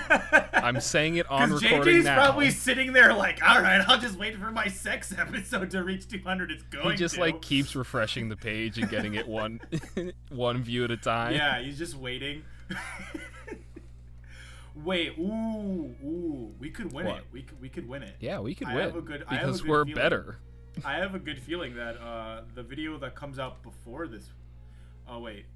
I'm 0.55 0.81
saying 0.81 1.17
it 1.17 1.31
on 1.31 1.51
recording 1.53 1.97
JJ's 1.97 2.05
now. 2.05 2.15
probably 2.15 2.51
sitting 2.51 2.93
there 2.93 3.13
like, 3.15 3.43
all 3.47 3.61
right, 3.61 3.83
I'll 3.89 3.99
just 3.99 4.19
wait 4.19 4.37
for 4.37 4.51
my 4.51 4.69
sex 4.69 5.13
episode 5.17 5.71
to 5.73 5.83
reach 5.83 6.09
200. 6.09 6.51
It's 6.51 6.63
going. 6.65 6.91
he 6.91 6.97
just 6.97 7.15
to. 7.17 7.21
like 7.21 7.41
keeps 7.43 7.75
refreshing 7.77 8.29
the 8.29 8.37
page 8.37 8.79
and 8.79 8.89
getting 8.91 9.15
it 9.15 9.27
one 9.27 9.61
one 10.31 10.63
view 10.63 10.85
at 10.85 10.91
a 10.91 10.97
time. 10.97 11.35
Yeah, 11.35 11.61
he's 11.61 11.79
just 11.79 11.97
waiting. 11.97 12.43
Wait, 14.85 15.15
ooh, 15.19 15.95
ooh, 16.05 16.53
we 16.59 16.69
could 16.71 16.93
win 16.93 17.07
What? 17.07 17.17
it. 17.19 17.25
We 17.33 17.43
could, 17.43 17.61
we 17.61 17.69
could 17.71 17.89
win 17.89 18.03
it. 18.03 18.15
Yeah, 18.21 18.41
we 18.41 18.55
could 18.55 18.69
I 18.69 18.75
win 18.75 18.85
have 18.85 18.97
a 18.97 19.01
good- 19.01 19.25
I 19.27 19.35
have 19.37 19.43
a 19.45 19.47
because 19.47 19.61
good 19.63 19.71
we're 19.71 19.85
feeling. 19.85 19.95
better. 20.03 20.37
I 20.85 20.97
have 20.97 21.15
a 21.15 21.19
good 21.19 21.39
feeling 21.41 21.77
that 21.77 21.97
uh, 21.97 22.43
the 22.55 22.63
video 22.63 22.99
that 22.99 23.15
comes 23.15 23.39
out 23.39 23.63
before 23.63 24.07
this. 24.07 24.29
Oh 25.09 25.21
wait, 25.21 25.47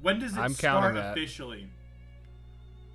when 0.00 0.18
does 0.18 0.32
it 0.32 0.40
I'm 0.40 0.52
start 0.54 0.96
officially? 0.96 1.68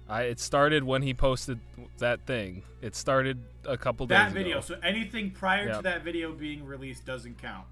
I 0.09 0.23
it 0.23 0.39
started 0.39 0.83
when 0.83 1.01
he 1.01 1.13
posted 1.13 1.59
that 1.97 2.21
thing. 2.25 2.63
It 2.81 2.95
started 2.95 3.39
a 3.65 3.77
couple 3.77 4.05
days 4.05 4.17
That 4.17 4.31
ago. 4.31 4.33
video. 4.39 4.61
So 4.61 4.77
anything 4.81 5.31
prior 5.31 5.73
to 5.73 5.81
that 5.81 6.03
video 6.03 6.31
being 6.31 6.65
released 6.65 7.05
doesn't 7.05 7.41
count. 7.41 7.65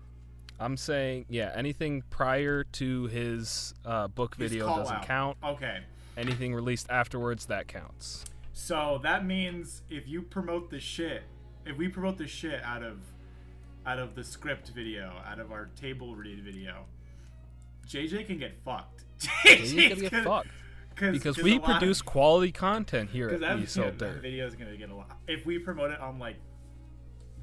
I'm 0.59 0.77
saying, 0.77 1.25
yeah, 1.29 1.51
anything 1.55 2.03
prior 2.09 2.63
to 2.63 3.07
his 3.07 3.73
uh, 3.85 4.07
book 4.07 4.35
His 4.37 4.51
video 4.51 4.67
doesn't 4.67 4.95
out. 4.97 5.05
count. 5.05 5.37
Okay. 5.43 5.79
Anything 6.17 6.53
released 6.53 6.87
afterwards 6.89 7.45
that 7.47 7.67
counts. 7.67 8.23
So 8.53 8.99
that 9.03 9.25
means 9.25 9.81
if 9.89 10.07
you 10.07 10.21
promote 10.21 10.69
the 10.69 10.79
shit, 10.79 11.23
if 11.65 11.77
we 11.77 11.89
promote 11.89 12.17
the 12.17 12.27
shit 12.27 12.61
out 12.63 12.83
of 12.83 12.99
out 13.85 13.99
of 13.99 14.15
the 14.15 14.23
script 14.23 14.69
video, 14.69 15.11
out 15.25 15.39
of 15.39 15.51
our 15.51 15.69
table 15.79 16.15
read 16.15 16.41
video, 16.43 16.85
JJ 17.87 18.25
can 18.27 18.37
get 18.37 18.55
fucked. 18.63 19.03
You 19.45 19.89
gotta 19.89 20.09
get 20.09 20.23
fucked 20.23 20.47
Cause, 20.95 21.11
because 21.11 21.35
'cause 21.35 21.43
we 21.43 21.59
produce 21.59 22.01
quality 22.01 22.51
content 22.51 23.09
here 23.09 23.29
at 23.29 23.39
that, 23.41 23.67
Sell 23.69 23.85
yeah, 23.85 23.91
Dirt. 23.91 23.99
that 24.15 24.21
video 24.21 24.47
is 24.47 24.55
gonna 24.55 24.77
get 24.77 24.89
a 24.89 24.95
lot. 24.95 25.17
If 25.27 25.45
we 25.45 25.59
promote 25.59 25.91
it 25.91 25.99
on 25.99 26.19
like 26.19 26.37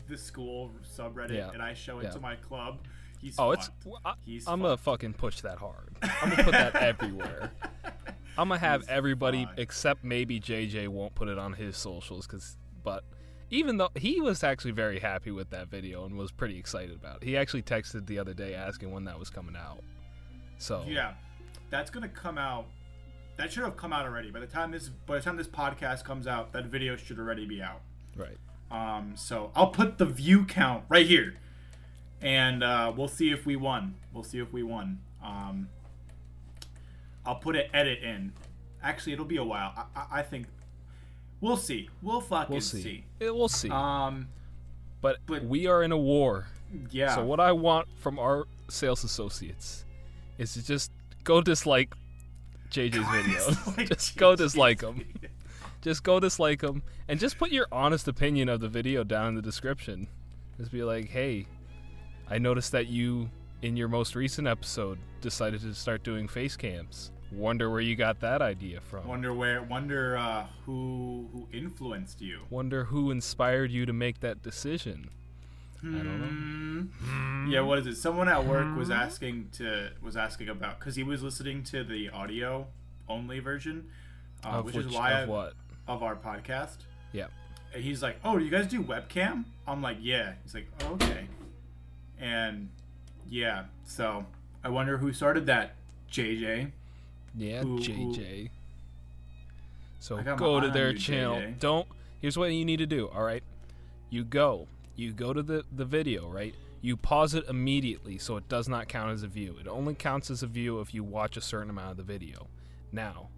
the 0.08 0.16
school 0.16 0.70
subreddit 0.96 1.34
Yeah. 1.36 1.50
and 1.52 1.62
I 1.62 1.74
show 1.74 1.98
it 1.98 2.04
Yeah. 2.04 2.10
to 2.10 2.20
my 2.20 2.36
club, 2.36 2.78
he's 3.20 3.38
Oh, 3.38 3.50
it's 3.52 3.68
fucked. 3.84 3.96
I, 4.06 4.14
He's 4.24 4.48
I'm 4.48 4.60
gonna 4.62 4.76
fucking 4.76 5.14
push 5.14 5.40
that 5.42 5.58
hard. 5.58 5.96
I'm 6.02 6.30
gonna 6.30 6.44
put 6.44 6.52
that 6.52 6.76
everywhere. 6.76 7.52
I'm 8.38 8.48
gonna 8.48 8.58
have 8.58 8.80
He's 8.82 8.88
everybody 8.88 9.44
fucked. 9.44 9.58
except 9.58 10.02
maybe 10.04 10.40
JJ 10.40 10.88
won't 10.88 11.14
put 11.14 11.28
it 11.28 11.38
on 11.38 11.52
his 11.52 11.76
socials 11.76 12.26
because, 12.26 12.56
but 12.82 13.04
even 13.50 13.76
though 13.76 13.90
he 13.96 14.18
was 14.22 14.42
actually 14.42 14.70
very 14.70 14.98
happy 14.98 15.30
with 15.30 15.50
that 15.50 15.68
video 15.68 16.06
and 16.06 16.16
was 16.16 16.32
pretty 16.32 16.58
excited 16.58 16.96
about 16.96 17.16
it. 17.22 17.24
He 17.24 17.36
actually 17.36 17.62
texted 17.62 18.06
the 18.06 18.18
other 18.18 18.32
day 18.32 18.54
asking 18.54 18.90
when 18.92 19.04
that 19.04 19.18
was 19.18 19.28
coming 19.28 19.56
out. 19.56 19.82
So 20.56 20.84
Yeah, 20.86 21.12
that's 21.68 21.90
gonna 21.90 22.08
come 22.08 22.38
out. 22.38 22.66
That 23.36 23.52
should 23.52 23.64
have 23.64 23.76
come 23.76 23.92
out 23.92 24.04
already. 24.06 24.30
By 24.30 24.40
the 24.40 24.46
time 24.46 24.70
this, 24.70 24.88
by 24.88 25.16
the 25.16 25.22
time 25.22 25.36
this 25.36 25.48
podcast 25.48 26.04
comes 26.04 26.26
out, 26.26 26.52
that 26.52 26.66
video 26.66 26.96
should 26.96 27.18
already 27.18 27.46
be 27.46 27.62
out. 27.62 27.80
right. 28.16 28.36
Um, 28.70 29.12
so 29.16 29.50
I'll 29.54 29.66
put 29.68 29.98
the 29.98 30.06
view 30.06 30.44
count 30.46 30.84
right 30.88 31.06
here, 31.06 31.34
and 32.22 32.62
uh, 32.64 32.90
we'll 32.96 33.08
see 33.08 33.30
if 33.30 33.44
we 33.44 33.54
won. 33.54 33.96
We'll 34.14 34.24
see 34.24 34.38
if 34.38 34.50
we 34.50 34.62
won. 34.62 35.00
Um, 35.22 35.68
I'll 37.26 37.34
put 37.36 37.54
an 37.56 37.64
edit 37.74 38.02
in. 38.02 38.32
Actually, 38.82 39.12
it'll 39.12 39.26
be 39.26 39.36
a 39.36 39.44
while. 39.44 39.72
I, 39.76 39.84
I, 39.94 40.06
I 40.20 40.22
think 40.22 40.46
we'll 41.42 41.58
see. 41.58 41.90
We'll 42.00 42.22
fucking 42.22 42.50
We'll 42.52 42.60
see. 42.62 43.04
Eh, 43.20 43.28
We'll 43.28 43.48
see. 43.48 43.68
Um, 43.70 44.28
but, 45.02 45.18
but- 45.26 45.44
we 45.44 45.66
are 45.66 45.82
in 45.82 45.92
a 45.92 45.98
war. 45.98 46.46
yeah. 46.90 47.14
So 47.14 47.24
what 47.24 47.40
I 47.40 47.52
want 47.52 47.88
from 47.98 48.18
our 48.18 48.46
sales 48.68 49.04
associates 49.04 49.84
is 50.38 50.54
to 50.54 50.64
just 50.64 50.90
go 51.24 51.42
dislike 51.42 51.92
JJ's 52.72 52.96
Go 53.04 53.12
video. 53.12 53.48
dislike 53.48 53.88
just 53.88 54.16
go 54.16 54.36
dislike 54.36 54.80
them. 54.80 55.04
Just 55.82 56.02
go 56.04 56.20
dislike 56.20 56.60
them, 56.60 56.82
and 57.08 57.18
just 57.18 57.38
put 57.38 57.50
your 57.50 57.66
honest 57.72 58.06
opinion 58.08 58.48
of 58.48 58.60
the 58.60 58.68
video 58.68 59.02
down 59.04 59.28
in 59.28 59.34
the 59.34 59.42
description. 59.42 60.08
Just 60.58 60.70
be 60.70 60.82
like, 60.84 61.08
hey, 61.08 61.46
I 62.30 62.38
noticed 62.38 62.72
that 62.72 62.86
you, 62.86 63.28
in 63.62 63.76
your 63.76 63.88
most 63.88 64.14
recent 64.14 64.46
episode, 64.46 64.98
decided 65.20 65.60
to 65.62 65.74
start 65.74 66.04
doing 66.04 66.28
face 66.28 66.56
cams. 66.56 67.10
Wonder 67.32 67.68
where 67.70 67.80
you 67.80 67.96
got 67.96 68.20
that 68.20 68.42
idea 68.42 68.80
from. 68.80 69.08
Wonder 69.08 69.32
where. 69.34 69.62
Wonder 69.62 70.16
uh, 70.16 70.46
who 70.66 71.28
who 71.32 71.48
influenced 71.52 72.20
you. 72.20 72.40
Wonder 72.50 72.84
who 72.84 73.10
inspired 73.10 73.70
you 73.70 73.86
to 73.86 73.92
make 73.92 74.20
that 74.20 74.42
decision. 74.42 75.08
I 75.84 75.86
don't 75.86 76.20
know. 76.20 76.82
Hmm. 77.06 77.50
Yeah, 77.50 77.60
what 77.60 77.78
is 77.78 77.86
it? 77.86 77.96
Someone 77.96 78.28
at 78.28 78.44
work 78.46 78.76
was 78.76 78.90
asking 78.90 79.48
to 79.54 79.90
was 80.00 80.16
asking 80.16 80.48
about 80.48 80.78
because 80.78 80.94
he 80.96 81.02
was 81.02 81.22
listening 81.22 81.64
to 81.64 81.82
the 81.84 82.08
audio 82.10 82.66
only 83.08 83.40
version, 83.40 83.88
uh, 84.44 84.48
Of 84.48 84.66
which 84.66 84.74
which, 84.76 84.86
is 84.86 84.92
why 84.94 85.12
of 85.12 85.28
I- 85.28 85.32
what? 85.32 85.54
of 85.88 86.02
our 86.02 86.14
podcast. 86.16 86.76
Yeah. 87.12 87.26
And 87.74 87.82
he's 87.82 88.02
like, 88.02 88.18
"Oh, 88.24 88.38
do 88.38 88.44
you 88.44 88.50
guys 88.50 88.66
do 88.68 88.80
webcam?" 88.82 89.44
I'm 89.66 89.82
like, 89.82 89.96
"Yeah." 90.00 90.34
He's 90.44 90.54
like, 90.54 90.68
oh, 90.84 90.92
"Okay." 90.94 91.26
And 92.20 92.68
yeah, 93.28 93.64
so 93.84 94.24
I 94.62 94.68
wonder 94.68 94.98
who 94.98 95.12
started 95.12 95.46
that. 95.46 95.74
JJ. 96.10 96.70
Yeah, 97.36 97.62
Who- 97.62 97.78
who- 97.78 97.82
JJ. 97.82 98.50
So 99.98 100.16
got 100.16 100.26
my 100.26 100.36
go 100.36 100.60
to 100.60 100.68
their 100.68 100.90
you, 100.92 100.98
channel. 100.98 101.36
JJ. 101.38 101.58
Don't. 101.60 101.88
Here's 102.20 102.36
what 102.36 102.46
you 102.52 102.64
need 102.64 102.78
to 102.78 102.86
do. 102.86 103.08
All 103.08 103.22
right, 103.24 103.42
you 104.10 104.22
go. 104.24 104.68
You 104.96 105.12
go 105.12 105.32
to 105.32 105.42
the 105.42 105.64
the 105.72 105.84
video. 105.84 106.28
Right. 106.28 106.54
You 106.80 106.96
pause 106.96 107.34
it 107.34 107.44
immediately 107.48 108.18
so 108.18 108.36
it 108.36 108.48
does 108.48 108.68
not 108.68 108.88
count 108.88 109.12
as 109.12 109.22
a 109.22 109.28
view. 109.28 109.56
It 109.60 109.68
only 109.68 109.94
counts 109.94 110.30
as 110.30 110.42
a 110.42 110.48
view 110.48 110.80
if 110.80 110.92
you 110.92 111.04
watch 111.04 111.36
a 111.36 111.40
certain 111.40 111.70
amount 111.70 111.92
of 111.92 111.96
the 111.96 112.02
video. 112.02 112.48
Now, 112.90 113.28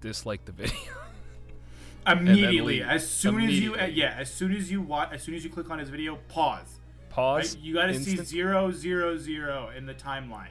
dislike 0.00 0.44
the 0.44 0.52
video. 0.52 0.74
Immediately, 2.06 2.82
as 2.82 3.08
soon 3.08 3.40
as 3.42 3.60
you, 3.60 3.76
yeah, 3.76 4.14
as 4.18 4.32
soon 4.32 4.52
as 4.56 4.70
you 4.70 4.80
watch, 4.80 5.10
as 5.12 5.22
soon 5.22 5.34
as 5.34 5.44
you 5.44 5.50
click 5.50 5.70
on 5.70 5.78
his 5.78 5.90
video, 5.90 6.16
pause. 6.28 6.80
pause. 7.10 7.54
Right? 7.54 7.62
You 7.62 7.74
got 7.74 7.86
to 7.86 7.94
see 7.94 8.16
zero 8.16 8.70
zero 8.72 9.16
zero 9.18 9.70
in 9.76 9.86
the 9.86 9.94
timeline. 9.94 10.48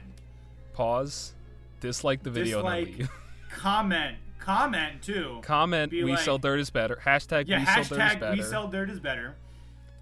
Pause. 0.72 1.34
Dislike 1.80 2.22
the 2.22 2.30
video. 2.30 2.58
Dislike. 2.58 3.08
Comment, 3.50 4.16
comment 4.38 5.02
too. 5.02 5.40
Comment. 5.42 5.90
Be 5.90 6.04
we 6.04 6.12
like- 6.12 6.20
sell 6.20 6.38
dirt 6.38 6.60
is 6.60 6.70
better. 6.70 7.00
Hashtag 7.04 7.48
yeah, 7.48 7.58
we 7.58 7.66
sell 7.66 7.74
dirt 7.76 7.82
is 7.82 7.90
hashtag 7.90 8.20
better. 8.20 8.36
we 8.36 8.42
sell 8.42 8.68
dirt 8.68 8.90
is 8.90 9.00
better, 9.00 9.34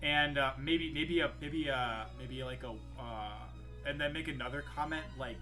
and 0.02 0.38
uh, 0.38 0.52
maybe 0.58 0.92
maybe 0.92 1.20
a 1.20 1.30
maybe 1.40 1.68
a 1.68 2.06
maybe 2.18 2.42
like 2.44 2.62
a 2.62 2.70
uh, 3.00 3.32
and 3.86 4.00
then 4.00 4.12
make 4.12 4.28
another 4.28 4.64
comment 4.74 5.04
like 5.18 5.36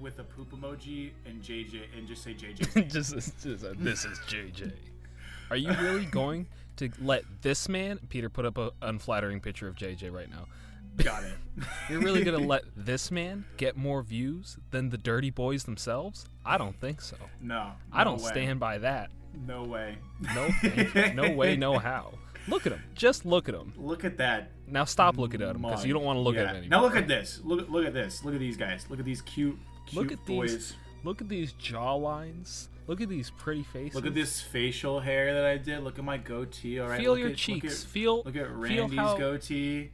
with 0.00 0.18
a 0.18 0.24
poop 0.24 0.50
emoji 0.50 1.10
and 1.26 1.42
JJ 1.42 1.82
and 1.96 2.06
just 2.06 2.22
say 2.22 2.34
JJ. 2.34 2.88
just, 2.92 3.42
just 3.42 3.64
uh, 3.64 3.74
this 3.78 4.04
is 4.04 4.18
JJ. 4.20 4.72
Are 5.50 5.56
you 5.56 5.72
really 5.74 6.06
going 6.06 6.46
to 6.76 6.90
let 7.00 7.22
this 7.42 7.68
man, 7.68 8.00
Peter, 8.08 8.28
put 8.28 8.44
up 8.44 8.58
a 8.58 8.72
unflattering 8.82 9.40
picture 9.40 9.68
of 9.68 9.76
JJ 9.76 10.12
right 10.12 10.28
now? 10.30 10.46
Got 10.96 11.24
it. 11.24 11.34
You're 11.90 12.00
really 12.00 12.22
gonna 12.24 12.38
let 12.46 12.62
this 12.76 13.10
man 13.10 13.44
get 13.56 13.76
more 13.76 14.02
views 14.02 14.58
than 14.70 14.90
the 14.90 14.98
Dirty 14.98 15.30
Boys 15.30 15.64
themselves? 15.64 16.26
I 16.44 16.56
don't 16.58 16.78
think 16.80 17.00
so. 17.00 17.16
No, 17.40 17.72
I 17.92 18.04
don't 18.04 18.20
way. 18.20 18.30
stand 18.30 18.60
by 18.60 18.78
that. 18.78 19.10
No 19.46 19.64
way. 19.64 19.96
No, 20.20 20.48
no 21.14 21.32
way, 21.32 21.56
no 21.56 21.78
how. 21.78 22.12
Look 22.48 22.66
at 22.66 22.72
him. 22.72 22.82
Just 22.94 23.24
look 23.24 23.48
at 23.48 23.54
him. 23.54 23.72
Look 23.76 24.04
at 24.04 24.18
that. 24.18 24.50
Now 24.66 24.84
stop 24.84 25.16
looking 25.16 25.42
at 25.42 25.54
him 25.56 25.62
because 25.62 25.84
you 25.84 25.92
don't 25.92 26.04
want 26.04 26.16
to 26.16 26.20
look 26.20 26.34
Yeah. 26.34 26.42
at 26.42 26.48
him 26.50 26.56
anymore. 26.56 26.78
Now 26.80 26.84
look 26.84 26.96
at 26.96 27.08
this. 27.08 27.40
Look 27.44 27.68
look 27.70 27.86
at 27.86 27.94
this. 27.94 28.24
Look 28.24 28.34
at 28.34 28.40
these 28.40 28.56
guys. 28.56 28.86
Look 28.88 28.98
at 28.98 29.04
these 29.04 29.22
cute, 29.22 29.58
cute 29.86 30.02
Look 30.02 30.12
at 30.12 30.24
boys. 30.26 30.52
these. 30.52 30.74
Look 31.04 31.20
at 31.20 31.28
these 31.28 31.52
jaw 31.52 31.94
lines. 31.94 32.68
Look 32.86 33.00
at 33.00 33.08
these 33.08 33.30
pretty 33.30 33.62
faces. 33.62 33.94
Look 33.94 34.06
at 34.06 34.14
this 34.14 34.40
facial 34.42 35.00
hair 35.00 35.34
that 35.34 35.44
I 35.44 35.56
did. 35.56 35.80
Look 35.82 35.98
at 35.98 36.04
my 36.04 36.18
goatee. 36.18 36.80
All 36.80 36.88
right. 36.88 37.00
Feel 37.00 37.12
look 37.12 37.20
your 37.20 37.30
at, 37.30 37.36
cheeks. 37.36 37.64
Look 37.64 37.72
at, 37.72 37.78
feel. 37.90 38.16
look 38.24 38.36
at 38.36 38.46
feel 38.48 38.56
Randy's 38.56 38.98
how, 38.98 39.16
goatee. 39.16 39.90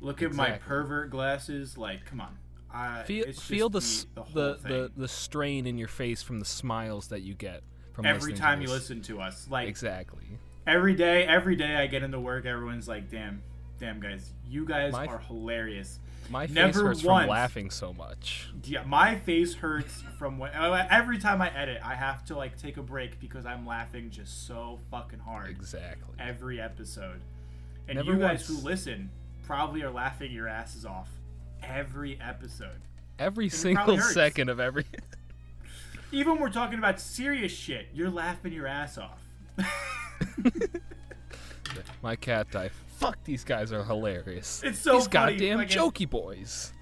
Look 0.00 0.22
at 0.22 0.32
my 0.34 0.52
pervert 0.52 1.10
glasses. 1.10 1.76
Like, 1.78 2.04
come 2.04 2.20
on. 2.20 2.36
I, 2.72 3.02
Feel 3.04 3.32
feel 3.32 3.68
the 3.68 3.78
the, 4.14 4.24
the, 4.34 4.58
the, 4.68 4.92
the 4.96 5.08
strain 5.08 5.66
in 5.66 5.78
your 5.78 5.86
face 5.88 6.22
from 6.22 6.40
the 6.40 6.44
smiles 6.44 7.06
that 7.08 7.22
you 7.22 7.34
get 7.34 7.62
from 7.92 8.04
every 8.04 8.16
listening 8.32 8.34
to 8.36 8.42
time 8.42 8.62
you 8.62 8.68
listen 8.68 9.00
to 9.02 9.20
us. 9.20 9.46
Like 9.48 9.68
Exactly. 9.68 10.40
Every 10.66 10.94
day, 10.94 11.24
every 11.24 11.56
day 11.56 11.76
I 11.76 11.86
get 11.86 12.02
into 12.02 12.20
work, 12.20 12.46
everyone's 12.46 12.88
like, 12.88 13.10
"Damn, 13.10 13.42
damn 13.78 14.00
guys, 14.00 14.30
you 14.46 14.64
guys 14.64 14.92
My- 14.92 15.06
are 15.06 15.18
hilarious." 15.18 15.98
My 16.30 16.46
face 16.46 16.54
Never 16.54 16.84
hurts 16.86 17.04
once. 17.04 17.24
from 17.24 17.30
laughing 17.30 17.68
so 17.70 17.92
much. 17.92 18.48
Yeah, 18.64 18.82
my 18.84 19.14
face 19.14 19.54
hurts 19.56 20.02
from 20.18 20.38
when 20.38 20.52
uh, 20.52 20.86
every 20.90 21.18
time 21.18 21.42
I 21.42 21.54
edit, 21.54 21.82
I 21.84 21.94
have 21.94 22.24
to 22.26 22.36
like 22.36 22.56
take 22.56 22.78
a 22.78 22.82
break 22.82 23.20
because 23.20 23.44
I'm 23.44 23.66
laughing 23.66 24.08
just 24.08 24.46
so 24.46 24.78
fucking 24.90 25.18
hard 25.18 25.50
Exactly. 25.50 26.14
every 26.18 26.62
episode. 26.62 27.20
And 27.88 27.96
Never 27.96 28.12
you 28.12 28.18
guys 28.18 28.48
once. 28.48 28.62
who 28.62 28.66
listen 28.66 29.10
probably 29.46 29.82
are 29.82 29.90
laughing 29.90 30.32
your 30.32 30.48
asses 30.48 30.86
off 30.86 31.10
every 31.62 32.18
episode. 32.22 32.80
Every 33.18 33.48
it 33.48 33.52
single 33.52 33.98
second 34.00 34.48
of 34.48 34.58
every. 34.58 34.86
Even 36.10 36.32
when 36.34 36.40
we're 36.40 36.48
talking 36.48 36.78
about 36.78 37.00
serious 37.00 37.52
shit, 37.52 37.88
you're 37.92 38.08
laughing 38.08 38.54
your 38.54 38.66
ass 38.66 38.96
off. 38.96 39.20
My 42.02 42.16
cat 42.16 42.50
died. 42.50 42.70
Fuck, 42.98 43.18
these 43.24 43.44
guys 43.44 43.72
are 43.72 43.82
hilarious. 43.84 44.62
It's 44.64 44.78
so 44.78 44.94
these 44.98 45.08
funny, 45.08 45.32
goddamn 45.36 45.58
like, 45.58 45.68
jokey 45.68 46.08
boys. 46.08 46.72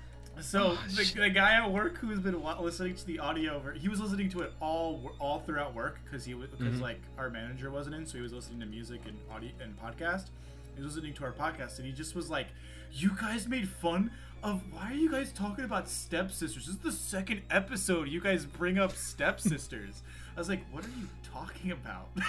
So 0.40 0.76
Oh, 0.76 0.78
the, 0.88 1.04
the 1.20 1.30
guy 1.30 1.54
at 1.54 1.70
work 1.70 1.98
who's 1.98 2.18
been 2.18 2.42
listening 2.60 2.94
to 2.96 3.06
the 3.06 3.18
audio, 3.18 3.62
he 3.78 3.88
was 3.88 4.00
listening 4.00 4.28
to 4.30 4.40
it 4.40 4.52
all 4.60 5.12
all 5.18 5.40
throughout 5.40 5.74
work 5.74 6.00
because 6.04 6.24
he 6.24 6.34
because 6.34 6.58
Mm-hmm. 6.58 6.80
like 6.82 7.00
our 7.18 7.30
manager 7.30 7.70
wasn't 7.70 7.94
in, 7.94 8.06
so 8.06 8.16
he 8.16 8.22
was 8.22 8.32
listening 8.32 8.60
to 8.60 8.66
music 8.66 9.00
and 9.06 9.16
audio 9.30 9.50
and 9.62 9.76
podcast. 9.80 10.26
He 10.74 10.82
was 10.82 10.94
listening 10.96 11.14
to 11.14 11.24
our 11.24 11.32
podcast, 11.32 11.78
and 11.78 11.86
he 11.86 11.92
just 11.92 12.14
was 12.16 12.28
like, 12.30 12.48
"You 12.92 13.12
guys 13.20 13.46
made 13.46 13.68
fun 13.68 14.10
of 14.42 14.62
why 14.72 14.90
are 14.90 14.94
you 14.94 15.10
guys 15.10 15.32
talking 15.32 15.64
about 15.64 15.88
stepsisters? 15.88 16.66
This 16.66 16.74
is 16.74 16.80
the 16.80 16.92
second 16.92 17.42
episode 17.50 18.08
you 18.08 18.20
guys 18.20 18.44
bring 18.46 18.78
up 18.78 18.92
stepsisters." 18.96 20.02
I 20.36 20.40
was 20.40 20.48
like, 20.48 20.64
"What 20.72 20.84
are 20.84 20.88
you 20.98 21.08
talking 21.32 21.72
about?" 21.72 22.08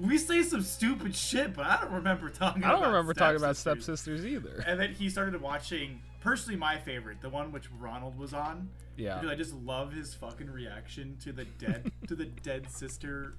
we 0.00 0.18
say 0.18 0.42
some 0.42 0.62
stupid 0.62 1.14
shit, 1.14 1.54
but 1.54 1.66
I 1.66 1.80
don't 1.80 1.92
remember 1.92 2.30
talking. 2.30 2.64
I 2.64 2.72
don't 2.72 2.82
remember 2.86 3.14
talking 3.14 3.36
about 3.36 3.56
stepsisters. 3.56 4.24
either. 4.26 4.62
And 4.66 4.78
then 4.80 4.92
he 4.92 5.08
started 5.10 5.40
watching, 5.40 6.00
personally, 6.20 6.58
my 6.58 6.78
favorite, 6.78 7.20
the 7.20 7.28
one 7.30 7.52
which 7.52 7.68
Ronald 7.78 8.18
was 8.18 8.34
on. 8.34 8.68
Yeah. 8.96 9.14
Because 9.18 9.30
I 9.30 9.34
just 9.36 9.54
love 9.54 9.92
his 9.92 10.14
fucking 10.14 10.50
reaction 10.50 11.16
to 11.24 11.32
the 11.32 11.44
dead 11.44 11.90
to 12.08 12.14
the 12.14 12.26
dead 12.26 12.70
sister 12.70 13.34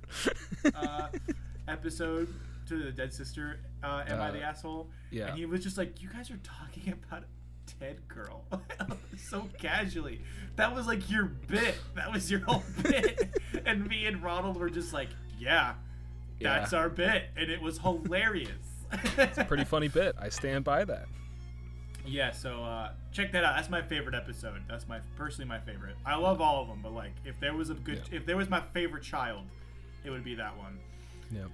uh, 0.73 1.07
episode, 1.67 2.27
to 2.67 2.83
the 2.83 2.91
dead 2.91 3.13
sister. 3.13 3.59
Uh, 3.83 4.03
Am 4.07 4.21
I 4.21 4.31
the 4.31 4.39
Uh, 4.41 4.49
asshole? 4.49 4.89
yeah. 5.11 5.27
And 5.27 5.37
he 5.37 5.45
was 5.45 5.63
just 5.63 5.77
like, 5.77 6.01
"You 6.01 6.09
guys 6.09 6.31
are 6.31 6.39
talking 6.43 6.93
about 6.93 7.23
girl 8.07 8.43
so 9.17 9.47
casually. 9.59 10.21
That 10.55 10.73
was 10.75 10.85
like 10.87 11.09
your 11.09 11.25
bit. 11.25 11.75
That 11.95 12.11
was 12.11 12.29
your 12.29 12.41
whole 12.41 12.63
bit." 12.83 13.39
and 13.65 13.87
me 13.87 14.05
and 14.05 14.21
Ronald 14.23 14.57
were 14.57 14.69
just 14.69 14.93
like, 14.93 15.09
"Yeah, 15.39 15.73
Yeah. 16.39 16.59
that's 16.59 16.73
our 16.73 16.89
bit," 16.89 17.25
and 17.35 17.49
it 17.51 17.61
was 17.61 17.77
hilarious. 17.79 18.49
It's 19.17 19.37
a 19.39 19.43
pretty 19.45 19.63
funny 19.63 19.87
bit. 19.87 20.15
I 20.19 20.29
stand 20.29 20.63
by 20.63 20.83
that. 20.85 21.07
Yeah, 22.05 22.31
so 22.31 22.63
uh, 22.63 22.91
check 23.11 23.31
that 23.31 23.43
out. 23.43 23.55
That's 23.55 23.69
my 23.69 23.81
favorite 23.81 24.13
episode. 24.13 24.61
That's 24.67 24.87
my 24.87 24.99
personally 25.15 25.47
my 25.47 25.59
favorite. 25.59 25.95
I 26.05 26.15
love 26.15 26.41
all 26.41 26.61
of 26.61 26.67
them, 26.67 26.79
but 26.83 26.91
like 26.93 27.13
if 27.25 27.39
there 27.39 27.53
was 27.55 27.69
a 27.69 27.75
good, 27.75 28.01
Yeah. 28.11 28.17
if 28.17 28.25
there 28.25 28.37
was 28.37 28.49
my 28.49 28.59
favorite 28.73 29.03
child, 29.03 29.45
it 30.03 30.09
would 30.09 30.23
be 30.23 30.35
that 30.35 30.55
one. 30.57 30.77
Yeah. 31.31 31.45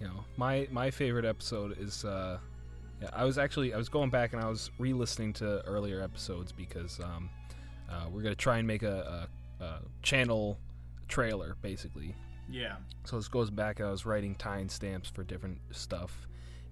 You 0.00 0.06
know, 0.08 0.24
my 0.36 0.66
my 0.72 0.90
favorite 0.90 1.24
episode 1.24 1.78
is 1.78 2.04
uh 2.04 2.38
yeah, 3.02 3.10
I 3.12 3.24
was 3.24 3.36
actually 3.38 3.74
I 3.74 3.76
was 3.76 3.88
going 3.88 4.10
back 4.10 4.32
and 4.32 4.42
I 4.42 4.48
was 4.48 4.70
re-listening 4.78 5.32
to 5.34 5.60
earlier 5.66 6.00
episodes 6.00 6.52
because 6.52 7.00
um 7.00 7.28
uh, 7.90 8.06
we're 8.10 8.22
going 8.22 8.32
to 8.34 8.40
try 8.40 8.56
and 8.58 8.66
make 8.66 8.82
a, 8.82 9.28
a, 9.60 9.64
a 9.64 9.80
channel 10.02 10.58
trailer 11.08 11.56
basically. 11.60 12.14
Yeah, 12.50 12.76
So 13.04 13.16
this 13.16 13.28
goes 13.28 13.50
back 13.50 13.80
I 13.80 13.90
was 13.90 14.06
writing 14.06 14.34
timestamps 14.36 15.10
for 15.12 15.22
different 15.24 15.58
stuff 15.72 16.26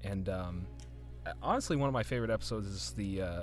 and 0.04 0.28
um 0.28 0.66
honestly 1.42 1.76
one 1.76 1.88
of 1.88 1.92
my 1.92 2.02
favorite 2.02 2.30
episodes 2.30 2.66
is 2.66 2.90
the 2.92 3.22
uh 3.22 3.42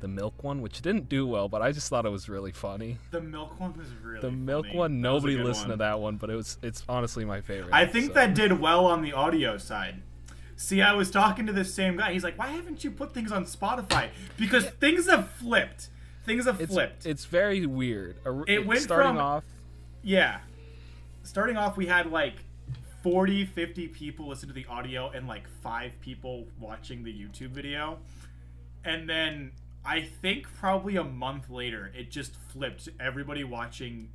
the 0.00 0.08
milk 0.08 0.42
one, 0.42 0.62
which 0.62 0.82
didn't 0.82 1.08
do 1.08 1.28
well, 1.28 1.48
but 1.48 1.62
I 1.62 1.70
just 1.70 1.88
thought 1.88 2.04
it 2.06 2.08
was 2.10 2.28
really 2.28 2.50
funny. 2.50 2.98
the 3.12 3.20
milk 3.20 3.60
one 3.60 3.72
was 3.74 3.86
really 4.02 4.20
The 4.20 4.32
milk 4.32 4.66
funny. 4.66 4.76
one, 4.78 5.00
That 5.00 5.12
was 5.12 5.22
a 5.22 5.26
nobody 5.28 5.44
listened 5.44 5.68
one. 5.68 5.78
to 5.78 5.84
that 5.84 6.00
one, 6.00 6.16
but 6.16 6.28
it 6.28 6.34
was 6.34 6.58
it's 6.60 6.82
honestly 6.88 7.24
my 7.24 7.40
favorite. 7.40 7.72
I 7.72 7.86
think 7.86 8.06
so- 8.08 8.14
that 8.14 8.34
did 8.34 8.58
well 8.60 8.86
on 8.86 9.02
the 9.02 9.12
audio 9.12 9.58
side. 9.58 10.02
See, 10.62 10.80
I 10.80 10.94
was 10.94 11.10
talking 11.10 11.46
to 11.46 11.52
this 11.52 11.74
same 11.74 11.96
guy. 11.96 12.12
He's 12.12 12.22
like, 12.22 12.38
"Why 12.38 12.46
haven't 12.46 12.84
you 12.84 12.92
put 12.92 13.12
things 13.12 13.32
on 13.32 13.44
Spotify?" 13.46 14.10
Because 14.36 14.64
things 14.70 15.08
have 15.10 15.28
flipped. 15.32 15.88
Things 16.24 16.44
have 16.46 16.60
it's 16.60 16.72
flipped. 16.72 17.04
it's 17.04 17.24
very 17.24 17.66
weird. 17.66 18.16
A- 18.24 18.44
It 18.46 18.64
went 18.64 18.80
starting 18.80 19.14
from- 19.14 19.18
off. 19.18 19.44
Yeah. 20.04 20.38
Starting 21.24 21.56
off, 21.56 21.76
we 21.76 21.86
had 21.86 22.12
like 22.12 22.34
40, 23.02 23.44
50 23.44 23.88
people 23.88 24.28
listen 24.28 24.46
to 24.48 24.54
the 24.54 24.64
audio 24.66 25.10
and 25.10 25.26
like 25.26 25.48
five 25.48 26.00
people 26.00 26.46
watching 26.60 27.02
the 27.02 27.12
YouTube 27.12 27.50
video. 27.50 27.98
And 28.84 29.08
then 29.08 29.50
I 29.84 30.02
think 30.02 30.46
probably 30.54 30.94
a 30.94 31.02
month 31.04 31.50
later, 31.50 31.90
it 31.92 32.08
just 32.12 32.36
flipped. 32.36 32.88
Everybody 33.00 33.42
watching 33.42 34.10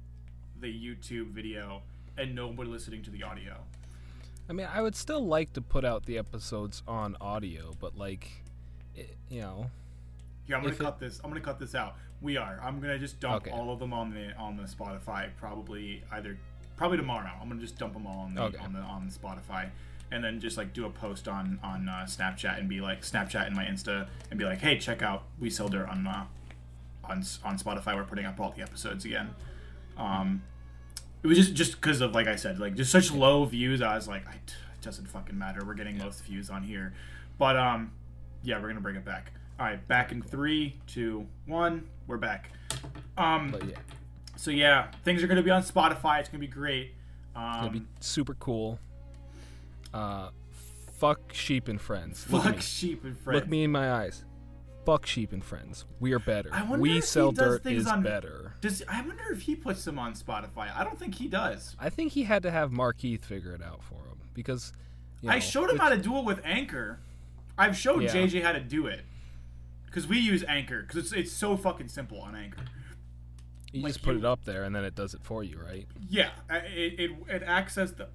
the 0.61 0.67
YouTube 0.73 1.31
video 1.31 1.81
and 2.17 2.33
nobody 2.33 2.69
listening 2.69 3.03
to 3.03 3.09
the 3.09 3.23
audio. 3.23 3.57
I 4.49 4.53
mean, 4.53 4.67
I 4.71 4.81
would 4.81 4.95
still 4.95 5.25
like 5.25 5.53
to 5.53 5.61
put 5.61 5.83
out 5.83 6.05
the 6.05 6.17
episodes 6.17 6.81
on 6.87 7.17
audio, 7.19 7.73
but 7.79 7.97
like, 7.97 8.29
it, 8.95 9.15
you 9.29 9.41
know, 9.41 9.69
Yeah, 10.47 10.55
I'm 10.55 10.61
gonna 10.61 10.73
If 10.73 10.79
it- 10.79 10.83
cut 10.83 10.99
this. 10.99 11.19
I'm 11.23 11.29
gonna 11.29 11.41
cut 11.41 11.59
this 11.59 11.75
out. 11.75 11.95
We 12.21 12.37
are. 12.37 12.59
I'm 12.63 12.79
gonna 12.79 12.97
just 12.97 13.19
dump 13.19 13.47
Okay. 13.47 13.51
all 13.51 13.71
of 13.71 13.79
them 13.79 13.91
on 13.93 14.13
the 14.13 14.33
on 14.37 14.55
the 14.55 14.63
Spotify. 14.63 15.29
Probably 15.35 16.03
either 16.11 16.37
probably 16.77 16.97
tomorrow. 16.97 17.31
I'm 17.41 17.49
gonna 17.49 17.59
just 17.61 17.77
dump 17.77 17.93
them 17.93 18.07
all 18.07 18.19
on 18.19 18.33
the 18.33 18.43
Okay. 18.43 18.57
on 18.59 18.71
the 18.71 18.79
on 18.79 19.09
Spotify, 19.09 19.69
and 20.09 20.23
then 20.23 20.39
just 20.39 20.55
like 20.57 20.71
do 20.73 20.85
a 20.85 20.89
post 20.89 21.27
on 21.27 21.59
on 21.61 21.89
uh, 21.89 22.05
Snapchat 22.07 22.57
and 22.59 22.69
be 22.69 22.79
like 22.79 23.01
Snapchat 23.01 23.45
and 23.47 23.55
my 23.55 23.65
Insta 23.65 24.07
and 24.31 24.39
be 24.39 24.45
like, 24.45 24.59
hey, 24.59 24.77
check 24.79 25.01
out 25.01 25.23
We 25.37 25.49
Sell 25.49 25.67
Dirt 25.67 25.89
on 25.89 26.07
uh, 26.07 26.25
on 27.03 27.17
on 27.43 27.57
Spotify. 27.59 27.95
We're 27.95 28.05
putting 28.05 28.25
up 28.25 28.39
all 28.39 28.51
the 28.51 28.61
episodes 28.61 29.03
again. 29.03 29.35
Um, 29.97 30.43
it 31.24 31.28
was 31.28 31.38
just 31.38 31.53
just 31.53 31.74
because 31.74 32.01
of 32.01 32.13
like 32.13 32.28
I 32.28 32.36
said, 32.36 32.59
like 32.59 32.76
just 32.76 32.91
such 32.91 33.11
low 33.11 33.45
views. 33.45 33.82
I 33.82 33.95
was 33.95 34.07
like, 34.07 34.28
I, 34.28 34.34
it 34.34 34.82
doesn't 34.82 35.07
fucking 35.07 35.38
matter. 35.38 35.63
We're 35.65 35.74
getting 35.74 35.97
most 35.97 36.24
views 36.24 36.49
on 36.49 36.63
here, 36.63 36.93
but 37.38 37.57
um, 37.57 37.91
yeah, 38.43 38.61
we're 38.61 38.68
gonna 38.68 38.82
bring 38.82 38.95
it 38.95 39.05
back. 39.05 39.32
All 39.59 39.65
right, 39.65 39.88
back 39.88 40.11
in 40.11 40.22
three, 40.22 40.76
two, 40.86 41.26
one. 41.45 41.88
We're 42.05 42.18
back. 42.18 42.51
Um, 43.18 43.49
but 43.51 43.65
yeah, 43.68 43.78
so 44.36 44.51
yeah, 44.51 44.91
things 45.03 45.24
are 45.24 45.28
gonna 45.28 45.41
be 45.41 45.51
on 45.51 45.63
Spotify. 45.63 46.20
It's 46.20 46.30
gonna 46.30 46.39
be 46.39 46.47
great. 46.47 46.93
Um, 47.36 47.59
it'd 47.61 47.74
be 47.74 47.86
super 47.99 48.36
cool. 48.36 48.80
Uh, 49.93 50.30
fuck 50.97 51.34
sheep 51.34 51.68
and 51.68 51.80
friends. 51.82 52.26
Look 52.30 52.43
fuck 52.43 52.61
sheep 52.61 53.03
and 53.03 53.18
friends. 53.18 53.41
Look 53.41 53.49
me 53.49 53.63
in 53.63 53.72
my 53.72 53.91
eyes. 53.91 54.24
Fuck 54.88 55.05
sheep 55.05 55.33
and 55.33 55.43
friends. 55.43 55.83
We 55.99 56.13
are 56.13 56.19
better. 56.19 56.49
I 56.53 56.61
wonder 56.63 56.77
We 56.81 57.01
sell 57.01 57.33
dirt 57.33 57.65
is 57.65 57.88
on- 57.88 58.03
better. 58.03 58.53
Does 58.61 58.81
I 58.88 59.01
wonder 59.01 59.25
if 59.33 59.41
he 59.41 59.53
puts 59.53 59.83
them 59.83 59.99
on 59.99 60.13
Spotify? 60.13 60.73
I 60.73 60.85
don't 60.85 60.97
think 60.97 61.15
he 61.15 61.27
does. 61.27 61.75
I 61.77 61.89
think 61.89 62.13
he 62.13 62.23
had 62.23 62.41
to 62.43 62.51
have 62.51 62.71
Markeith 62.71 63.25
figure 63.25 63.51
it 63.53 63.61
out 63.61 63.83
for 63.83 63.95
him 63.95 64.21
because. 64.33 64.71
You 65.21 65.27
know, 65.27 65.35
I 65.35 65.39
showed 65.39 65.65
him 65.65 65.73
with- 65.73 65.81
how 65.81 65.89
to 65.89 65.97
do 65.97 66.17
it 66.19 66.23
with 66.23 66.39
Anchor. 66.45 66.99
I've 67.57 67.75
showed 67.75 68.01
Yeah. 68.01 68.13
JJ 68.13 68.39
how 68.41 68.53
to 68.53 68.61
do 68.61 68.88
it 68.88 69.01
because 69.88 70.07
we 70.07 70.19
use 70.19 70.45
Anchor 70.45 70.83
because 70.83 70.95
it's 70.95 71.11
it's 71.11 71.31
so 71.33 71.57
fucking 71.57 71.89
simple 71.89 72.21
on 72.21 72.33
Anchor. 72.33 72.63
You 73.73 73.81
like 73.81 73.91
just 73.91 74.05
put 74.05 74.13
you- 74.13 74.19
it 74.19 74.25
up 74.25 74.45
there 74.45 74.63
and 74.63 74.73
then 74.73 74.85
it 74.85 74.95
does 74.95 75.13
it 75.13 75.21
for 75.21 75.43
you, 75.43 75.59
right? 75.59 75.85
Yeah, 76.07 76.29
uh, 76.49 76.61
it 76.63 76.97
it, 76.97 77.11
it 77.27 77.43
access 77.43 77.91
the. 77.91 78.07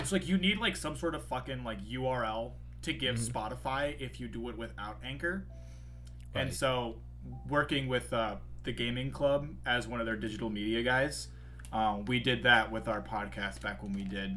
It's 0.00 0.10
like 0.10 0.26
you 0.26 0.38
need 0.38 0.56
like 0.56 0.74
some 0.76 0.96
sort 0.96 1.14
of 1.14 1.22
fucking 1.26 1.64
like 1.64 1.84
URL 1.86 2.52
to 2.84 2.92
give 2.92 3.16
Mm-hmm. 3.16 3.36
Spotify 3.36 4.00
if 4.00 4.18
you 4.20 4.28
do 4.28 4.48
it 4.48 4.56
without 4.56 4.98
Anchor. 5.04 5.44
And 6.34 6.52
so, 6.52 6.96
working 7.48 7.86
with 7.86 8.12
uh, 8.12 8.36
the 8.64 8.72
gaming 8.72 9.10
club 9.10 9.48
as 9.66 9.86
one 9.86 10.00
of 10.00 10.06
their 10.06 10.16
digital 10.16 10.50
media 10.50 10.82
guys, 10.82 11.28
um, 11.72 12.04
we 12.06 12.18
did 12.18 12.42
that 12.44 12.70
with 12.72 12.88
our 12.88 13.00
podcast 13.02 13.60
back 13.60 13.82
when 13.82 13.92
we 13.92 14.02
did 14.04 14.36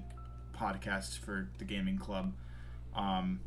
podcasts 0.56 1.18
for 1.18 1.50
the 1.58 1.64
gaming 1.66 1.98
club. 1.98 2.34
Um, 2.96 3.40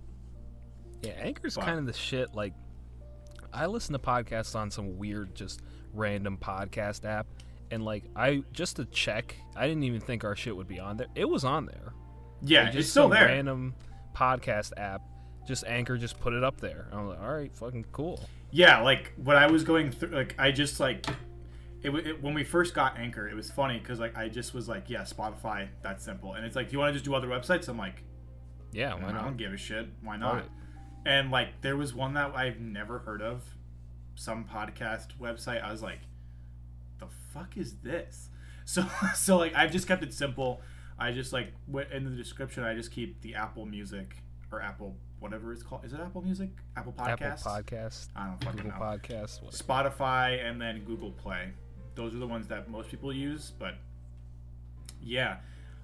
Yeah, 1.02 1.12
Anchor's 1.12 1.54
But- 1.56 1.64
kind 1.64 1.78
of 1.78 1.86
the 1.86 1.92
shit. 1.92 2.34
Like, 2.34 2.54
I 3.52 3.66
listen 3.66 3.92
to 3.92 3.98
podcasts 3.98 4.54
on 4.54 4.70
some 4.70 4.96
weird, 4.98 5.34
just 5.34 5.60
random 5.94 6.36
podcast 6.36 7.04
app, 7.04 7.26
and 7.70 7.84
like, 7.84 8.04
I 8.16 8.42
just 8.52 8.76
to 8.76 8.84
check, 8.86 9.36
I 9.56 9.66
didn't 9.68 9.84
even 9.84 10.00
think 10.00 10.24
our 10.24 10.34
shit 10.36 10.56
would 10.56 10.68
be 10.68 10.78
on 10.80 10.96
there. 10.96 11.08
It 11.14 11.28
was 11.28 11.44
on 11.44 11.66
there. 11.66 11.92
yeah, 12.42 12.64
Like, 12.64 12.74
it's 12.74 12.88
still 12.90 13.08
there. 13.08 13.26
Random 13.26 13.74
podcast 14.14 14.72
app, 14.76 15.02
just 15.46 15.64
Anchor, 15.66 15.96
just 15.96 16.18
put 16.20 16.32
it 16.32 16.44
up 16.44 16.60
there. 16.60 16.86
I'm 16.92 17.08
like, 17.08 17.20
all 17.20 17.34
right, 17.34 17.54
fucking 17.56 17.86
cool. 17.92 18.20
Yeah, 18.50 18.80
like 18.82 19.12
when 19.16 19.36
I 19.36 19.46
was 19.46 19.64
going 19.64 19.90
through, 19.92 20.10
like 20.10 20.34
I 20.38 20.50
just 20.50 20.80
like 20.80 21.06
it, 21.82 21.90
it 21.90 22.22
when 22.22 22.34
we 22.34 22.44
first 22.44 22.74
got 22.74 22.98
Anchor, 22.98 23.28
it 23.28 23.34
was 23.34 23.50
funny 23.50 23.78
because 23.78 23.98
like 24.00 24.16
I 24.16 24.28
just 24.28 24.54
was 24.54 24.68
like, 24.68 24.90
yeah, 24.90 25.02
Spotify, 25.02 25.68
that's 25.82 26.04
simple, 26.04 26.34
and 26.34 26.44
it's 26.44 26.56
like, 26.56 26.68
do 26.68 26.72
you 26.74 26.78
want 26.78 26.90
to 26.90 26.92
just 26.94 27.04
do 27.04 27.14
other 27.14 27.28
websites? 27.28 27.68
I'm 27.68 27.78
like, 27.78 28.02
Yeah, 28.72 28.94
why 28.94 29.08
I 29.08 29.12
not? 29.12 29.24
don't 29.24 29.36
give 29.36 29.52
a 29.52 29.56
shit, 29.56 29.86
why 30.02 30.16
not? 30.16 30.34
Right. 30.34 30.44
And 31.06 31.30
like 31.30 31.60
there 31.62 31.76
was 31.76 31.94
one 31.94 32.14
that 32.14 32.34
I've 32.34 32.60
never 32.60 32.98
heard 33.00 33.22
of, 33.22 33.42
some 34.16 34.44
podcast 34.44 35.16
website. 35.20 35.62
I 35.64 35.70
was 35.72 35.82
like, 35.82 36.00
the 36.98 37.06
fuck 37.32 37.56
is 37.56 37.76
this? 37.78 38.28
So 38.66 38.84
so 39.16 39.36
like 39.36 39.52
I've 39.56 39.72
just 39.72 39.88
kept 39.88 40.04
it 40.04 40.14
simple. 40.14 40.60
I 41.00 41.12
just 41.12 41.32
like 41.32 41.52
in 41.92 42.04
the 42.04 42.10
description, 42.10 42.62
I 42.62 42.74
just 42.74 42.92
keep 42.92 43.20
the 43.22 43.34
Apple 43.34 43.66
Music 43.66 44.16
or 44.52 44.60
Apple 44.60 44.94
whatever 45.20 45.52
it's 45.52 45.62
called. 45.62 45.84
Is 45.84 45.92
it 45.92 46.00
Apple 46.00 46.22
Music? 46.22 46.50
Apple 46.76 46.92
Podcast. 46.92 47.46
Apple 47.46 47.52
Podcast, 47.52 48.08
I 48.16 48.26
don't 48.26 48.44
fucking 48.44 48.62
Google 48.62 48.78
know. 48.78 48.84
Podcast, 48.84 49.42
whatever. 49.42 49.62
Spotify 49.62 50.44
and 50.44 50.60
then 50.60 50.82
Google 50.84 51.12
Play. 51.12 51.50
Those 51.94 52.14
are 52.14 52.18
the 52.18 52.26
ones 52.26 52.46
that 52.48 52.70
most 52.70 52.90
people 52.90 53.12
use, 53.12 53.52
but 53.58 53.74
yeah. 55.02 55.36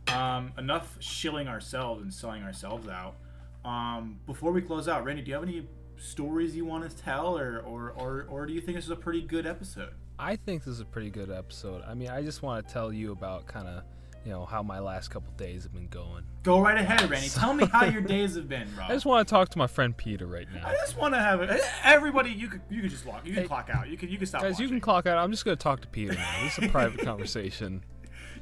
Um, 0.08 0.52
enough 0.56 0.96
shilling 1.00 1.48
ourselves 1.48 2.02
and 2.02 2.12
selling 2.12 2.42
ourselves 2.42 2.88
out. 2.88 3.16
Um, 3.64 4.20
before 4.26 4.52
we 4.52 4.62
close 4.62 4.88
out, 4.88 5.04
Randy, 5.04 5.22
do 5.22 5.28
you 5.28 5.34
have 5.34 5.42
any 5.42 5.66
stories 5.96 6.54
you 6.54 6.64
want 6.64 6.88
to 6.88 6.96
tell, 6.96 7.36
or, 7.36 7.58
or, 7.60 7.92
or, 7.96 8.26
or 8.30 8.46
do 8.46 8.52
you 8.52 8.60
think 8.60 8.76
this 8.76 8.84
is 8.84 8.90
a 8.90 8.96
pretty 8.96 9.22
good 9.22 9.46
episode? 9.46 9.90
I 10.18 10.36
think 10.36 10.64
this 10.64 10.74
is 10.74 10.80
a 10.80 10.84
pretty 10.84 11.10
good 11.10 11.30
episode. 11.30 11.82
I 11.86 11.94
mean, 11.94 12.08
I 12.08 12.22
just 12.22 12.42
want 12.42 12.66
to 12.66 12.72
tell 12.72 12.92
you 12.92 13.12
about 13.12 13.46
kind 13.46 13.66
of, 13.66 13.82
you 14.26 14.32
know, 14.32 14.44
how 14.44 14.60
my 14.60 14.80
last 14.80 15.08
couple 15.08 15.32
days 15.36 15.62
have 15.62 15.72
been 15.72 15.86
going. 15.86 16.24
Go 16.42 16.60
right 16.60 16.76
ahead, 16.76 17.08
Randy. 17.08 17.28
Tell 17.28 17.54
me 17.54 17.64
how 17.66 17.84
your 17.84 18.00
days 18.02 18.34
have 18.34 18.48
been, 18.48 18.68
bro. 18.74 18.84
I 18.88 18.88
just 18.88 19.06
want 19.06 19.26
to 19.26 19.30
talk 19.32 19.50
to 19.50 19.58
my 19.58 19.68
friend 19.68 19.96
Peter 19.96 20.26
right 20.26 20.48
now. 20.52 20.66
I 20.66 20.72
just 20.74 20.96
want 20.96 21.14
to 21.14 21.20
have 21.20 21.40
it. 21.42 21.60
Everybody, 21.84 22.30
you 22.30 22.48
could 22.48 22.60
you 22.68 22.82
could 22.82 22.90
just 22.90 23.06
log. 23.06 23.24
You 23.24 23.32
can 23.34 23.42
Hey. 23.44 23.46
clock 23.48 23.70
out. 23.72 23.88
You 23.88 23.96
can 23.96 24.08
you 24.08 24.18
can 24.18 24.26
stop. 24.26 24.42
Guys, 24.42 24.58
you 24.58 24.66
can 24.66 24.80
clock 24.80 25.06
out. 25.06 25.16
I'm 25.16 25.30
just 25.30 25.44
going 25.44 25.56
to 25.56 25.62
talk 25.62 25.80
to 25.82 25.88
Peter 25.88 26.14
now. 26.14 26.42
This 26.42 26.58
is 26.58 26.64
a 26.64 26.68
private 26.68 27.00
conversation. 27.04 27.84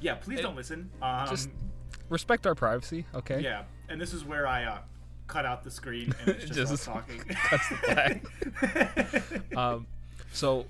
Yeah, 0.00 0.14
please 0.14 0.40
don't 0.40 0.56
listen. 0.56 0.90
Um, 1.02 1.28
Just 1.28 1.50
respect 2.08 2.46
our 2.46 2.54
privacy, 2.54 3.06
okay? 3.14 3.40
Yeah, 3.40 3.64
and 3.88 4.00
this 4.00 4.12
is 4.14 4.24
where 4.24 4.46
I 4.46 4.64
uh, 4.64 4.78
cut 5.26 5.44
out 5.46 5.64
the 5.64 5.70
screen 5.70 6.14
and 6.20 6.28
it's 6.30 6.44
just, 6.46 6.54
Just 6.54 6.72
us 6.72 6.84
talking. 6.86 7.18
cuts 7.20 7.68
the 7.68 9.42
Um, 9.56 9.86
so, 10.32 10.66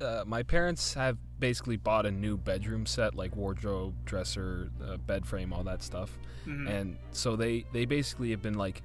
uh, 0.00 0.24
my 0.26 0.42
parents 0.42 0.94
have 0.94 1.16
basically 1.38 1.76
bought 1.76 2.06
a 2.06 2.10
new 2.10 2.36
bedroom 2.36 2.86
set, 2.86 3.14
like 3.14 3.34
wardrobe, 3.36 3.94
dresser, 4.04 4.70
uh, 4.86 4.96
bed 4.96 5.26
frame, 5.26 5.52
all 5.52 5.62
that 5.64 5.82
stuff. 5.82 6.18
Mhm. 6.46 6.68
And 6.68 6.96
so 7.12 7.36
they 7.36 7.64
they 7.72 7.84
basically 7.84 8.30
have 8.30 8.42
been 8.42 8.54
like 8.58 8.82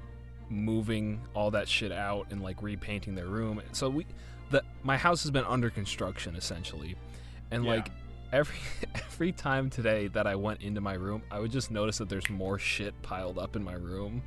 moving 0.50 1.22
all 1.34 1.52
that 1.52 1.68
shit 1.68 1.92
out 1.92 2.28
and 2.32 2.42
like 2.42 2.62
repainting 2.62 3.16
their 3.16 3.28
room. 3.28 3.62
So 3.72 3.90
we, 3.90 4.06
the 4.50 4.64
my 4.84 4.98
house 4.98 5.24
has 5.24 5.32
been 5.32 5.46
under 5.46 5.70
construction 5.70 6.36
essentially, 6.36 6.96
and 7.52 7.64
Yeah. 7.64 7.72
like 7.72 7.90
every 8.32 8.56
every 8.96 9.32
time 9.32 9.70
today 9.70 10.08
that 10.10 10.28
I 10.28 10.36
went 10.36 10.62
into 10.62 10.82
my 10.82 10.94
room, 10.94 11.24
I 11.32 11.40
would 11.40 11.52
just 11.52 11.72
notice 11.72 11.98
that 12.00 12.10
there's 12.10 12.30
more 12.30 12.60
shit 12.60 13.00
piled 13.02 13.38
up 13.38 13.56
in 13.56 13.64
my 13.64 13.74
room, 13.74 14.22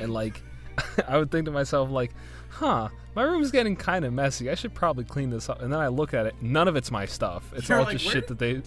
and 0.00 0.12
like 0.12 0.40
I 1.08 1.18
would 1.18 1.30
think 1.30 1.46
to 1.46 1.50
myself 1.50 1.90
like, 1.90 2.12
huh, 2.50 2.88
my 3.14 3.22
room's 3.22 3.50
getting 3.50 3.76
kind 3.76 4.04
of 4.04 4.12
messy. 4.12 4.50
I 4.50 4.54
should 4.54 4.74
probably 4.74 5.04
clean 5.04 5.30
this 5.30 5.48
up. 5.48 5.60
And 5.62 5.72
then 5.72 5.80
I 5.80 5.88
look 5.88 6.14
at 6.14 6.26
it, 6.26 6.34
none 6.40 6.68
of 6.68 6.76
it's 6.76 6.90
my 6.90 7.06
stuff. 7.06 7.52
It's 7.54 7.68
You're 7.68 7.78
all 7.78 7.84
like, 7.84 7.94
just 7.98 8.06
"Where 8.06 8.12
shit 8.14 8.28
that 8.28 8.38
they. 8.38 8.62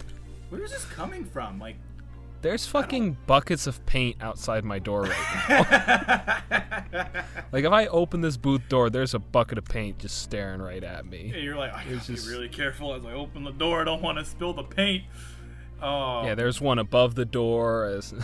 Where 0.50 0.62
is 0.62 0.70
this 0.70 0.84
coming 0.86 1.24
from? 1.24 1.58
Like, 1.58 1.76
There's 2.42 2.66
fucking 2.66 3.16
buckets 3.26 3.66
of 3.66 3.84
paint 3.86 4.16
outside 4.20 4.64
my 4.64 4.78
door 4.78 5.02
right 5.02 5.48
now. 5.48 6.42
like 7.52 7.64
if 7.64 7.72
I 7.72 7.86
open 7.86 8.20
this 8.20 8.36
booth 8.36 8.62
door, 8.68 8.88
there's 8.90 9.14
a 9.14 9.18
bucket 9.18 9.58
of 9.58 9.64
paint 9.64 9.98
just 9.98 10.22
staring 10.22 10.62
right 10.62 10.84
at 10.84 11.04
me. 11.06 11.32
and 11.34 11.42
you're 11.42 11.56
like, 11.56 11.72
I 11.72 11.84
gotta 11.84 11.96
just- 12.06 12.26
be 12.26 12.32
really 12.32 12.48
careful 12.48 12.94
as 12.94 13.04
I 13.04 13.12
open 13.12 13.42
the 13.44 13.50
door. 13.52 13.80
I 13.80 13.84
don't 13.84 14.02
want 14.02 14.18
to 14.18 14.24
spill 14.24 14.52
the 14.52 14.62
paint. 14.62 15.04
Oh, 15.82 16.24
Yeah, 16.24 16.34
there's 16.34 16.60
one 16.60 16.78
above 16.78 17.16
the 17.16 17.24
door. 17.26 17.84
As 17.86 18.14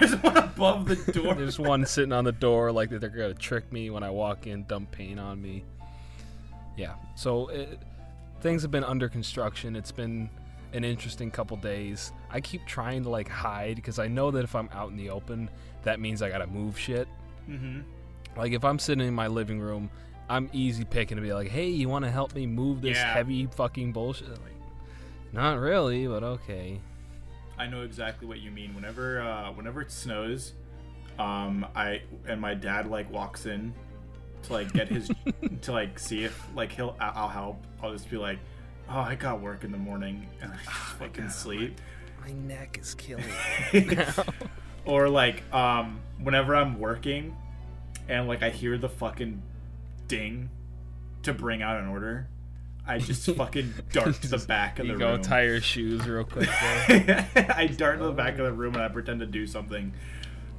there's 0.00 0.14
one 0.22 0.36
above 0.36 0.86
the 0.86 1.12
door. 1.12 1.34
there's 1.38 1.58
one 1.58 1.86
sitting 1.86 2.12
on 2.12 2.24
the 2.24 2.32
door, 2.32 2.72
like 2.72 2.90
that 2.90 3.00
they're 3.00 3.10
gonna 3.10 3.34
trick 3.34 3.72
me 3.72 3.90
when 3.90 4.02
I 4.02 4.10
walk 4.10 4.46
in, 4.46 4.64
dump 4.64 4.90
paint 4.90 5.18
on 5.20 5.40
me. 5.40 5.64
Yeah, 6.76 6.94
so 7.14 7.48
it, 7.48 7.78
things 8.40 8.62
have 8.62 8.70
been 8.70 8.84
under 8.84 9.08
construction. 9.08 9.76
It's 9.76 9.92
been 9.92 10.28
an 10.72 10.84
interesting 10.84 11.30
couple 11.30 11.56
days. 11.56 12.12
I 12.30 12.40
keep 12.40 12.66
trying 12.66 13.02
to 13.04 13.08
like 13.10 13.28
hide 13.28 13.76
because 13.76 13.98
I 13.98 14.08
know 14.08 14.30
that 14.32 14.44
if 14.44 14.54
I'm 14.54 14.68
out 14.72 14.90
in 14.90 14.96
the 14.96 15.10
open, 15.10 15.48
that 15.84 16.00
means 16.00 16.20
I 16.22 16.28
gotta 16.28 16.46
move 16.46 16.78
shit. 16.78 17.08
mm-hmm. 17.48 17.80
Like 18.36 18.52
if 18.52 18.64
I'm 18.64 18.78
sitting 18.78 19.06
in 19.06 19.14
my 19.14 19.28
living 19.28 19.60
room, 19.60 19.88
I'm 20.28 20.50
easy 20.52 20.84
picking 20.84 21.16
to 21.16 21.22
be 21.22 21.32
like, 21.32 21.48
"Hey, 21.48 21.68
you 21.68 21.88
want 21.88 22.04
to 22.04 22.10
help 22.10 22.34
me 22.34 22.46
move 22.46 22.82
this 22.82 22.96
Yeah. 22.98 23.14
heavy 23.14 23.46
fucking 23.46 23.92
bullshit?" 23.92 24.28
Like, 24.28 24.56
not 25.32 25.58
really, 25.58 26.06
but 26.06 26.22
okay. 26.22 26.80
I 27.58 27.66
know 27.66 27.82
exactly 27.82 28.26
what 28.26 28.40
you 28.40 28.50
mean. 28.50 28.74
Whenever, 28.74 29.20
uh, 29.20 29.52
whenever 29.52 29.80
it 29.80 29.90
snows, 29.90 30.52
um, 31.18 31.66
I 31.74 32.02
and 32.28 32.40
my 32.40 32.54
dad 32.54 32.90
like 32.90 33.10
walks 33.10 33.46
in 33.46 33.72
to 34.44 34.52
like 34.52 34.72
get 34.72 34.88
his 34.88 35.10
to 35.62 35.72
like 35.72 35.98
see 35.98 36.24
if 36.24 36.46
like 36.54 36.72
he'll 36.72 36.96
I- 37.00 37.12
I'll 37.14 37.28
help. 37.28 37.64
I'll 37.82 37.92
just 37.92 38.10
be 38.10 38.16
like, 38.18 38.38
oh, 38.88 39.00
I 39.00 39.14
got 39.14 39.40
work 39.40 39.64
in 39.64 39.72
the 39.72 39.78
morning 39.78 40.26
and 40.42 40.52
I 40.52 40.56
just 40.56 40.70
fucking 40.98 41.30
sleep. 41.30 41.80
My 42.24 42.32
neck 42.32 42.78
is 42.80 42.94
killing 42.94 43.24
me. 43.72 43.88
or 44.84 45.08
like 45.08 45.42
um 45.54 46.00
whenever 46.20 46.54
I'm 46.54 46.78
working 46.78 47.36
and 48.08 48.28
like 48.28 48.42
I 48.42 48.50
hear 48.50 48.76
the 48.78 48.88
fucking 48.88 49.42
ding 50.08 50.50
to 51.22 51.32
bring 51.32 51.62
out 51.62 51.80
an 51.80 51.88
order, 51.88 52.28
I 52.86 52.98
just 52.98 53.28
fucking 53.36 53.74
dart 53.92 54.20
to 54.22 54.28
the 54.28 54.38
back 54.46 54.78
of 54.78 54.86
You 54.86 54.92
the 54.92 54.98
go 54.98 55.16
tie 55.18 55.44
your 55.44 55.60
shoes 55.60 56.06
real 56.06 56.24
quick. 56.24 56.48
I 56.62 57.68
dart 57.76 57.98
to 57.98 58.04
the 58.04 58.12
back 58.12 58.38
of 58.38 58.46
the 58.46 58.52
room 58.52 58.74
and 58.74 58.82
I 58.82 58.88
pretend 58.88 59.20
to 59.20 59.26
do 59.26 59.46
something 59.46 59.92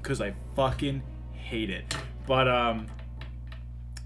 because 0.02 0.22
I 0.22 0.34
fucking 0.56 1.02
hate 1.34 1.70
it. 1.70 1.96
But 2.26 2.48
um, 2.48 2.88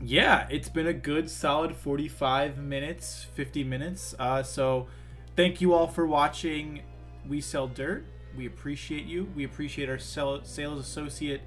yeah, 0.04 0.48
it's 0.50 0.70
been 0.70 0.88
a 0.88 0.94
good 0.94 1.30
solid 1.30 1.76
45 1.76 2.58
minutes, 2.58 3.26
50 3.34 3.64
minutes. 3.64 4.16
Uh, 4.18 4.44
so 4.44 4.88
thank 5.36 5.62
you 5.62 5.74
all 5.74 5.88
for 5.88 6.06
watching. 6.06 6.82
We 7.28 7.42
sell 7.42 7.68
dirt. 7.68 8.06
We 8.36 8.46
appreciate 8.46 9.06
you. 9.06 9.30
We 9.36 9.44
appreciate 9.44 9.90
our 9.90 10.00
sales 10.00 10.50
associate 10.58 11.42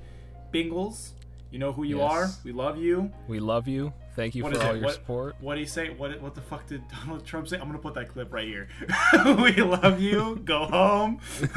Bingles. 0.53 1.11
You 1.55 1.61
know 1.61 1.71
who 1.73 1.85
you 1.85 1.99
Yes. 1.99 2.13
are. 2.13 2.29
We 2.43 2.51
love 2.51 2.79
you. 2.79 3.13
we 3.29 3.39
love 3.39 3.69
you. 3.69 3.93
Thank 4.17 4.35
you 4.35 4.43
What 4.43 4.57
for 4.57 4.63
all 4.65 4.71
it? 4.71 4.79
your 4.79 4.85
What- 4.87 4.95
support. 4.95 5.37
What 5.39 5.55
do 5.55 5.61
you 5.61 5.69
say? 5.69 5.91
What 5.91 6.21
what 6.21 6.35
the 6.35 6.41
fuck 6.41 6.67
did 6.67 6.83
Donald 6.89 7.25
Trump 7.25 7.47
say? 7.47 7.59
I'm 7.61 7.67
gonna 7.69 7.79
put 7.79 7.95
that 7.95 8.09
clip 8.09 8.33
right 8.33 8.45
here. 8.49 8.67
we 9.25 9.53
love 9.63 10.01
you. 10.01 10.41
Go 10.45 10.65
home. 10.65 11.21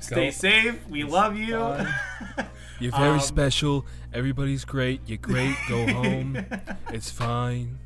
Stay 0.00 0.26
Go. 0.26 0.30
safe. 0.32 0.86
We 0.86 1.04
love 1.04 1.34
you. 1.38 1.56
You're 2.78 2.92
very 2.92 3.14
Um, 3.14 3.20
special. 3.20 3.86
Everybody's 4.12 4.66
great. 4.66 5.00
You're 5.06 5.16
great. 5.16 5.56
Go 5.66 5.86
home. 5.90 6.44
it's 6.92 7.10
fine. 7.10 7.78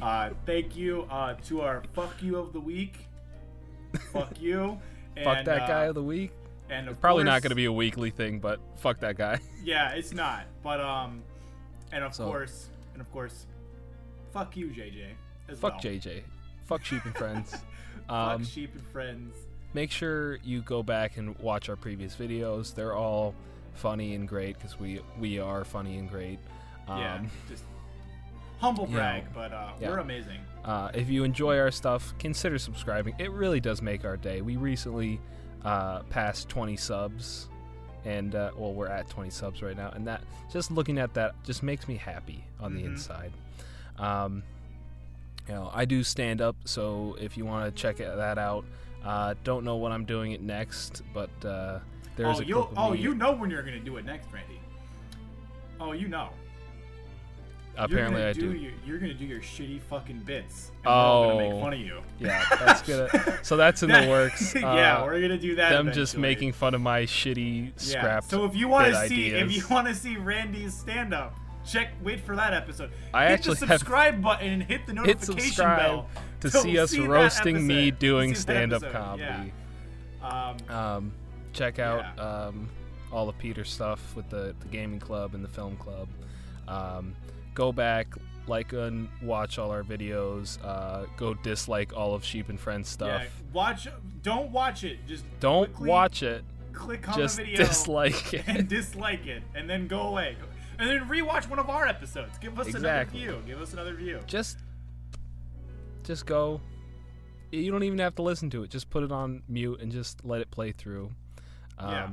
uh, 0.00 0.30
thank 0.46 0.76
you 0.76 1.02
uh, 1.10 1.34
to 1.46 1.62
our 1.62 1.82
fuck 1.94 2.22
you 2.22 2.36
of 2.38 2.52
the 2.52 2.60
week. 2.60 3.08
Fuck 4.12 4.40
you. 4.40 4.78
fuck 5.24 5.38
And, 5.38 5.46
that 5.48 5.66
guy 5.66 5.86
uh, 5.86 5.88
of 5.88 5.96
the 5.96 6.02
week. 6.04 6.30
And 6.70 6.88
of 6.88 7.00
Probably 7.00 7.24
not 7.24 7.42
going 7.42 7.50
to 7.50 7.56
be 7.56 7.64
a 7.64 7.72
weekly 7.72 8.10
thing, 8.10 8.40
but 8.40 8.60
fuck 8.76 9.00
that 9.00 9.16
guy. 9.16 9.40
Yeah, 9.64 9.90
it's 9.90 10.12
not. 10.14 10.44
But 10.62 10.80
um, 10.80 11.22
and 11.92 12.02
of 12.04 12.14
So- 12.14 12.26
course, 12.26 12.70
and 12.94 13.02
of 13.02 13.10
course, 13.12 13.46
fuck 14.32 14.56
you, 14.56 14.68
JJ. 14.68 15.08
As 15.48 15.58
fuck 15.58 15.72
well. 15.72 15.80
JJ. 15.82 16.22
Fuck 16.66 16.84
sheep 16.84 17.04
and 17.04 17.14
friends. 17.16 17.50
Fuck 18.08 18.10
Um, 18.10 18.44
sheep 18.44 18.74
and 18.74 18.86
friends. 18.86 19.36
make 19.74 19.90
sure 19.90 20.36
you 20.42 20.62
go 20.62 20.82
back 20.82 21.16
and 21.18 21.36
watch 21.38 21.68
our 21.68 21.76
previous 21.76 22.14
videos. 22.14 22.74
They're 22.74 22.94
all 22.94 23.34
funny 23.74 24.14
and 24.14 24.26
great 24.26 24.56
because 24.58 24.78
we 24.80 25.00
we 25.18 25.38
are 25.38 25.64
funny 25.64 25.98
and 25.98 26.08
great. 26.08 26.38
Um, 26.86 26.98
yeah, 26.98 27.20
just 27.50 27.64
humble 28.58 28.86
brag, 28.86 29.24
know, 29.24 29.30
but 29.34 29.52
uh, 29.52 29.70
yeah. 29.80 29.90
we're 29.90 29.98
amazing. 29.98 30.38
Uh, 30.64 30.90
if 30.94 31.08
you 31.10 31.24
enjoy 31.24 31.58
our 31.58 31.70
stuff, 31.70 32.14
consider 32.18 32.58
subscribing. 32.58 33.14
It 33.18 33.30
really 33.32 33.60
does 33.60 33.82
make 33.82 34.04
our 34.06 34.16
day. 34.16 34.40
We 34.40 34.56
recently 34.56 35.20
uh, 35.64 36.00
passed 36.04 36.48
20 36.48 36.76
subs, 36.76 37.48
and 38.04 38.34
uh, 38.34 38.50
well, 38.56 38.72
we're 38.74 38.88
at 38.88 39.08
20 39.10 39.30
subs 39.30 39.62
right 39.62 39.76
now, 39.76 39.90
and 39.90 40.06
that 40.06 40.22
just 40.52 40.70
looking 40.70 40.98
at 40.98 41.14
that 41.14 41.34
just 41.44 41.62
makes 41.62 41.88
me 41.88 41.96
happy 41.96 42.44
on 42.60 42.74
the 42.74 42.82
Mhm. 42.82 42.86
inside. 42.86 43.32
Um, 43.98 44.42
you 45.48 45.54
know, 45.54 45.70
I 45.74 45.84
do 45.84 46.02
stand 46.04 46.40
up, 46.40 46.56
so 46.64 47.16
if 47.20 47.36
you 47.36 47.44
want 47.44 47.64
to 47.74 47.80
check 47.82 47.96
that 47.98 48.38
out, 48.38 48.64
uh, 49.04 49.34
don't 49.44 49.64
know 49.64 49.76
when 49.76 49.92
I'm 49.92 50.04
doing 50.04 50.32
it 50.32 50.42
next, 50.42 51.02
but 51.14 51.30
uh, 51.44 51.80
there's 52.16 52.38
oh, 52.38 52.42
a 52.42 52.44
you 52.44 52.54
clip 52.54 52.70
of 52.72 52.78
oh 52.78 52.90
me- 52.90 53.00
you 53.00 53.14
know 53.14 53.32
when 53.32 53.50
you're 53.50 53.62
gonna 53.62 53.78
do 53.80 53.96
it 53.96 54.04
next, 54.04 54.32
Randy. 54.32 54.60
Oh, 55.80 55.92
you 55.92 56.08
know. 56.08 56.30
Apparently, 57.78 58.22
I 58.22 58.32
gonna 58.32 58.52
do. 58.52 58.54
Your, 58.58 58.72
you're 58.84 58.98
gonna 58.98 59.14
do 59.14 59.24
your 59.24 59.40
shitty 59.40 59.80
fucking 59.82 60.20
bits. 60.20 60.70
And 60.84 60.86
we're 60.86 60.90
all 60.92 61.28
gonna 61.30 61.44
Oh. 61.44 61.50
make 61.52 61.60
fun 61.62 61.72
of 61.74 61.78
you. 61.80 62.00
Yeah, 62.18 62.44
that's 62.58 62.82
good. 62.82 63.10
So 63.42 63.56
that's 63.56 63.82
in 63.82 63.90
the 63.90 64.06
works. 64.10 64.54
yeah, 64.56 64.98
Uh, 64.98 65.04
we're 65.04 65.20
gonna 65.20 65.38
do 65.38 65.54
that. 65.56 65.70
them 65.70 65.92
just 65.92 66.16
making 66.16 66.52
fun 66.52 66.74
of 66.74 66.80
my 66.80 67.02
shitty 67.02 67.66
Yeah. 67.66 67.72
scrap. 67.76 68.24
So 68.24 68.44
if 68.44 68.54
you 68.54 68.68
want 68.68 68.88
to 68.92 69.08
see, 69.08 69.28
if 69.28 69.52
you 69.52 69.62
want 69.70 69.86
to 69.88 69.94
see 69.94 70.16
Randy's 70.16 70.74
stand 70.74 71.14
up, 71.14 71.34
check. 71.66 71.92
Wait 72.02 72.20
for 72.20 72.34
that 72.36 72.52
episode. 72.52 72.90
I 73.14 73.24
hit 73.24 73.32
actually 73.32 73.54
the 73.56 73.66
have- 73.66 73.78
subscribe 73.80 74.22
button 74.22 74.48
and 74.52 74.62
hit 74.62 74.86
the 74.86 74.92
hit 74.94 75.06
notification 75.20 75.40
subscribe 75.52 75.78
bell 75.78 76.08
to 76.40 76.50
see 76.50 76.78
us 76.78 76.90
see 76.90 77.00
roasting 77.00 77.66
me 77.66 77.90
doing 77.90 78.34
stand-up 78.34 78.82
episode, 78.82 78.92
comedy. 78.98 79.52
Um, 80.22 80.56
Um, 80.68 81.12
check 81.52 81.78
out 81.78 82.04
Yeah. 82.16 82.22
um, 82.24 82.68
all 83.12 83.28
of 83.28 83.38
Peter's 83.38 83.70
stuff 83.70 84.14
with 84.16 84.28
the, 84.30 84.54
the 84.60 84.68
gaming 84.68 85.00
club 85.00 85.34
and 85.34 85.42
the 85.44 85.48
film 85.48 85.76
club. 85.76 86.08
Um, 86.66 87.14
go 87.58 87.72
back, 87.72 88.14
like 88.46 88.72
and 88.72 89.08
watch 89.20 89.58
all 89.58 89.70
our 89.72 89.82
videos. 89.82 90.58
Uh, 90.64 91.04
go 91.18 91.34
dislike 91.34 91.92
all 91.94 92.14
of 92.14 92.24
Sheep 92.24 92.48
and 92.48 92.58
Friends 92.58 92.88
stuff. 92.88 93.22
yeah, 93.22 93.28
watch. 93.52 93.88
Don't 94.22 94.50
watch 94.52 94.84
it. 94.84 94.98
Just 95.06 95.24
Don't 95.40 95.66
quickly 95.74 95.90
watch 95.90 96.22
it. 96.22 96.44
Click 96.72 97.08
on 97.08 97.18
Just 97.18 97.36
the 97.38 97.42
video 97.44 97.66
dislike 97.66 98.32
it. 98.38 98.44
and 98.46 98.68
dislike 98.68 99.26
it, 99.26 99.42
and 99.56 99.68
then 99.68 99.88
go 99.88 100.02
away. 100.02 100.36
And 100.78 100.88
then 100.88 101.08
rewatch 101.08 101.50
one 101.50 101.58
of 101.58 101.68
our 101.68 101.88
episodes. 101.88 102.38
Give 102.38 102.56
us 102.60 102.68
Exactly. 102.68 103.24
another 103.24 103.40
view. 103.40 103.52
Give 103.52 103.60
us 103.60 103.72
another 103.72 103.94
view. 103.94 104.20
just 104.26 104.58
just 106.04 106.24
go 106.24 106.60
you 107.50 107.70
don't 107.70 107.82
even 107.82 107.98
have 107.98 108.14
to 108.14 108.22
listen 108.22 108.48
to 108.50 108.62
it 108.62 108.70
just 108.70 108.88
put 108.88 109.02
it 109.02 109.12
on 109.12 109.42
mute 109.48 109.78
and 109.80 109.90
just 109.92 110.24
let 110.24 110.40
it 110.40 110.50
play 110.50 110.72
through 110.72 111.10
um, 111.78 111.90
Yeah. 111.90 112.08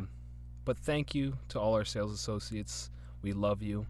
but 0.66 0.78
thank 0.80 1.16
you 1.16 1.38
to 1.50 1.60
all 1.60 1.76
our 1.76 1.86
sales 1.86 2.12
associates 2.14 2.90
we 3.22 3.32
love 3.32 3.62
you 3.62 3.86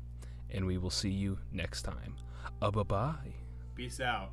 and 0.55 0.65
we 0.65 0.77
will 0.77 0.89
see 0.89 1.09
you 1.09 1.37
next 1.51 1.83
time. 1.83 2.15
Uh, 2.61 2.71
bye 2.71 2.83
bye. 2.83 3.33
Peace 3.75 3.99
out. 3.99 4.31